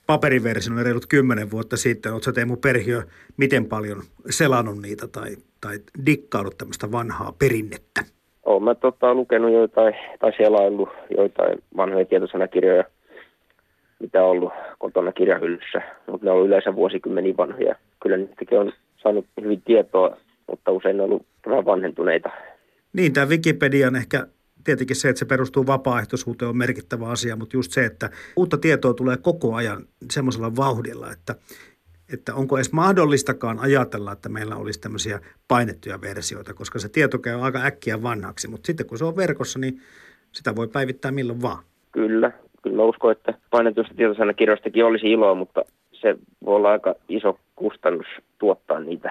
paperiversion 0.07 0.85
reilut 0.85 1.07
kymmenen 1.07 1.51
vuotta 1.51 1.77
sitten. 1.77 2.13
Oletko 2.13 2.33
Teemu 2.33 2.57
Perhiö 2.57 3.03
miten 3.37 3.67
paljon 3.67 4.03
selannut 4.31 4.83
niitä 4.83 5.09
tai, 5.09 5.37
tai 5.61 5.79
dikkaudut 6.07 6.59
tämmöistä 6.59 6.93
vanhaa 6.93 7.33
perinnettä? 7.39 8.05
Olen 8.45 8.63
mä 8.63 8.75
tota, 8.75 9.15
lukenut 9.15 9.53
joitain 9.53 9.95
tai 10.21 10.33
selaillut 10.37 10.89
joitain 11.17 11.59
vanhoja 11.77 12.05
tietosanakirjoja, 12.05 12.85
mitä 14.01 14.25
on 14.25 14.31
ollut 14.31 14.53
kotona 14.79 15.13
kirjahyllyssä, 15.13 15.83
mutta 16.11 16.27
ne 16.27 16.31
on 16.31 16.47
yleensä 16.47 16.75
vuosikymmeniä 16.75 17.37
vanhoja. 17.37 17.75
Kyllä 18.03 18.17
niistäkin 18.17 18.59
on 18.59 18.73
saanut 19.03 19.27
hyvin 19.43 19.63
tietoa, 19.63 20.17
mutta 20.51 20.73
usein 20.73 20.97
ne 20.97 21.03
on 21.03 21.11
ollut 21.11 21.27
vähän 21.47 21.65
vanhentuneita. 21.65 22.31
Niin, 22.93 23.13
tämä 23.13 23.27
Wikipedian 23.29 23.97
ehkä 23.97 24.27
tietenkin 24.65 24.97
se, 24.97 25.09
että 25.09 25.19
se 25.19 25.25
perustuu 25.25 25.67
vapaaehtoisuuteen 25.67 26.49
on 26.49 26.57
merkittävä 26.57 27.09
asia, 27.09 27.37
mutta 27.37 27.57
just 27.57 27.73
se, 27.73 27.85
että 27.85 28.11
uutta 28.37 28.59
tietoa 28.59 28.95
tulee 28.95 29.17
koko 29.17 29.55
ajan 29.55 29.85
semmoisella 30.11 30.57
vauhdilla, 30.57 31.13
että, 31.13 31.35
että 32.13 32.35
onko 32.35 32.57
edes 32.57 32.73
mahdollistakaan 32.73 33.59
ajatella, 33.59 34.13
että 34.13 34.29
meillä 34.29 34.57
olisi 34.57 34.81
tämmöisiä 34.81 35.21
painettuja 35.49 36.01
versioita, 36.01 36.55
koska 36.55 36.79
se 36.79 36.89
tieto 36.89 37.19
käy 37.19 37.41
aika 37.41 37.65
äkkiä 37.65 38.03
vanhaksi, 38.03 38.49
mutta 38.49 38.67
sitten 38.67 38.87
kun 38.87 38.99
se 38.99 39.05
on 39.05 39.17
verkossa, 39.17 39.59
niin 39.59 39.81
sitä 40.33 40.57
voi 40.57 40.69
päivittää 40.69 41.11
milloin 41.11 41.43
vaan. 41.43 41.65
Kyllä, 41.93 42.33
kyllä 42.63 42.85
uskon, 42.85 43.13
että 43.13 43.35
painetusta 43.51 43.95
tietosanakirjoistakin 43.95 44.85
olisi 44.85 45.13
iloa, 45.13 45.35
mutta 45.35 45.63
se 45.93 46.17
voi 46.45 46.57
olla 46.57 46.71
aika 46.71 46.95
iso 47.09 47.39
kustannus 47.57 48.07
tuottaa 48.39 48.81
niitä 48.81 49.11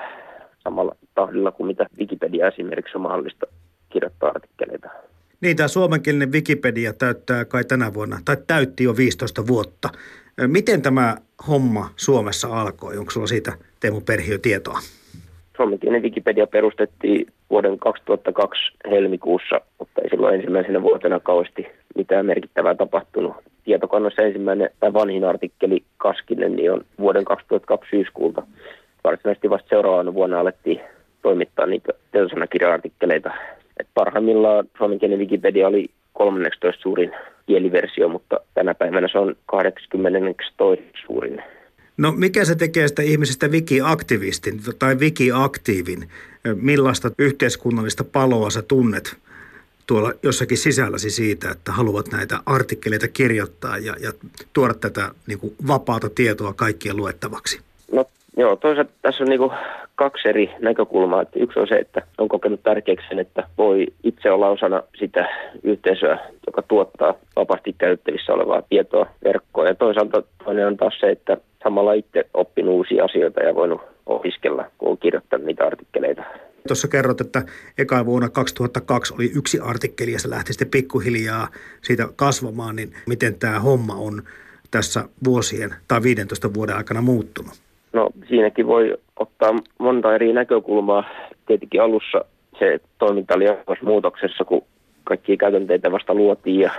samalla 0.63 0.95
tahdilla 1.15 1.51
kuin 1.51 1.67
mitä 1.67 1.85
Wikipedia 1.99 2.47
esimerkiksi 2.47 2.97
on 2.97 3.01
mahdollista 3.01 3.45
kirjoittaa 3.89 4.29
artikkeleita. 4.29 4.89
Niin, 5.43 5.57
tämä 5.57 5.67
suomenkielinen 5.67 6.31
Wikipedia 6.31 6.93
täyttää 6.93 7.45
kai 7.45 7.63
tänä 7.63 7.93
vuonna, 7.93 8.19
tai 8.25 8.37
täytti 8.47 8.83
jo 8.83 8.97
15 8.97 9.47
vuotta. 9.47 9.89
Miten 10.47 10.81
tämä 10.81 11.15
homma 11.47 11.89
Suomessa 11.95 12.61
alkoi? 12.61 12.97
Onko 12.97 13.11
sulla 13.11 13.27
siitä 13.27 13.53
Teemu 13.79 14.01
Perhiö 14.01 14.37
tietoa? 14.37 14.79
Suomenkielinen 15.57 16.03
Wikipedia 16.03 16.47
perustettiin 16.47 17.27
vuoden 17.49 17.79
2002 17.79 18.61
helmikuussa, 18.91 19.61
mutta 19.79 20.01
ei 20.01 20.09
silloin 20.09 20.35
ensimmäisenä 20.35 20.81
vuotena 20.81 21.19
kauheasti 21.19 21.67
mitään 21.95 22.25
merkittävää 22.25 22.75
tapahtunut. 22.75 23.33
Tietokannassa 23.63 24.21
ensimmäinen 24.21 24.69
tai 24.79 24.93
vanhin 24.93 25.23
artikkeli 25.23 25.83
Kaskinen 25.97 26.55
niin 26.55 26.71
on 26.71 26.81
vuoden 26.99 27.25
2002 27.25 27.89
syyskuulta. 27.89 28.43
Varsinaisesti 29.03 29.49
vasta 29.49 29.69
seuraavana 29.69 30.13
vuonna 30.13 30.39
alettiin 30.39 30.81
toimittaa 31.21 31.65
niitä 31.65 31.93
tietosanakirja-artikkeleita 32.11 33.31
et 33.79 33.87
parhaimmillaan 33.93 34.65
suomenkielinen 34.77 35.19
Wikipedia 35.19 35.67
oli 35.67 35.89
13 36.13 36.81
suurin 36.81 37.11
kieliversio, 37.47 38.09
mutta 38.09 38.39
tänä 38.53 38.73
päivänä 38.73 39.07
se 39.11 39.19
on 39.19 39.35
82 39.45 40.53
suurin. 41.05 41.41
No 41.97 42.11
mikä 42.11 42.45
se 42.45 42.55
tekee 42.55 42.87
sitä 42.87 43.01
ihmisestä 43.01 43.47
wikiaktivistin 43.47 44.59
tai 44.79 44.95
wikiaktiivin? 44.95 46.09
Millaista 46.55 47.11
yhteiskunnallista 47.17 48.03
paloa 48.03 48.49
sä 48.49 48.61
tunnet 48.61 49.17
tuolla 49.87 50.13
jossakin 50.23 50.57
sisälläsi 50.57 51.09
siitä, 51.09 51.51
että 51.51 51.71
haluat 51.71 52.11
näitä 52.11 52.39
artikkeleita 52.45 53.07
kirjoittaa 53.07 53.77
ja, 53.77 53.95
ja 53.99 54.13
tuoda 54.53 54.73
tätä 54.73 55.11
niin 55.27 55.39
kuin 55.39 55.55
vapaata 55.67 56.09
tietoa 56.09 56.53
kaikkien 56.53 56.97
luettavaksi? 56.97 57.59
No 57.91 58.05
Joo, 58.37 58.55
toisaalta 58.55 58.91
tässä 59.01 59.23
on 59.23 59.29
niin 59.29 59.51
kaksi 59.95 60.29
eri 60.29 60.51
näkökulmaa. 60.59 61.21
Että 61.21 61.39
yksi 61.39 61.59
on 61.59 61.67
se, 61.67 61.75
että 61.75 62.01
on 62.17 62.29
kokenut 62.29 62.63
tärkeäksi 62.63 63.07
sen, 63.09 63.19
että 63.19 63.47
voi 63.57 63.87
itse 64.03 64.31
olla 64.31 64.49
osana 64.49 64.83
sitä 64.99 65.29
yhteisöä, 65.63 66.19
joka 66.47 66.61
tuottaa 66.61 67.13
vapaasti 67.35 67.75
käytettävissä 67.77 68.33
olevaa 68.33 68.61
tietoa 68.61 69.07
verkkoon. 69.23 69.67
Ja 69.67 69.75
toisaalta 69.75 70.23
toinen 70.43 70.67
on 70.67 70.77
taas 70.77 70.99
se, 70.99 71.09
että 71.09 71.37
samalla 71.63 71.93
itse 71.93 72.25
oppinut 72.33 72.73
uusia 72.73 73.05
asioita 73.05 73.39
ja 73.39 73.55
voinut 73.55 73.81
opiskella, 74.05 74.65
kun 74.77 74.89
on 74.89 74.97
kirjoittanut 74.97 75.45
niitä 75.45 75.65
artikkeleita. 75.65 76.23
Tuossa 76.67 76.87
kerrot, 76.87 77.21
että 77.21 77.41
eka 77.77 78.05
vuonna 78.05 78.29
2002 78.29 79.13
oli 79.13 79.31
yksi 79.35 79.59
artikkeli 79.59 80.11
ja 80.11 80.19
se 80.19 80.29
lähti 80.29 80.53
sitten 80.53 80.69
pikkuhiljaa 80.69 81.47
siitä 81.81 82.07
kasvamaan, 82.15 82.75
niin 82.75 82.93
miten 83.07 83.35
tämä 83.35 83.59
homma 83.59 83.95
on 83.95 84.23
tässä 84.71 85.05
vuosien 85.23 85.75
tai 85.87 86.03
15 86.03 86.53
vuoden 86.53 86.75
aikana 86.75 87.01
muuttunut? 87.01 87.62
No 87.93 88.09
siinäkin 88.27 88.67
voi 88.67 88.97
ottaa 89.19 89.55
monta 89.77 90.15
eri 90.15 90.33
näkökulmaa. 90.33 91.03
Tietenkin 91.45 91.81
alussa 91.81 92.25
se 92.59 92.79
toiminta 92.97 93.33
oli 93.33 93.45
muutoksessa, 93.81 94.45
kun 94.45 94.63
kaikki 95.03 95.37
käytänteitä 95.37 95.91
vasta 95.91 96.13
luotiin 96.13 96.59
ja 96.59 96.71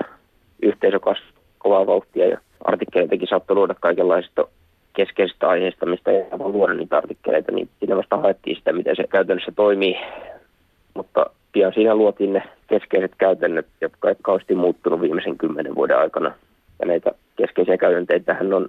yhteisö 0.62 1.01
kasvoi 1.01 1.29
kovaa 1.59 1.87
vauhtia 1.87 2.29
ja 2.29 2.39
artikkeleitakin 2.65 3.29
saattoi 3.29 3.57
luoda 3.57 3.75
kaikenlaisista 3.81 4.45
keskeisistä 4.93 5.49
aiheista, 5.49 5.87
mistä 5.87 6.11
ei 6.11 6.25
voi 6.39 6.53
luoda 6.53 6.75
niitä 6.75 6.97
artikkeleita, 6.97 7.53
niin 7.53 7.69
siinä 7.79 7.97
vasta 7.97 8.17
haettiin 8.17 8.57
sitä, 8.57 8.73
miten 8.73 8.97
se 8.97 9.05
käytännössä 9.09 9.53
toimii. 9.57 9.97
Mutta 10.95 11.27
pian 11.53 11.73
siinä 11.75 11.95
luotiin 11.95 12.33
ne 12.33 12.43
keskeiset 12.67 13.12
käytännöt, 13.19 13.67
jotka 13.81 14.09
eivät 14.09 14.19
kauheasti 14.23 14.55
muuttunut 14.55 15.01
viimeisen 15.01 15.39
kymmenen 15.39 15.75
vuoden 15.75 15.99
aikana. 15.99 16.35
Ja 16.81 16.87
näitä 16.87 17.11
keskeisiä 17.37 17.77
käytänteitähän 17.77 18.53
on 18.53 18.69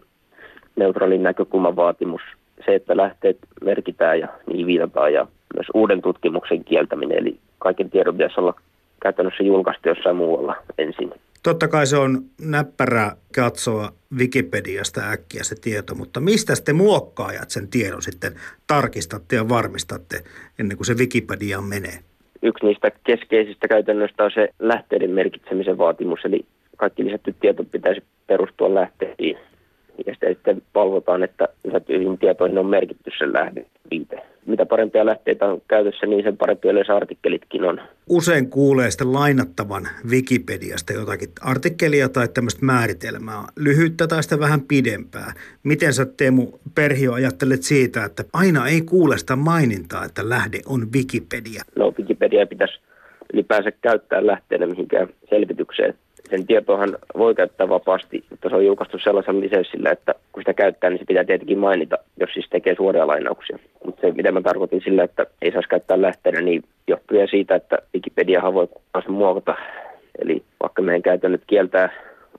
neutraalin 0.76 1.24
näkökulman 1.24 1.76
vaatimus, 1.76 2.22
se, 2.66 2.76
että 2.76 2.98
lähteet 2.98 3.38
merkitään 3.64 4.20
ja 4.20 4.28
niin 4.48 4.68
viitataan 4.68 5.14
ja 5.14 5.28
myös 5.56 5.68
uuden 5.74 6.02
tutkimuksen 6.02 6.64
kieltäminen, 6.64 7.18
eli 7.18 7.40
kaiken 7.60 7.90
tiedon 7.90 8.14
pitäisi 8.14 8.40
olla 8.40 8.54
käytännössä 9.02 9.44
julkaistu 9.44 9.90
jossain 9.90 10.16
muualla 10.16 10.56
ensin. 10.78 11.14
Totta 11.44 11.68
kai 11.68 11.88
se 11.88 11.98
on 11.98 12.22
näppärä 12.42 13.12
katsoa 13.36 13.90
Wikipediasta 14.18 15.02
äkkiä 15.12 15.44
se 15.44 15.56
tieto, 15.62 15.96
mutta 15.96 16.20
mistä 16.20 16.54
te 16.66 16.74
muokkaajat 16.74 17.50
sen 17.50 17.68
tiedon 17.68 18.02
sitten 18.02 18.34
tarkistatte 18.68 19.36
ja 19.36 19.50
varmistatte 19.50 20.24
ennen 20.60 20.78
kuin 20.78 20.88
se 20.88 20.94
Wikipedia 20.94 21.62
menee? 21.62 22.00
Yksi 22.42 22.66
niistä 22.66 22.92
keskeisistä 23.04 23.68
käytännöistä 23.68 24.24
on 24.24 24.32
se 24.34 24.50
lähteiden 24.60 25.12
merkitsemisen 25.12 25.78
vaatimus, 25.78 26.20
eli 26.26 26.46
kaikki 26.78 27.06
lisätty 27.06 27.36
tieto 27.40 27.64
pitäisi 27.64 28.04
perustua 28.28 28.74
lähteisiin 28.74 29.38
ja 30.06 30.14
sitä 30.14 30.28
sitten 30.28 30.62
valvotaan, 30.76 31.24
että 31.24 31.48
lisätyihin 31.64 32.18
tietoihin 32.18 32.58
on 32.58 32.66
merkitty 32.66 33.12
sen 33.18 33.34
lähdeviite. 33.34 34.18
Mitä 34.46 34.66
parempia 34.66 35.06
lähteitä 35.06 35.46
on 35.46 35.62
käytössä, 35.68 36.06
niin 36.06 36.24
sen 36.24 36.38
parempia 36.38 36.72
yleensä 36.72 36.96
artikkelitkin 36.96 37.64
on. 37.64 37.82
Usein 38.10 38.50
kuulee 38.50 38.92
sitten 38.92 39.14
lainattavan 39.14 39.88
Wikipediasta 40.10 40.94
jotakin 40.94 41.30
artikkelia 41.42 42.10
tai 42.10 42.28
tämmöistä 42.28 42.66
määritelmää, 42.66 43.44
lyhyttä 43.56 44.08
tai 44.08 44.24
sitä 44.24 44.40
vähän 44.40 44.62
pidempää. 44.62 45.34
Miten 45.64 45.94
sä 45.94 46.06
Teemu 46.06 46.48
Perhio 46.76 47.14
ajattelet 47.14 47.64
siitä, 47.64 48.06
että 48.06 48.24
aina 48.34 48.68
ei 48.68 48.82
kuule 48.82 49.18
sitä 49.18 49.36
mainintaa, 49.36 50.06
että 50.06 50.30
lähde 50.30 50.60
on 50.66 50.88
Wikipedia? 50.96 51.64
No 51.76 51.94
Wikipedia 52.00 52.48
pitäisi 52.48 52.80
ylipäänsä 53.34 53.72
käyttää 53.72 54.28
lähteenä 54.28 54.68
mihinkään 54.68 55.08
selvitykseen 55.30 55.94
sen 56.30 56.48
tietohan 56.48 56.98
voi 57.18 57.36
käyttää 57.36 57.70
vapaasti, 57.70 58.24
mutta 58.30 58.50
se 58.50 58.56
on 58.56 58.66
julkaistu 58.66 59.00
sellaisella 59.00 59.42
lisenssillä, 59.42 59.90
että 59.90 60.16
kun 60.32 60.42
sitä 60.42 60.54
käyttää, 60.54 60.90
niin 60.90 61.00
se 61.00 61.06
pitää 61.06 61.24
tietenkin 61.24 61.58
mainita, 61.58 61.98
jos 62.20 62.30
siis 62.34 62.48
tekee 62.50 62.76
suoria 62.76 63.08
lainauksia. 63.08 63.60
Mutta 63.86 64.02
se, 64.02 64.12
mitä 64.12 64.32
mä 64.32 64.42
tarkoitin 64.42 64.82
sillä, 64.82 65.04
että 65.04 65.26
ei 65.42 65.52
saisi 65.52 65.70
käyttää 65.70 66.02
lähteenä, 66.02 66.42
niin 66.42 66.64
johtuu 66.88 67.18
siitä, 67.30 67.56
että 67.56 67.78
Wikipediahan 67.94 68.54
voi 68.54 68.68
sen 69.04 69.12
muokata. 69.12 69.56
Eli 70.20 70.44
vaikka 70.64 70.82
meidän 70.82 71.02
käytännöt 71.02 71.42
kieltää 71.48 71.90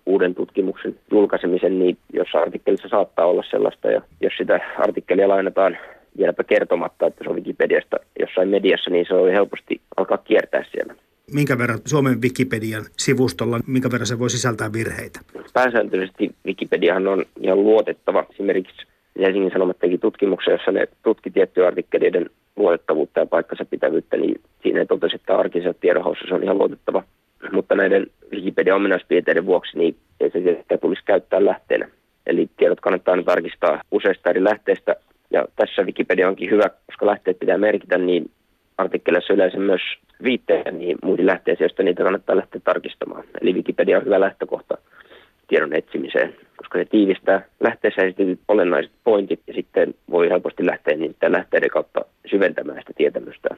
uuden 0.07 0.35
tutkimuksen 0.35 0.95
julkaisemisen, 1.11 1.79
niin 1.79 1.99
jos 2.13 2.29
artikkelissa 2.35 2.89
saattaa 2.89 3.27
olla 3.27 3.43
sellaista, 3.51 3.91
ja 3.91 4.03
jos 4.21 4.33
sitä 4.37 4.61
artikkelia 4.79 5.29
lainataan 5.29 5.79
vieläpä 6.19 6.45
kertomatta, 6.45 7.07
että 7.07 7.25
se 7.25 7.31
on 7.31 7.37
Wikipediasta 7.37 7.97
jossain 8.21 8.49
mediassa, 8.49 8.91
niin 8.91 9.07
se 9.09 9.15
on 9.15 9.31
helposti 9.31 9.81
alkaa 9.97 10.19
kiertää 10.19 10.65
siellä 10.73 10.95
minkä 11.33 11.59
verran 11.59 11.79
Suomen 11.85 12.23
Wikipedian 12.23 12.85
sivustolla, 12.97 13.61
minkä 13.67 13.91
verran 13.91 14.07
se 14.07 14.19
voi 14.19 14.31
sisältää 14.31 14.73
virheitä? 14.73 15.21
Pääsääntöisesti 15.53 16.35
Wikipediahan 16.47 17.07
on 17.07 17.25
ihan 17.41 17.63
luotettava. 17.63 18.27
Esimerkiksi 18.31 18.87
Helsingin 19.19 19.51
Sanomat 19.51 19.79
teki 19.79 19.99
tutkimuksen, 19.99 20.53
jossa 20.53 20.73
ne 20.73 20.89
tutki 21.03 21.31
tiettyjä 21.31 21.67
artikkeleiden 21.67 22.31
luotettavuutta 22.57 23.21
ja 23.21 23.27
paikkansa 23.27 23.65
pitävyyttä, 23.65 24.17
niin 24.17 24.41
siinä 24.63 24.85
totesi, 24.85 25.17
että 25.17 25.37
arkisessa 25.37 25.75
tiedonhaussa 25.81 26.25
se 26.29 26.35
on 26.35 26.43
ihan 26.43 26.59
luotettava. 26.59 27.03
Mutta 27.53 27.75
näiden 27.75 28.07
Wikipedian 28.33 28.77
ominaispiirteiden 28.77 29.47
vuoksi 29.47 29.79
niin 29.79 29.97
ei 30.21 30.31
se 30.31 30.39
sitä 30.39 30.79
tulisi 30.79 31.03
käyttää 31.05 31.45
lähteenä. 31.45 31.89
Eli 32.27 32.51
tiedot 32.57 32.81
kannattaa 32.81 33.13
aina 33.13 33.23
tarkistaa 33.23 33.83
useista 33.91 34.31
eri 34.31 34.45
lähteistä. 34.45 34.97
Ja 35.31 35.45
tässä 35.57 35.83
Wikipedia 35.83 36.29
onkin 36.29 36.51
hyvä, 36.51 36.71
koska 36.87 37.07
lähteet 37.07 37.39
pitää 37.39 37.59
merkitä, 37.59 37.99
niin 37.99 38.31
artikkeleissa 38.79 39.33
yleensä 39.33 39.59
myös 39.59 39.81
viitteitä 40.23 40.71
niin 40.71 40.99
muihin 41.03 41.27
lähteisiin, 41.27 41.65
joista 41.65 41.83
niitä 41.83 42.03
kannattaa 42.03 42.37
lähteä 42.37 42.61
tarkistamaan. 42.65 43.25
Eli 43.41 43.53
Wikipedia 43.53 43.99
on 43.99 44.05
hyvä 44.05 44.21
lähtökohta 44.21 44.79
tiedon 45.49 45.75
etsimiseen, 45.77 46.37
koska 46.57 46.79
se 46.79 46.85
tiivistää 46.85 47.45
lähteessä 47.61 48.03
esitetyt 48.03 48.41
olennaiset 48.49 48.93
pointit 49.05 49.41
ja 49.47 49.55
sitten 49.55 49.95
voi 50.11 50.29
helposti 50.29 50.67
lähteä 50.67 50.97
niitä 50.97 51.33
lähteiden 51.33 51.71
kautta 51.71 52.01
syventämään 52.31 52.79
sitä 52.79 52.93
tietämystä. 52.97 53.49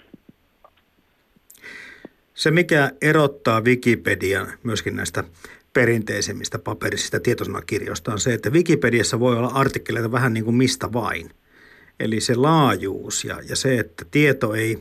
Se, 2.35 2.51
mikä 2.51 2.91
erottaa 3.03 3.61
Wikipedian 3.61 4.47
myöskin 4.63 4.97
näistä 4.97 5.25
perinteisemmistä 5.73 6.59
paperisista 6.59 7.21
tietosanakirjoista 7.21 8.13
on 8.13 8.19
se, 8.19 8.35
että 8.35 8.51
Wikipediassa 8.51 9.21
voi 9.21 9.37
olla 9.37 9.51
artikkeleita 9.55 10.13
vähän 10.13 10.33
niin 10.33 10.45
kuin 10.45 10.57
mistä 10.57 10.93
vain. 10.93 11.31
Eli 12.01 12.21
se 12.21 12.35
laajuus 12.35 13.25
ja, 13.25 13.37
ja 13.49 13.57
se, 13.57 13.79
että 13.79 14.05
tieto 14.11 14.55
ei, 14.55 14.79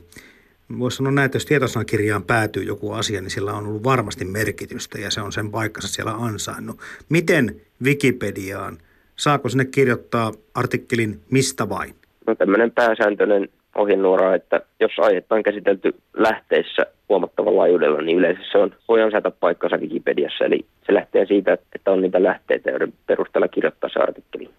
voisi 0.80 0.98
sanoa 0.98 1.12
näin, 1.12 1.26
että 1.26 1.36
jos 1.36 1.46
tietosanakirjaan 1.46 2.24
päätyy 2.24 2.64
joku 2.64 2.92
asia, 2.92 3.22
niin 3.22 3.30
sillä 3.30 3.54
on 3.54 3.68
ollut 3.68 3.84
varmasti 3.84 4.26
merkitystä 4.26 5.00
ja 5.00 5.12
se 5.12 5.22
on 5.22 5.32
sen 5.32 5.52
paikkansa 5.52 5.88
siellä 5.88 6.12
ansainnut. 6.12 6.80
Miten 7.10 7.56
Wikipediaan, 7.84 8.78
saako 9.16 9.50
sinne 9.50 9.66
kirjoittaa 9.66 10.32
artikkelin 10.54 11.20
mistä 11.32 11.70
vain? 11.70 11.96
No 12.28 12.36
tämmöinen 12.36 12.72
pääsääntöinen 12.72 13.50
ohjenuora, 13.76 14.36
että 14.36 14.62
jos 14.80 14.92
aihetta 14.98 15.36
on 15.36 15.44
käsitelty 15.44 15.96
lähteissä 16.14 16.86
huomattavalla 17.10 17.60
laajuudella, 17.60 18.02
niin 18.02 18.18
yleensä 18.18 18.42
se 18.52 18.58
on, 18.58 18.76
voi 18.88 19.02
ansaita 19.02 19.32
paikkansa 19.32 19.78
Wikipediassa. 19.78 20.46
Eli 20.46 20.66
se 20.86 20.94
lähtee 20.94 21.26
siitä, 21.26 21.54
että 21.54 21.92
on 21.92 22.02
niitä 22.02 22.24
lähteitä, 22.24 22.70
joiden 22.70 22.94
perusteella 23.08 23.48
kirjoittaa 23.48 23.90
se 23.94 24.00
artikkeli. 24.00 24.50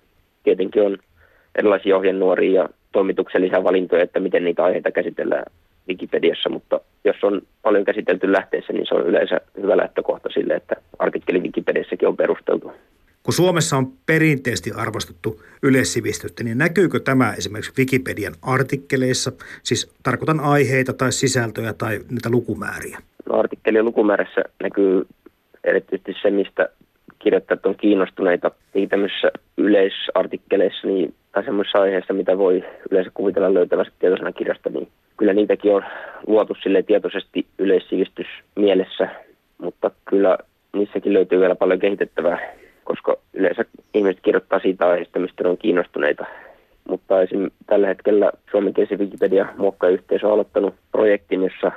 Tietenkin 0.45 0.83
on 0.83 0.99
erilaisia 1.55 1.97
ohjenuoria 1.97 2.63
ja 2.63 2.69
toimituksellisia 2.93 3.65
valintoja, 3.65 4.03
että 4.03 4.21
miten 4.21 4.45
niitä 4.45 4.65
aiheita 4.65 4.91
käsitellään 4.91 5.45
Wikipediassa, 5.89 6.49
mutta 6.49 6.81
jos 7.05 7.17
on 7.23 7.43
paljon 7.63 7.85
käsitelty 7.85 8.33
lähteessä, 8.33 8.73
niin 8.73 8.87
se 8.89 8.95
on 8.95 9.07
yleensä 9.07 9.41
hyvä 9.63 9.77
lähtökohta 9.77 10.29
sille, 10.29 10.55
että 10.55 10.75
artikkeli 10.99 11.41
Wikipediassakin 11.41 12.09
on 12.09 12.17
perusteltu. 12.17 12.73
Kun 13.23 13.35
Suomessa 13.35 13.77
on 13.77 13.93
perinteisesti 14.07 14.71
arvostettu 14.77 15.43
yleissivistystä, 15.63 16.45
niin 16.45 16.59
näkyykö 16.59 17.01
tämä 17.01 17.33
esimerkiksi 17.39 17.73
Wikipedian 17.79 18.35
artikkeleissa? 18.43 19.33
Siis 19.63 19.93
tarkoitan 20.03 20.41
aiheita 20.41 20.93
tai 20.93 21.13
sisältöjä 21.13 21.73
tai 21.73 22.01
niitä 22.11 22.31
lukumääriä. 22.31 22.99
No, 23.29 23.39
artikkelien 23.39 23.85
lukumäärässä 23.85 24.45
näkyy 24.63 25.07
erityisesti 25.65 26.15
se, 26.23 26.31
mistä 26.31 26.69
kirjoittajat 27.19 27.67
on 27.67 27.75
kiinnostuneita. 27.75 28.51
Niin 28.75 28.89
tämmöisissä 28.89 29.31
yleisartikkeleissa 29.57 30.87
niin, 30.87 31.15
tai 31.33 31.45
semmoisissa 31.45 31.79
aiheissa, 31.79 32.15
mitä 32.15 32.39
voi 32.39 32.65
yleensä 32.91 33.11
kuvitella 33.15 33.55
löytävästi 33.55 33.93
tietosanakirjasta, 33.99 34.71
niin 34.71 34.89
kyllä 35.17 35.33
niitäkin 35.33 35.75
on 35.75 35.85
luotu 36.27 36.57
sille 36.63 36.83
tietoisesti 36.83 37.47
yleissivistys 37.59 38.27
mielessä, 38.57 39.09
mutta 39.59 39.91
kyllä 40.05 40.39
niissäkin 40.73 41.13
löytyy 41.13 41.41
vielä 41.41 41.55
paljon 41.55 41.79
kehitettävää 41.79 42.39
koska 42.89 43.17
yleensä 43.33 43.65
ihmiset 43.95 44.23
kirjoittaa 44.23 44.59
siitä 44.59 44.89
aiheesta, 44.89 45.19
mistä 45.19 45.49
on 45.49 45.59
kiinnostuneita. 45.59 46.27
Mutta 46.89 47.23
esim. 47.23 47.51
tällä 47.67 47.87
hetkellä 47.87 48.33
suomenkielisen 48.51 48.99
Wikipedia 48.99 49.47
muokkajayhteisö 49.57 50.27
on 50.27 50.33
aloittanut 50.33 50.75
projektin, 50.93 51.43
jossa 51.43 51.73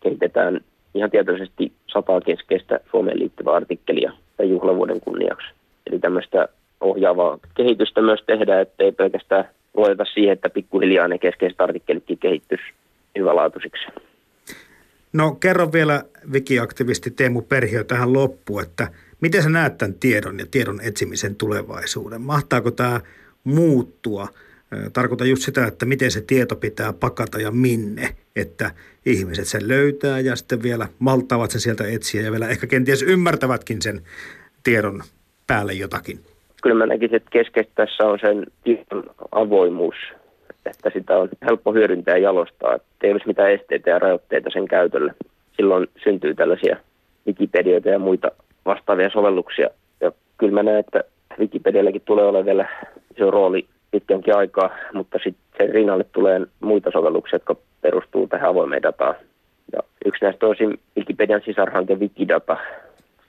kehitetään 0.00 0.60
ihan 0.94 1.10
tietoisesti 1.10 1.72
sataa 1.86 2.20
keskeistä 2.20 2.80
Suomeen 2.90 3.18
liittyvää 3.18 3.54
artikkelia 3.54 4.12
tai 4.36 4.50
juhlavuoden 4.50 5.00
kunniaksi. 5.00 5.46
Eli 5.86 5.98
tämmöistä 5.98 6.48
ohjaavaa 6.80 7.38
kehitystä 7.56 8.02
myös 8.02 8.20
tehdään, 8.26 8.62
ettei 8.62 8.92
pelkästään 8.92 9.48
luoteta 9.74 10.04
siihen, 10.04 10.32
että 10.32 10.50
pikkuhiljaa 10.50 11.08
ne 11.08 11.18
keskeiset 11.18 11.60
artikkelitkin 11.60 12.18
kehittyisi 12.18 12.64
hyvälaatuisiksi. 13.18 13.86
No 15.12 15.34
kerro 15.40 15.72
vielä 15.72 16.02
wikiaktivisti 16.32 17.10
Teemu 17.10 17.42
Perhiö 17.42 17.84
tähän 17.84 18.12
loppuun, 18.12 18.62
että 18.62 18.88
Miten 19.20 19.42
sä 19.42 19.48
näet 19.48 19.78
tämän 19.78 19.94
tiedon 19.94 20.38
ja 20.38 20.46
tiedon 20.50 20.80
etsimisen 20.80 21.36
tulevaisuuden? 21.36 22.22
Mahtaako 22.22 22.70
tämä 22.70 23.00
muuttua? 23.44 24.28
Tarkoitan 24.92 25.28
just 25.28 25.42
sitä, 25.42 25.66
että 25.66 25.86
miten 25.86 26.10
se 26.10 26.20
tieto 26.20 26.56
pitää 26.56 26.92
pakata 26.92 27.40
ja 27.40 27.50
minne, 27.50 28.08
että 28.36 28.70
ihmiset 29.06 29.44
sen 29.44 29.68
löytää 29.68 30.20
ja 30.20 30.36
sitten 30.36 30.62
vielä 30.62 30.88
maltaavat 30.98 31.50
sen 31.50 31.60
sieltä 31.60 31.84
etsiä 31.88 32.22
ja 32.22 32.32
vielä 32.32 32.48
ehkä 32.48 32.66
kenties 32.66 33.02
ymmärtävätkin 33.02 33.82
sen 33.82 34.00
tiedon 34.64 35.02
päälle 35.46 35.72
jotakin. 35.72 36.18
Kyllä 36.62 36.76
mä 36.76 36.86
näkisin, 36.86 37.16
että 37.16 37.30
keskeistä 37.30 37.72
tässä 37.74 38.04
on 38.04 38.18
sen 38.20 38.46
tiedon 38.64 39.04
avoimuus, 39.32 39.94
että 40.66 40.90
sitä 40.94 41.16
on 41.16 41.28
helppo 41.46 41.72
hyödyntää 41.72 42.16
ja 42.16 42.22
jalostaa, 42.22 42.74
että 42.74 42.88
ei 43.02 43.12
olisi 43.12 43.26
mitään 43.26 43.52
esteitä 43.52 43.90
ja 43.90 43.98
rajoitteita 43.98 44.50
sen 44.52 44.68
käytölle. 44.68 45.14
Silloin 45.56 45.86
syntyy 46.04 46.34
tällaisia 46.34 46.76
Wikipedioita 47.26 47.88
ja 47.88 47.98
muita 47.98 48.30
vastaavia 48.64 49.10
sovelluksia. 49.10 49.68
Ja 50.00 50.12
kyllä 50.38 50.52
mä 50.52 50.62
näen, 50.62 50.80
että 50.80 51.04
Wikipedialläkin 51.38 52.02
tulee 52.04 52.24
olemaan 52.24 52.46
vielä 52.46 52.68
iso 53.16 53.30
rooli 53.30 53.66
pitkänkin 53.90 54.36
aikaa, 54.36 54.70
mutta 54.94 55.18
sitten 55.24 55.42
sen 55.58 55.74
rinnalle 55.74 56.04
tulee 56.12 56.40
muita 56.60 56.90
sovelluksia, 56.90 57.36
jotka 57.36 57.56
perustuu 57.82 58.26
tähän 58.26 58.50
avoimeen 58.50 58.82
dataan. 58.82 59.14
Ja 59.72 59.82
yksi 60.04 60.24
näistä 60.24 60.46
on 60.46 60.56
Wikipedian 60.96 61.42
sisarhanke 61.44 61.94
Wikidata. 61.94 62.56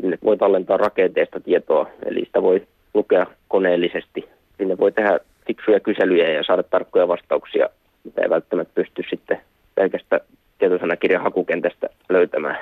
Sinne 0.01 0.17
voi 0.23 0.37
tallentaa 0.37 0.77
rakenteesta 0.77 1.39
tietoa, 1.39 1.89
eli 2.05 2.25
sitä 2.25 2.41
voi 2.41 2.67
lukea 2.93 3.25
koneellisesti. 3.47 4.29
Sinne 4.57 4.77
voi 4.77 4.91
tehdä 4.91 5.19
fiksuja 5.47 5.79
kyselyjä 5.79 6.31
ja 6.31 6.43
saada 6.43 6.63
tarkkoja 6.63 7.07
vastauksia, 7.07 7.69
mitä 8.03 8.21
ei 8.21 8.29
välttämättä 8.29 8.73
pysty 8.75 9.03
sitten 9.09 9.41
pelkästä 9.75 10.19
tietosanakirjan 10.59 11.23
hakukentästä 11.23 11.89
löytämään. 12.09 12.57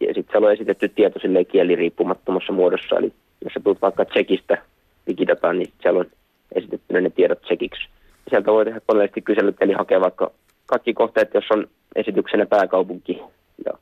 Ja 0.00 0.14
sitten 0.14 0.32
siellä 0.32 0.46
on 0.46 0.52
esitetty 0.52 0.88
tieto 0.88 1.20
kieliriippumattomassa 1.48 2.52
muodossa, 2.52 2.98
eli 2.98 3.12
jos 3.44 3.52
sä 3.52 3.60
tulet 3.64 3.82
vaikka 3.82 4.04
Tsekistä 4.04 4.58
digidataan, 5.06 5.58
niin 5.58 5.72
siellä 5.82 6.00
on 6.00 6.06
esitetty 6.54 7.00
ne 7.00 7.10
tiedot 7.10 7.42
tsekiksi. 7.42 7.88
Sieltä 8.30 8.52
voi 8.52 8.64
tehdä 8.64 8.80
koneellisesti 8.86 9.22
kyselyt, 9.22 9.56
eli 9.60 9.72
hakea 9.72 10.00
vaikka 10.00 10.30
kaikki 10.66 10.94
kohteet, 10.94 11.34
jos 11.34 11.44
on 11.50 11.66
esityksenä 11.96 12.46
pääkaupunki 12.46 13.22
ja 13.66 13.72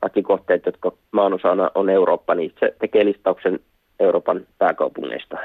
kaikki 0.00 0.22
kohteet, 0.22 0.66
jotka 0.66 0.92
maanosana 1.12 1.70
on 1.74 1.90
Eurooppa, 1.90 2.34
niin 2.34 2.52
se 2.60 2.74
tekee 2.80 3.04
listauksen 3.04 3.60
Euroopan 4.00 4.46
pääkaupungeista. 4.58 5.36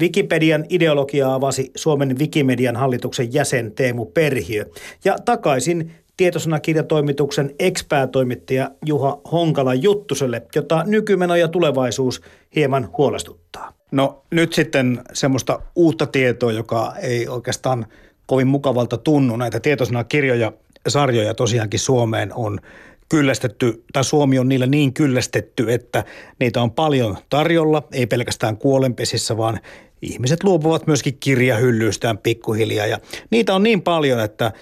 Wikipedian 0.00 0.64
ideologiaa 0.68 1.34
avasi 1.34 1.70
Suomen 1.76 2.18
Wikimedian 2.18 2.76
hallituksen 2.76 3.34
jäsen 3.34 3.72
Teemu 3.72 4.06
Perhiö. 4.06 4.64
Ja 5.04 5.16
takaisin 5.24 5.90
tietosanakirjatoimituksen 6.16 7.50
ekspäätoimittaja 7.58 8.70
Juha 8.86 9.20
Honkala 9.32 9.74
Juttuselle, 9.74 10.42
jota 10.56 10.84
nykymeno 10.86 11.34
ja 11.34 11.48
tulevaisuus 11.48 12.20
hieman 12.56 12.88
huolestuttaa. 12.98 13.79
No 13.90 14.22
nyt 14.30 14.52
sitten 14.52 15.02
semmoista 15.12 15.60
uutta 15.76 16.06
tietoa, 16.06 16.52
joka 16.52 16.92
ei 17.02 17.28
oikeastaan 17.28 17.86
kovin 18.26 18.46
mukavalta 18.46 18.96
tunnu. 18.96 19.36
Näitä 19.36 19.60
tietosanakirjoja, 19.60 20.52
sarjoja 20.88 21.34
tosiaankin 21.34 21.80
Suomeen 21.80 22.34
on 22.34 22.60
kyllästetty, 23.08 23.84
tai 23.92 24.04
Suomi 24.04 24.38
on 24.38 24.48
niillä 24.48 24.66
niin 24.66 24.94
kyllästetty, 24.94 25.72
että 25.72 26.04
niitä 26.40 26.62
on 26.62 26.70
paljon 26.70 27.16
tarjolla, 27.30 27.82
ei 27.92 28.06
pelkästään 28.06 28.56
kuolenpesissä, 28.56 29.36
vaan 29.36 29.60
ihmiset 30.02 30.44
luopuvat 30.44 30.86
myöskin 30.86 31.16
kirjahyllyystään 31.20 32.18
pikkuhiljaa. 32.18 32.86
Ja 32.86 32.98
niitä 33.30 33.54
on 33.54 33.62
niin 33.62 33.82
paljon, 33.82 34.20
että 34.20 34.52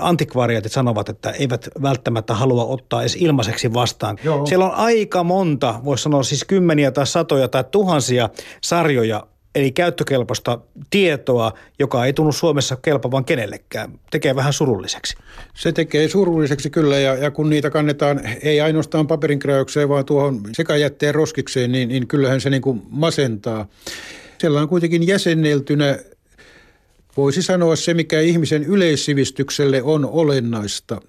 antikvariaatit 0.00 0.72
sanovat, 0.72 1.08
että 1.08 1.30
eivät 1.30 1.68
välttämättä 1.82 2.34
halua 2.34 2.64
ottaa 2.64 3.00
edes 3.00 3.16
ilmaiseksi 3.16 3.74
vastaan. 3.74 4.18
Joo. 4.24 4.46
Siellä 4.46 4.64
on 4.64 4.74
aika 4.74 5.24
monta, 5.24 5.80
voisi 5.84 6.02
sanoa 6.02 6.22
siis 6.22 6.44
kymmeniä 6.44 6.90
tai 6.90 7.06
satoja 7.06 7.48
tai 7.48 7.64
tuhansia 7.70 8.28
sarjoja, 8.60 9.26
eli 9.54 9.72
käyttökelpoista 9.72 10.58
tietoa, 10.90 11.52
joka 11.78 12.06
ei 12.06 12.12
tunnu 12.12 12.32
Suomessa 12.32 12.76
kelpavan 12.76 13.24
kenellekään. 13.24 13.98
Tekee 14.10 14.36
vähän 14.36 14.52
surulliseksi. 14.52 15.16
Se 15.54 15.72
tekee 15.72 16.08
surulliseksi 16.08 16.70
kyllä, 16.70 16.98
ja, 16.98 17.14
ja 17.14 17.30
kun 17.30 17.50
niitä 17.50 17.70
kannetaan 17.70 18.20
ei 18.42 18.60
ainoastaan 18.60 19.06
paperinkräykseen, 19.06 19.88
vaan 19.88 20.04
tuohon 20.04 20.40
sekajätteen 20.52 21.14
roskikseen, 21.14 21.72
niin, 21.72 21.88
niin 21.88 22.06
kyllähän 22.06 22.40
se 22.40 22.50
niin 22.50 22.62
kuin 22.62 22.82
masentaa. 22.90 23.66
Siellä 24.38 24.60
on 24.60 24.68
kuitenkin 24.68 25.06
jäsenneltynä 25.06 25.98
voisi 27.16 27.42
sanoa 27.42 27.76
se, 27.76 27.94
mikä 27.94 28.20
ihmisen 28.20 28.64
yleissivistykselle 28.64 29.82
on 29.82 30.04
olennaista, 30.04 31.00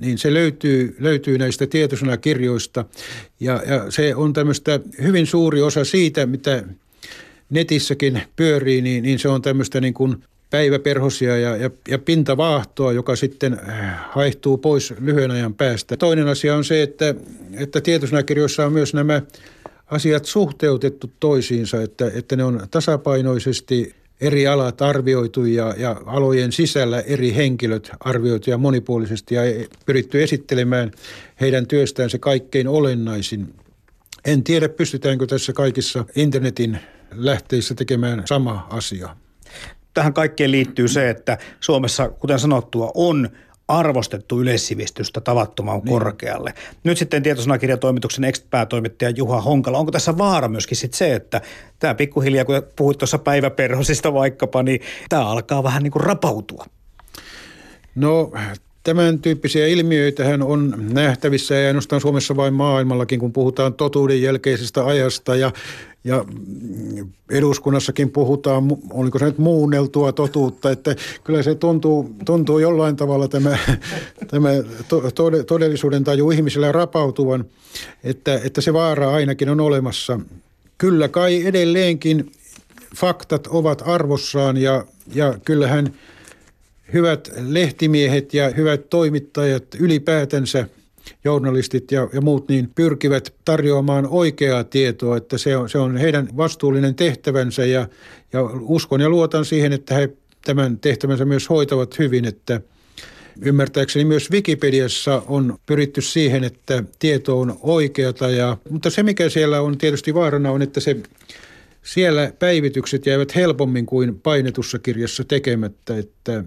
niin 0.00 0.18
se 0.18 0.34
löytyy, 0.34 0.96
löytyy 0.98 1.38
näistä 1.38 1.66
tietosanakirjoista. 1.66 2.84
Ja, 3.40 3.62
ja 3.66 3.90
se 3.90 4.14
on 4.14 4.32
tämmöistä 4.32 4.80
hyvin 5.02 5.26
suuri 5.26 5.62
osa 5.62 5.84
siitä, 5.84 6.26
mitä 6.26 6.64
netissäkin 7.50 8.22
pyörii, 8.36 8.82
niin, 8.82 9.02
niin 9.02 9.18
se 9.18 9.28
on 9.28 9.42
tämmöistä 9.42 9.80
niin 9.80 9.94
kuin 9.94 10.16
päiväperhosia 10.50 11.38
ja, 11.38 11.56
ja, 11.56 11.70
ja 11.88 11.98
pintavaahtoa, 11.98 12.92
joka 12.92 13.16
sitten 13.16 13.60
äh, 13.68 14.00
haihtuu 14.10 14.58
pois 14.58 14.94
lyhyen 15.00 15.30
ajan 15.30 15.54
päästä. 15.54 15.96
Toinen 15.96 16.28
asia 16.28 16.56
on 16.56 16.64
se, 16.64 16.82
että, 16.82 17.14
että 17.52 17.80
tietosanakirjoissa 17.80 18.66
on 18.66 18.72
myös 18.72 18.94
nämä 18.94 19.22
asiat 19.86 20.24
suhteutettu 20.24 21.10
toisiinsa, 21.20 21.82
että, 21.82 22.10
että 22.14 22.36
ne 22.36 22.44
on 22.44 22.66
tasapainoisesti 22.70 23.94
eri 24.20 24.46
alat 24.46 24.82
arvioitu 24.82 25.44
ja, 25.44 25.74
ja 25.78 25.96
alojen 26.06 26.52
sisällä 26.52 27.00
eri 27.00 27.34
henkilöt 27.34 27.90
arvioitu 28.00 28.50
ja 28.50 28.58
monipuolisesti 28.58 29.34
ja 29.34 29.42
pyritty 29.86 30.22
esittelemään 30.22 30.90
heidän 31.40 31.66
työstään 31.66 32.10
se 32.10 32.18
kaikkein 32.18 32.68
olennaisin. 32.68 33.54
En 34.24 34.44
tiedä, 34.44 34.68
pystytäänkö 34.68 35.26
tässä 35.26 35.52
kaikissa 35.52 36.04
internetin 36.16 36.78
lähteissä 37.14 37.74
tekemään 37.74 38.22
sama 38.24 38.66
asia. 38.70 39.16
Tähän 39.94 40.14
kaikkeen 40.14 40.50
liittyy 40.50 40.88
se, 40.88 41.10
että 41.10 41.38
Suomessa, 41.60 42.08
kuten 42.08 42.38
sanottua, 42.38 42.90
on 42.94 43.30
arvostettu 43.70 44.40
yleissivistystä 44.40 45.20
tavattoman 45.20 45.74
niin. 45.74 45.86
korkealle. 45.86 46.54
Nyt 46.84 46.98
sitten 46.98 47.22
tietosanakirjatoimituksen 47.22 48.24
ex-päätoimittaja 48.24 49.10
Juha 49.10 49.40
Honkala, 49.40 49.78
onko 49.78 49.92
tässä 49.92 50.18
vaara 50.18 50.48
myöskin 50.48 50.76
sit 50.76 50.94
se, 50.94 51.14
että 51.14 51.40
tämä 51.78 51.94
pikkuhiljaa, 51.94 52.44
kun 52.44 52.62
puhuit 52.76 52.98
tuossa 52.98 53.18
päiväperhosista 53.18 54.12
vaikkapa, 54.12 54.62
niin 54.62 54.80
tämä 55.08 55.28
alkaa 55.28 55.62
vähän 55.62 55.82
niin 55.82 55.90
kuin 55.90 56.04
rapautua? 56.04 56.64
No 57.94 58.32
Tämän 58.90 59.18
tyyppisiä 59.18 59.66
ilmiöitähän 59.66 60.42
on 60.42 60.74
nähtävissä 60.92 61.54
ja 61.54 61.66
ainoastaan 61.66 62.00
Suomessa 62.00 62.36
vain 62.36 62.54
maailmallakin, 62.54 63.20
kun 63.20 63.32
puhutaan 63.32 63.74
totuuden 63.74 64.22
jälkeisestä 64.22 64.86
ajasta 64.86 65.36
ja, 65.36 65.52
ja 66.04 66.24
eduskunnassakin 67.30 68.10
puhutaan, 68.10 68.64
oliko 68.92 69.18
se 69.18 69.24
nyt 69.24 69.38
muunneltua 69.38 70.12
totuutta, 70.12 70.70
että 70.70 70.96
kyllä 71.24 71.42
se 71.42 71.54
tuntuu, 71.54 72.14
tuntuu 72.24 72.58
jollain 72.58 72.96
tavalla 72.96 73.28
tämä, 73.28 73.58
tämä 74.28 74.48
todellisuuden 75.46 76.04
taju 76.04 76.30
ihmisillä 76.30 76.72
rapautuvan, 76.72 77.44
että, 78.04 78.40
että 78.44 78.60
se 78.60 78.72
vaara 78.72 79.12
ainakin 79.12 79.48
on 79.48 79.60
olemassa. 79.60 80.20
Kyllä 80.78 81.08
kai 81.08 81.46
edelleenkin 81.46 82.32
faktat 82.96 83.46
ovat 83.46 83.82
arvossaan 83.86 84.56
ja, 84.56 84.84
ja 85.14 85.38
kyllähän– 85.44 85.92
hyvät 86.92 87.30
lehtimiehet 87.36 88.34
ja 88.34 88.48
hyvät 88.48 88.90
toimittajat 88.90 89.64
ylipäätänsä 89.78 90.66
journalistit 91.24 91.92
ja, 91.92 92.08
ja 92.12 92.20
muut 92.20 92.48
niin 92.48 92.70
pyrkivät 92.74 93.34
tarjoamaan 93.44 94.06
oikeaa 94.06 94.64
tietoa, 94.64 95.16
että 95.16 95.38
se 95.38 95.56
on, 95.56 95.70
se 95.70 95.78
on 95.78 95.96
heidän 95.96 96.28
vastuullinen 96.36 96.94
tehtävänsä 96.94 97.64
ja, 97.64 97.88
ja 98.32 98.40
uskon 98.60 99.00
ja 99.00 99.08
luotan 99.08 99.44
siihen, 99.44 99.72
että 99.72 99.94
he 99.94 100.10
tämän 100.44 100.78
tehtävänsä 100.78 101.24
myös 101.24 101.48
hoitavat 101.48 101.98
hyvin, 101.98 102.24
että 102.24 102.60
Ymmärtääkseni 103.42 104.04
myös 104.04 104.30
Wikipediassa 104.30 105.22
on 105.26 105.58
pyritty 105.66 106.00
siihen, 106.00 106.44
että 106.44 106.84
tieto 106.98 107.40
on 107.40 107.58
oikeata, 107.62 108.30
ja, 108.30 108.56
mutta 108.70 108.90
se 108.90 109.02
mikä 109.02 109.28
siellä 109.28 109.60
on 109.60 109.78
tietysti 109.78 110.14
vaarana 110.14 110.50
on, 110.50 110.62
että 110.62 110.80
se 110.80 110.96
siellä 111.82 112.32
päivitykset 112.38 113.06
jäävät 113.06 113.34
helpommin 113.34 113.86
kuin 113.86 114.20
painetussa 114.20 114.78
kirjassa 114.78 115.24
tekemättä, 115.24 115.98
että 115.98 116.44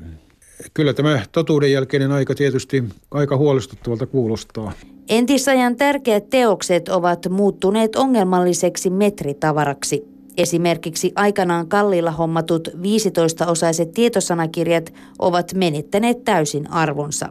kyllä 0.74 0.94
tämä 0.94 1.22
totuuden 1.32 1.72
jälkeinen 1.72 2.12
aika 2.12 2.36
tietysti 2.36 2.84
aika 3.12 3.38
huolestuttavalta 3.38 4.06
kuulostaa. 4.06 4.72
Entisajan 5.10 5.76
tärkeät 5.76 6.30
teokset 6.30 6.90
ovat 6.90 7.30
muuttuneet 7.30 7.96
ongelmalliseksi 7.96 8.90
metritavaraksi. 8.90 10.04
Esimerkiksi 10.38 11.12
aikanaan 11.16 11.68
kallilla 11.68 12.12
hommatut 12.12 12.68
15-osaiset 12.68 13.92
tietosanakirjat 13.92 14.94
ovat 15.20 15.54
menettäneet 15.54 16.24
täysin 16.24 16.72
arvonsa. 16.72 17.30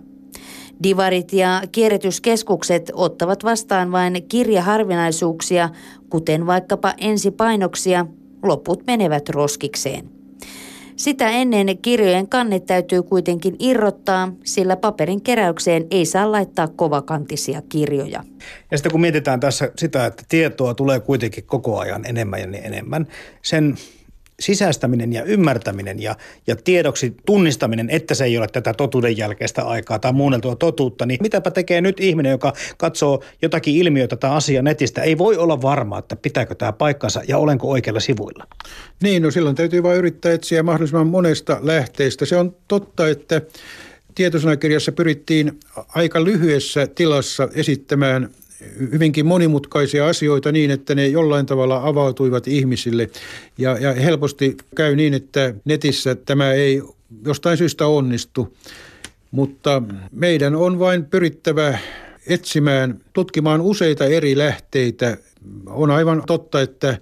Divarit 0.82 1.32
ja 1.32 1.62
kierrätyskeskukset 1.72 2.90
ottavat 2.94 3.44
vastaan 3.44 3.92
vain 3.92 4.24
kirjaharvinaisuuksia, 4.28 5.68
kuten 6.10 6.46
vaikkapa 6.46 6.94
ensipainoksia, 6.98 8.06
loput 8.42 8.86
menevät 8.86 9.28
roskikseen. 9.28 10.21
Sitä 10.96 11.30
ennen 11.30 11.78
kirjojen 11.78 12.28
kannet 12.28 12.66
täytyy 12.66 13.02
kuitenkin 13.02 13.56
irrottaa, 13.58 14.32
sillä 14.44 14.76
paperin 14.76 15.22
keräykseen 15.22 15.86
ei 15.90 16.06
saa 16.06 16.32
laittaa 16.32 16.68
kovakantisia 16.68 17.62
kirjoja. 17.68 18.24
Ja 18.70 18.78
sitten 18.78 18.92
kun 18.92 19.00
mietitään 19.00 19.40
tässä 19.40 19.72
sitä, 19.76 20.06
että 20.06 20.22
tietoa 20.28 20.74
tulee 20.74 21.00
kuitenkin 21.00 21.44
koko 21.44 21.78
ajan 21.78 22.06
enemmän 22.06 22.40
ja 22.40 22.46
niin 22.46 22.64
enemmän, 22.64 23.06
sen 23.42 23.76
sisäistäminen 24.40 25.12
ja 25.12 25.24
ymmärtäminen 25.24 26.02
ja, 26.02 26.16
ja 26.46 26.56
tiedoksi 26.56 27.16
tunnistaminen, 27.26 27.90
että 27.90 28.14
se 28.14 28.24
ei 28.24 28.38
ole 28.38 28.46
tätä 28.48 28.74
totuuden 28.74 29.16
jälkeistä 29.16 29.62
aikaa 29.62 29.98
tai 29.98 30.12
muunneltua 30.12 30.56
totuutta, 30.56 31.06
niin 31.06 31.18
mitäpä 31.22 31.50
tekee 31.50 31.80
nyt 31.80 32.00
ihminen, 32.00 32.30
joka 32.30 32.52
katsoo 32.76 33.22
jotakin 33.42 33.76
ilmiötä 33.76 34.16
tai 34.16 34.30
asiaa 34.30 34.62
netistä, 34.62 35.02
ei 35.02 35.18
voi 35.18 35.36
olla 35.36 35.62
varma, 35.62 35.98
että 35.98 36.16
pitääkö 36.16 36.54
tämä 36.54 36.72
paikkansa 36.72 37.22
ja 37.28 37.38
olenko 37.38 37.70
oikealla 37.70 38.00
sivuilla. 38.00 38.46
Niin, 39.02 39.22
no 39.22 39.30
silloin 39.30 39.56
täytyy 39.56 39.82
vain 39.82 39.98
yrittää 39.98 40.32
etsiä 40.32 40.62
mahdollisimman 40.62 41.06
monesta 41.06 41.58
lähteestä. 41.60 42.26
Se 42.26 42.36
on 42.36 42.56
totta, 42.68 43.08
että 43.08 43.42
tietosanakirjassa 44.14 44.92
pyrittiin 44.92 45.60
aika 45.88 46.24
lyhyessä 46.24 46.86
tilassa 46.86 47.48
esittämään 47.54 48.28
hyvinkin 48.92 49.26
monimutkaisia 49.26 50.06
asioita 50.06 50.52
niin, 50.52 50.70
että 50.70 50.94
ne 50.94 51.06
jollain 51.06 51.46
tavalla 51.46 51.80
avautuivat 51.84 52.48
ihmisille. 52.48 53.10
Ja, 53.58 53.78
ja 53.78 53.92
helposti 53.92 54.56
käy 54.76 54.96
niin, 54.96 55.14
että 55.14 55.54
netissä 55.64 56.14
tämä 56.14 56.52
ei 56.52 56.82
jostain 57.24 57.56
syystä 57.56 57.86
onnistu. 57.86 58.56
Mutta 59.30 59.82
meidän 60.12 60.56
on 60.56 60.78
vain 60.78 61.04
pyrittävä 61.04 61.78
etsimään, 62.26 63.00
tutkimaan 63.12 63.60
useita 63.60 64.04
eri 64.04 64.38
lähteitä. 64.38 65.16
On 65.66 65.90
aivan 65.90 66.22
totta, 66.26 66.60
että 66.60 66.98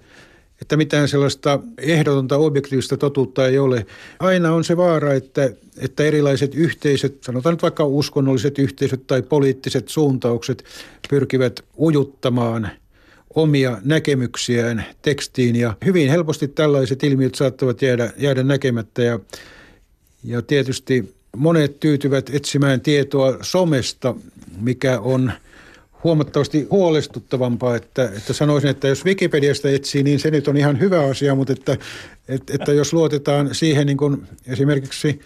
että 0.61 0.77
mitään 0.77 1.07
sellaista 1.07 1.59
ehdotonta 1.77 2.37
objektiivista 2.37 2.97
totuutta 2.97 3.47
ei 3.47 3.59
ole. 3.59 3.85
Aina 4.19 4.53
on 4.53 4.63
se 4.63 4.77
vaara, 4.77 5.13
että, 5.13 5.49
että 5.77 6.03
erilaiset 6.03 6.55
yhteisöt, 6.55 7.23
sanotaan 7.23 7.53
nyt 7.53 7.61
vaikka 7.61 7.85
uskonnolliset 7.85 8.59
yhteisöt 8.59 9.07
tai 9.07 9.21
poliittiset 9.21 9.89
suuntaukset 9.89 10.63
pyrkivät 11.09 11.59
ujuttamaan 11.79 12.69
omia 13.35 13.77
näkemyksiään 13.83 14.85
tekstiin 15.01 15.55
ja 15.55 15.73
hyvin 15.85 16.09
helposti 16.09 16.47
tällaiset 16.47 17.03
ilmiöt 17.03 17.35
saattavat 17.35 17.81
jäädä, 17.81 18.13
jäädä 18.17 18.43
näkemättä 18.43 19.01
ja, 19.03 19.19
ja 20.23 20.41
tietysti 20.41 21.15
monet 21.37 21.79
tyytyvät 21.79 22.29
etsimään 22.33 22.81
tietoa 22.81 23.37
somesta, 23.41 24.15
mikä 24.61 24.99
on– 24.99 25.31
huomattavasti 26.03 26.67
huolestuttavampaa, 26.71 27.75
että, 27.75 28.03
että 28.17 28.33
sanoisin, 28.33 28.69
että 28.69 28.87
jos 28.87 29.05
Wikipediasta 29.05 29.69
etsii, 29.69 30.03
niin 30.03 30.19
se 30.19 30.31
nyt 30.31 30.47
on 30.47 30.57
ihan 30.57 30.79
hyvä 30.79 31.05
asia, 31.05 31.35
mutta 31.35 31.53
että, 31.53 31.77
että, 32.27 32.53
että 32.53 32.73
jos 32.73 32.93
luotetaan 32.93 33.55
siihen 33.55 33.87
niin 33.87 33.97
kuin 33.97 34.27
esimerkiksi 34.47 35.19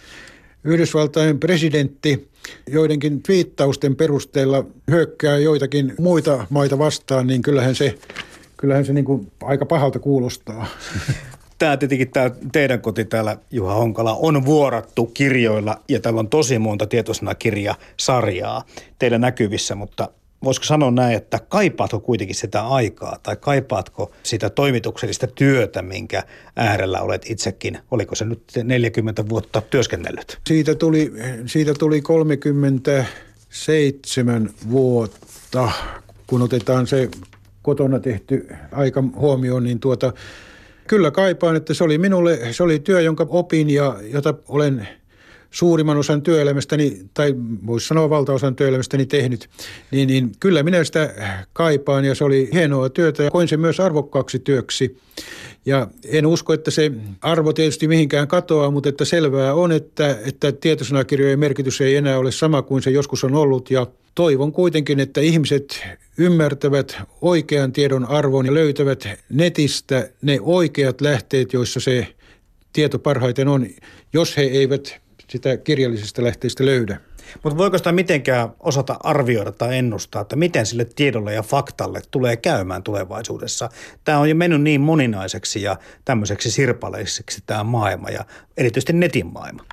Yhdysvaltain 0.64 1.40
presidentti 1.40 2.28
joidenkin 2.66 3.22
twiittausten 3.22 3.96
perusteella 3.96 4.64
hyökkää 4.90 5.38
joitakin 5.38 5.94
muita 5.98 6.46
maita 6.50 6.78
vastaan, 6.78 7.26
niin 7.26 7.42
kyllähän 7.42 7.74
se, 7.74 7.94
kyllähän 8.56 8.84
se 8.84 8.92
niin 8.92 9.04
kuin 9.04 9.32
aika 9.42 9.66
pahalta 9.66 9.98
kuulostaa. 9.98 10.66
Tämä 11.58 11.76
tietenkin 11.76 12.10
tämä 12.10 12.30
teidän 12.52 12.80
koti 12.80 13.04
täällä, 13.04 13.36
Juha 13.50 13.74
Honkala, 13.74 14.14
on 14.14 14.44
vuorattu 14.44 15.06
kirjoilla 15.06 15.80
ja 15.88 16.00
täällä 16.00 16.20
on 16.20 16.28
tosi 16.28 16.58
monta 16.58 16.86
tietosanakirjasarjaa 16.86 18.64
teillä 18.98 19.18
näkyvissä, 19.18 19.74
mutta 19.74 20.08
voisiko 20.44 20.64
sanoa 20.64 20.90
näin, 20.90 21.16
että 21.16 21.38
kaipaatko 21.48 22.00
kuitenkin 22.00 22.36
sitä 22.36 22.66
aikaa 22.66 23.18
tai 23.22 23.36
kaipaatko 23.36 24.12
sitä 24.22 24.50
toimituksellista 24.50 25.26
työtä, 25.26 25.82
minkä 25.82 26.22
äärellä 26.56 27.00
olet 27.00 27.30
itsekin, 27.30 27.78
oliko 27.90 28.14
se 28.14 28.24
nyt 28.24 28.42
40 28.64 29.28
vuotta 29.28 29.60
työskennellyt? 29.60 30.38
Siitä 30.46 30.74
tuli, 30.74 31.12
siitä 31.46 31.74
tuli 31.74 32.02
37 32.02 34.50
vuotta, 34.70 35.70
kun 36.26 36.42
otetaan 36.42 36.86
se 36.86 37.08
kotona 37.62 37.98
tehty 37.98 38.48
aika 38.72 39.04
huomioon, 39.16 39.64
niin 39.64 39.80
tuota, 39.80 40.12
kyllä 40.86 41.10
kaipaan, 41.10 41.56
että 41.56 41.74
se 41.74 41.84
oli 41.84 41.98
minulle, 41.98 42.52
se 42.52 42.62
oli 42.62 42.78
työ, 42.78 43.00
jonka 43.00 43.26
opin 43.28 43.70
ja 43.70 43.96
jota 44.12 44.34
olen– 44.48 44.88
suurimman 45.50 45.96
osan 45.96 46.22
työelämästäni, 46.22 47.00
tai 47.14 47.34
voisi 47.66 47.86
sanoa 47.86 48.10
valtaosan 48.10 48.56
työelämästäni 48.56 49.06
tehnyt, 49.06 49.48
niin, 49.90 50.08
niin 50.08 50.32
kyllä 50.40 50.62
minä 50.62 50.84
sitä 50.84 51.14
kaipaan 51.52 52.04
ja 52.04 52.14
se 52.14 52.24
oli 52.24 52.48
hienoa 52.52 52.88
työtä 52.88 53.22
ja 53.22 53.30
koin 53.30 53.48
sen 53.48 53.60
myös 53.60 53.80
arvokkaaksi 53.80 54.38
työksi. 54.38 54.96
Ja 55.66 55.88
en 56.04 56.26
usko, 56.26 56.52
että 56.52 56.70
se 56.70 56.92
arvo 57.20 57.52
tietysti 57.52 57.88
mihinkään 57.88 58.28
katoaa, 58.28 58.70
mutta 58.70 58.88
että 58.88 59.04
selvää 59.04 59.54
on, 59.54 59.72
että, 59.72 60.18
että 60.26 60.52
tietosanakirjojen 60.52 61.38
merkitys 61.38 61.80
ei 61.80 61.96
enää 61.96 62.18
ole 62.18 62.32
sama 62.32 62.62
kuin 62.62 62.82
se 62.82 62.90
joskus 62.90 63.24
on 63.24 63.34
ollut 63.34 63.70
ja 63.70 63.86
toivon 64.14 64.52
kuitenkin, 64.52 65.00
että 65.00 65.20
ihmiset 65.20 65.86
ymmärtävät 66.18 66.96
oikean 67.20 67.72
tiedon 67.72 68.04
arvon 68.04 68.46
ja 68.46 68.54
löytävät 68.54 69.08
netistä 69.30 70.08
ne 70.22 70.38
oikeat 70.42 71.00
lähteet, 71.00 71.52
joissa 71.52 71.80
se 71.80 72.06
tieto 72.72 72.98
parhaiten 72.98 73.48
on, 73.48 73.66
jos 74.12 74.36
he 74.36 74.42
eivät 74.42 75.00
sitä 75.30 75.56
kirjallisista 75.56 76.24
lähteistä 76.24 76.64
löydä. 76.64 77.00
Mutta 77.42 77.58
voiko 77.58 77.78
sitä 77.78 77.92
mitenkään 77.92 78.48
osata 78.60 78.96
arvioida 79.00 79.52
tai 79.52 79.78
ennustaa, 79.78 80.22
että 80.22 80.36
miten 80.36 80.66
sille 80.66 80.84
tiedolle 80.84 81.34
ja 81.34 81.42
faktalle 81.42 82.00
tulee 82.10 82.36
käymään 82.36 82.82
tulevaisuudessa? 82.82 83.68
Tämä 84.04 84.18
on 84.18 84.28
jo 84.28 84.34
mennyt 84.34 84.62
niin 84.62 84.80
moninaiseksi 84.80 85.62
ja 85.62 85.76
tämmöiseksi 86.04 86.50
sirpaleiseksi 86.50 87.42
tämä 87.46 87.64
maailma 87.64 88.10
ja 88.10 88.24
erityisesti 88.56 88.92
netin 88.92 89.26
maailma. 89.26 89.64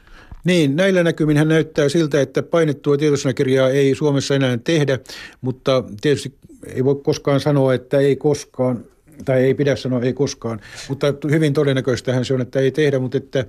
Niin, 0.43 0.75
näillä 0.75 1.03
näkyminhän 1.03 1.47
näyttää 1.47 1.89
siltä, 1.89 2.21
että 2.21 2.43
painettua 2.43 2.97
tietosanakirjaa 2.97 3.69
ei 3.69 3.95
Suomessa 3.95 4.35
enää 4.35 4.57
tehdä, 4.57 4.99
mutta 5.41 5.83
tietysti 6.01 6.35
ei 6.67 6.85
voi 6.85 6.95
koskaan 6.95 7.39
sanoa, 7.39 7.73
että 7.73 7.99
ei 7.99 8.15
koskaan. 8.15 8.85
Tai 9.25 9.43
ei 9.43 9.53
pidä 9.53 9.75
sanoa 9.75 10.01
ei 10.01 10.13
koskaan, 10.13 10.59
mutta 10.89 11.13
hyvin 11.31 11.53
todennäköistähän 11.53 12.25
se 12.25 12.33
on, 12.33 12.41
että 12.41 12.59
ei 12.59 12.71
tehdä, 12.71 12.99
mutta 12.99 13.17
että 13.17 13.45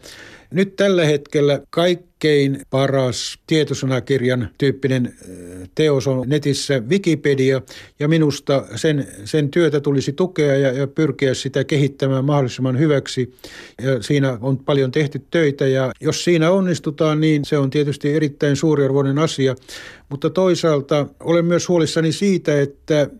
nyt 0.50 0.76
tällä 0.76 1.04
hetkellä 1.04 1.60
kaikkein 1.70 2.60
paras 2.70 3.38
tietosanakirjan 3.46 4.48
tyyppinen 4.58 5.14
teos 5.74 6.06
on 6.06 6.28
netissä 6.28 6.82
Wikipedia 6.88 7.62
ja 7.98 8.08
minusta 8.08 8.64
sen, 8.74 9.08
sen 9.24 9.50
työtä 9.50 9.80
tulisi 9.80 10.12
tukea 10.12 10.56
ja, 10.56 10.72
ja 10.72 10.86
pyrkiä 10.86 11.34
sitä 11.34 11.64
kehittämään 11.64 12.24
mahdollisimman 12.24 12.78
hyväksi. 12.78 13.34
Ja 13.82 14.02
siinä 14.02 14.38
on 14.40 14.58
paljon 14.58 14.90
tehty 14.90 15.22
töitä 15.30 15.66
ja 15.66 15.92
jos 16.00 16.24
siinä 16.24 16.50
onnistutaan, 16.50 17.20
niin 17.20 17.44
se 17.44 17.58
on 17.58 17.70
tietysti 17.70 18.12
erittäin 18.12 18.56
suuriarvoinen 18.56 19.18
asia, 19.18 19.54
mutta 20.08 20.30
toisaalta 20.30 21.06
olen 21.20 21.44
myös 21.44 21.68
huolissani 21.68 22.12
siitä, 22.12 22.60
että 22.60 23.10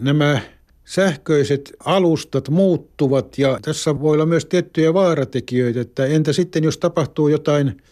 nämä 0.00 0.40
sähköiset 0.84 1.72
alustat 1.84 2.48
muuttuvat 2.48 3.38
ja 3.38 3.58
tässä 3.62 4.00
voi 4.00 4.14
olla 4.14 4.26
myös 4.26 4.46
tiettyjä 4.46 4.94
vaaratekijöitä, 4.94 5.80
että 5.80 6.06
entä 6.06 6.32
sitten 6.32 6.64
jos 6.64 6.78
tapahtuu 6.78 7.28
jotain, 7.28 7.82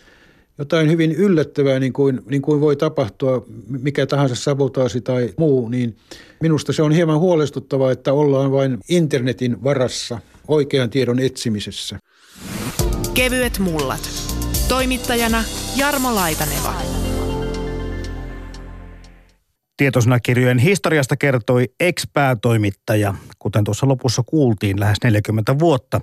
jotain 0.59 0.91
hyvin 0.91 1.13
yllättävää 1.13 1.79
niin 1.81 1.93
kuin, 1.93 2.21
niin 2.27 2.43
kuin 2.43 2.61
voi 2.61 2.77
tapahtua 2.77 3.45
mikä 3.69 4.07
tahansa 4.07 4.35
sabotaasi 4.35 5.01
tai 5.01 5.35
muu, 5.37 5.69
niin 5.69 5.97
minusta 6.41 6.73
se 6.73 6.83
on 6.83 6.93
hieman 6.93 7.19
huolestuttavaa, 7.19 7.93
että 7.93 8.13
ollaan 8.13 8.53
vain 8.53 8.79
internetin 8.89 9.65
varassa 9.65 10.19
oikean 10.49 10.91
tiedon 10.91 11.19
etsimisessä. 11.19 11.99
Kevyet 13.15 13.59
mullat. 13.59 14.11
Toimittajana 14.69 15.45
Jarmo 15.77 16.15
Laitaneva. 16.15 17.02
Tietosanakirjojen 19.83 20.59
historiasta 20.59 21.17
kertoi 21.17 21.69
ex-päätoimittaja, 21.81 23.15
kuten 23.39 23.65
tuossa 23.65 23.89
lopussa 23.89 24.23
kuultiin, 24.27 24.81
lähes 24.81 24.99
40 25.05 25.59
vuotta 25.59 26.01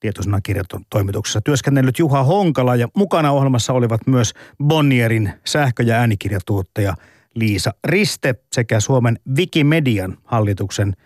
tietosanakirjatoimituksessa 0.00 1.40
työskennellyt 1.40 1.98
Juha 1.98 2.24
Honkala 2.24 2.76
ja 2.76 2.88
mukana 2.96 3.32
ohjelmassa 3.32 3.72
olivat 3.72 4.06
myös 4.06 4.32
Bonnierin 4.64 5.32
sähkö- 5.46 5.82
ja 5.82 5.96
äänikirjatuottaja 5.96 6.94
Liisa 7.34 7.74
Riste 7.84 8.34
sekä 8.52 8.80
Suomen 8.80 9.18
Wikimedian 9.36 10.18
hallituksen 10.24 10.96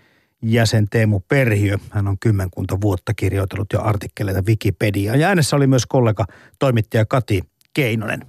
jäsen 0.42 0.86
Teemu 0.90 1.20
Perhiö. 1.20 1.78
Hän 1.90 2.08
on 2.08 2.18
kymmenkunta 2.18 2.80
vuotta 2.80 3.14
kirjoitellut 3.14 3.72
jo 3.72 3.82
artikkeleita 3.82 4.42
Wikipediaan 4.46 5.20
ja 5.20 5.28
äänessä 5.28 5.56
oli 5.56 5.66
myös 5.66 5.86
kollega 5.86 6.24
toimittaja 6.58 7.04
Kati 7.06 7.42
Keinonen. 7.74 8.22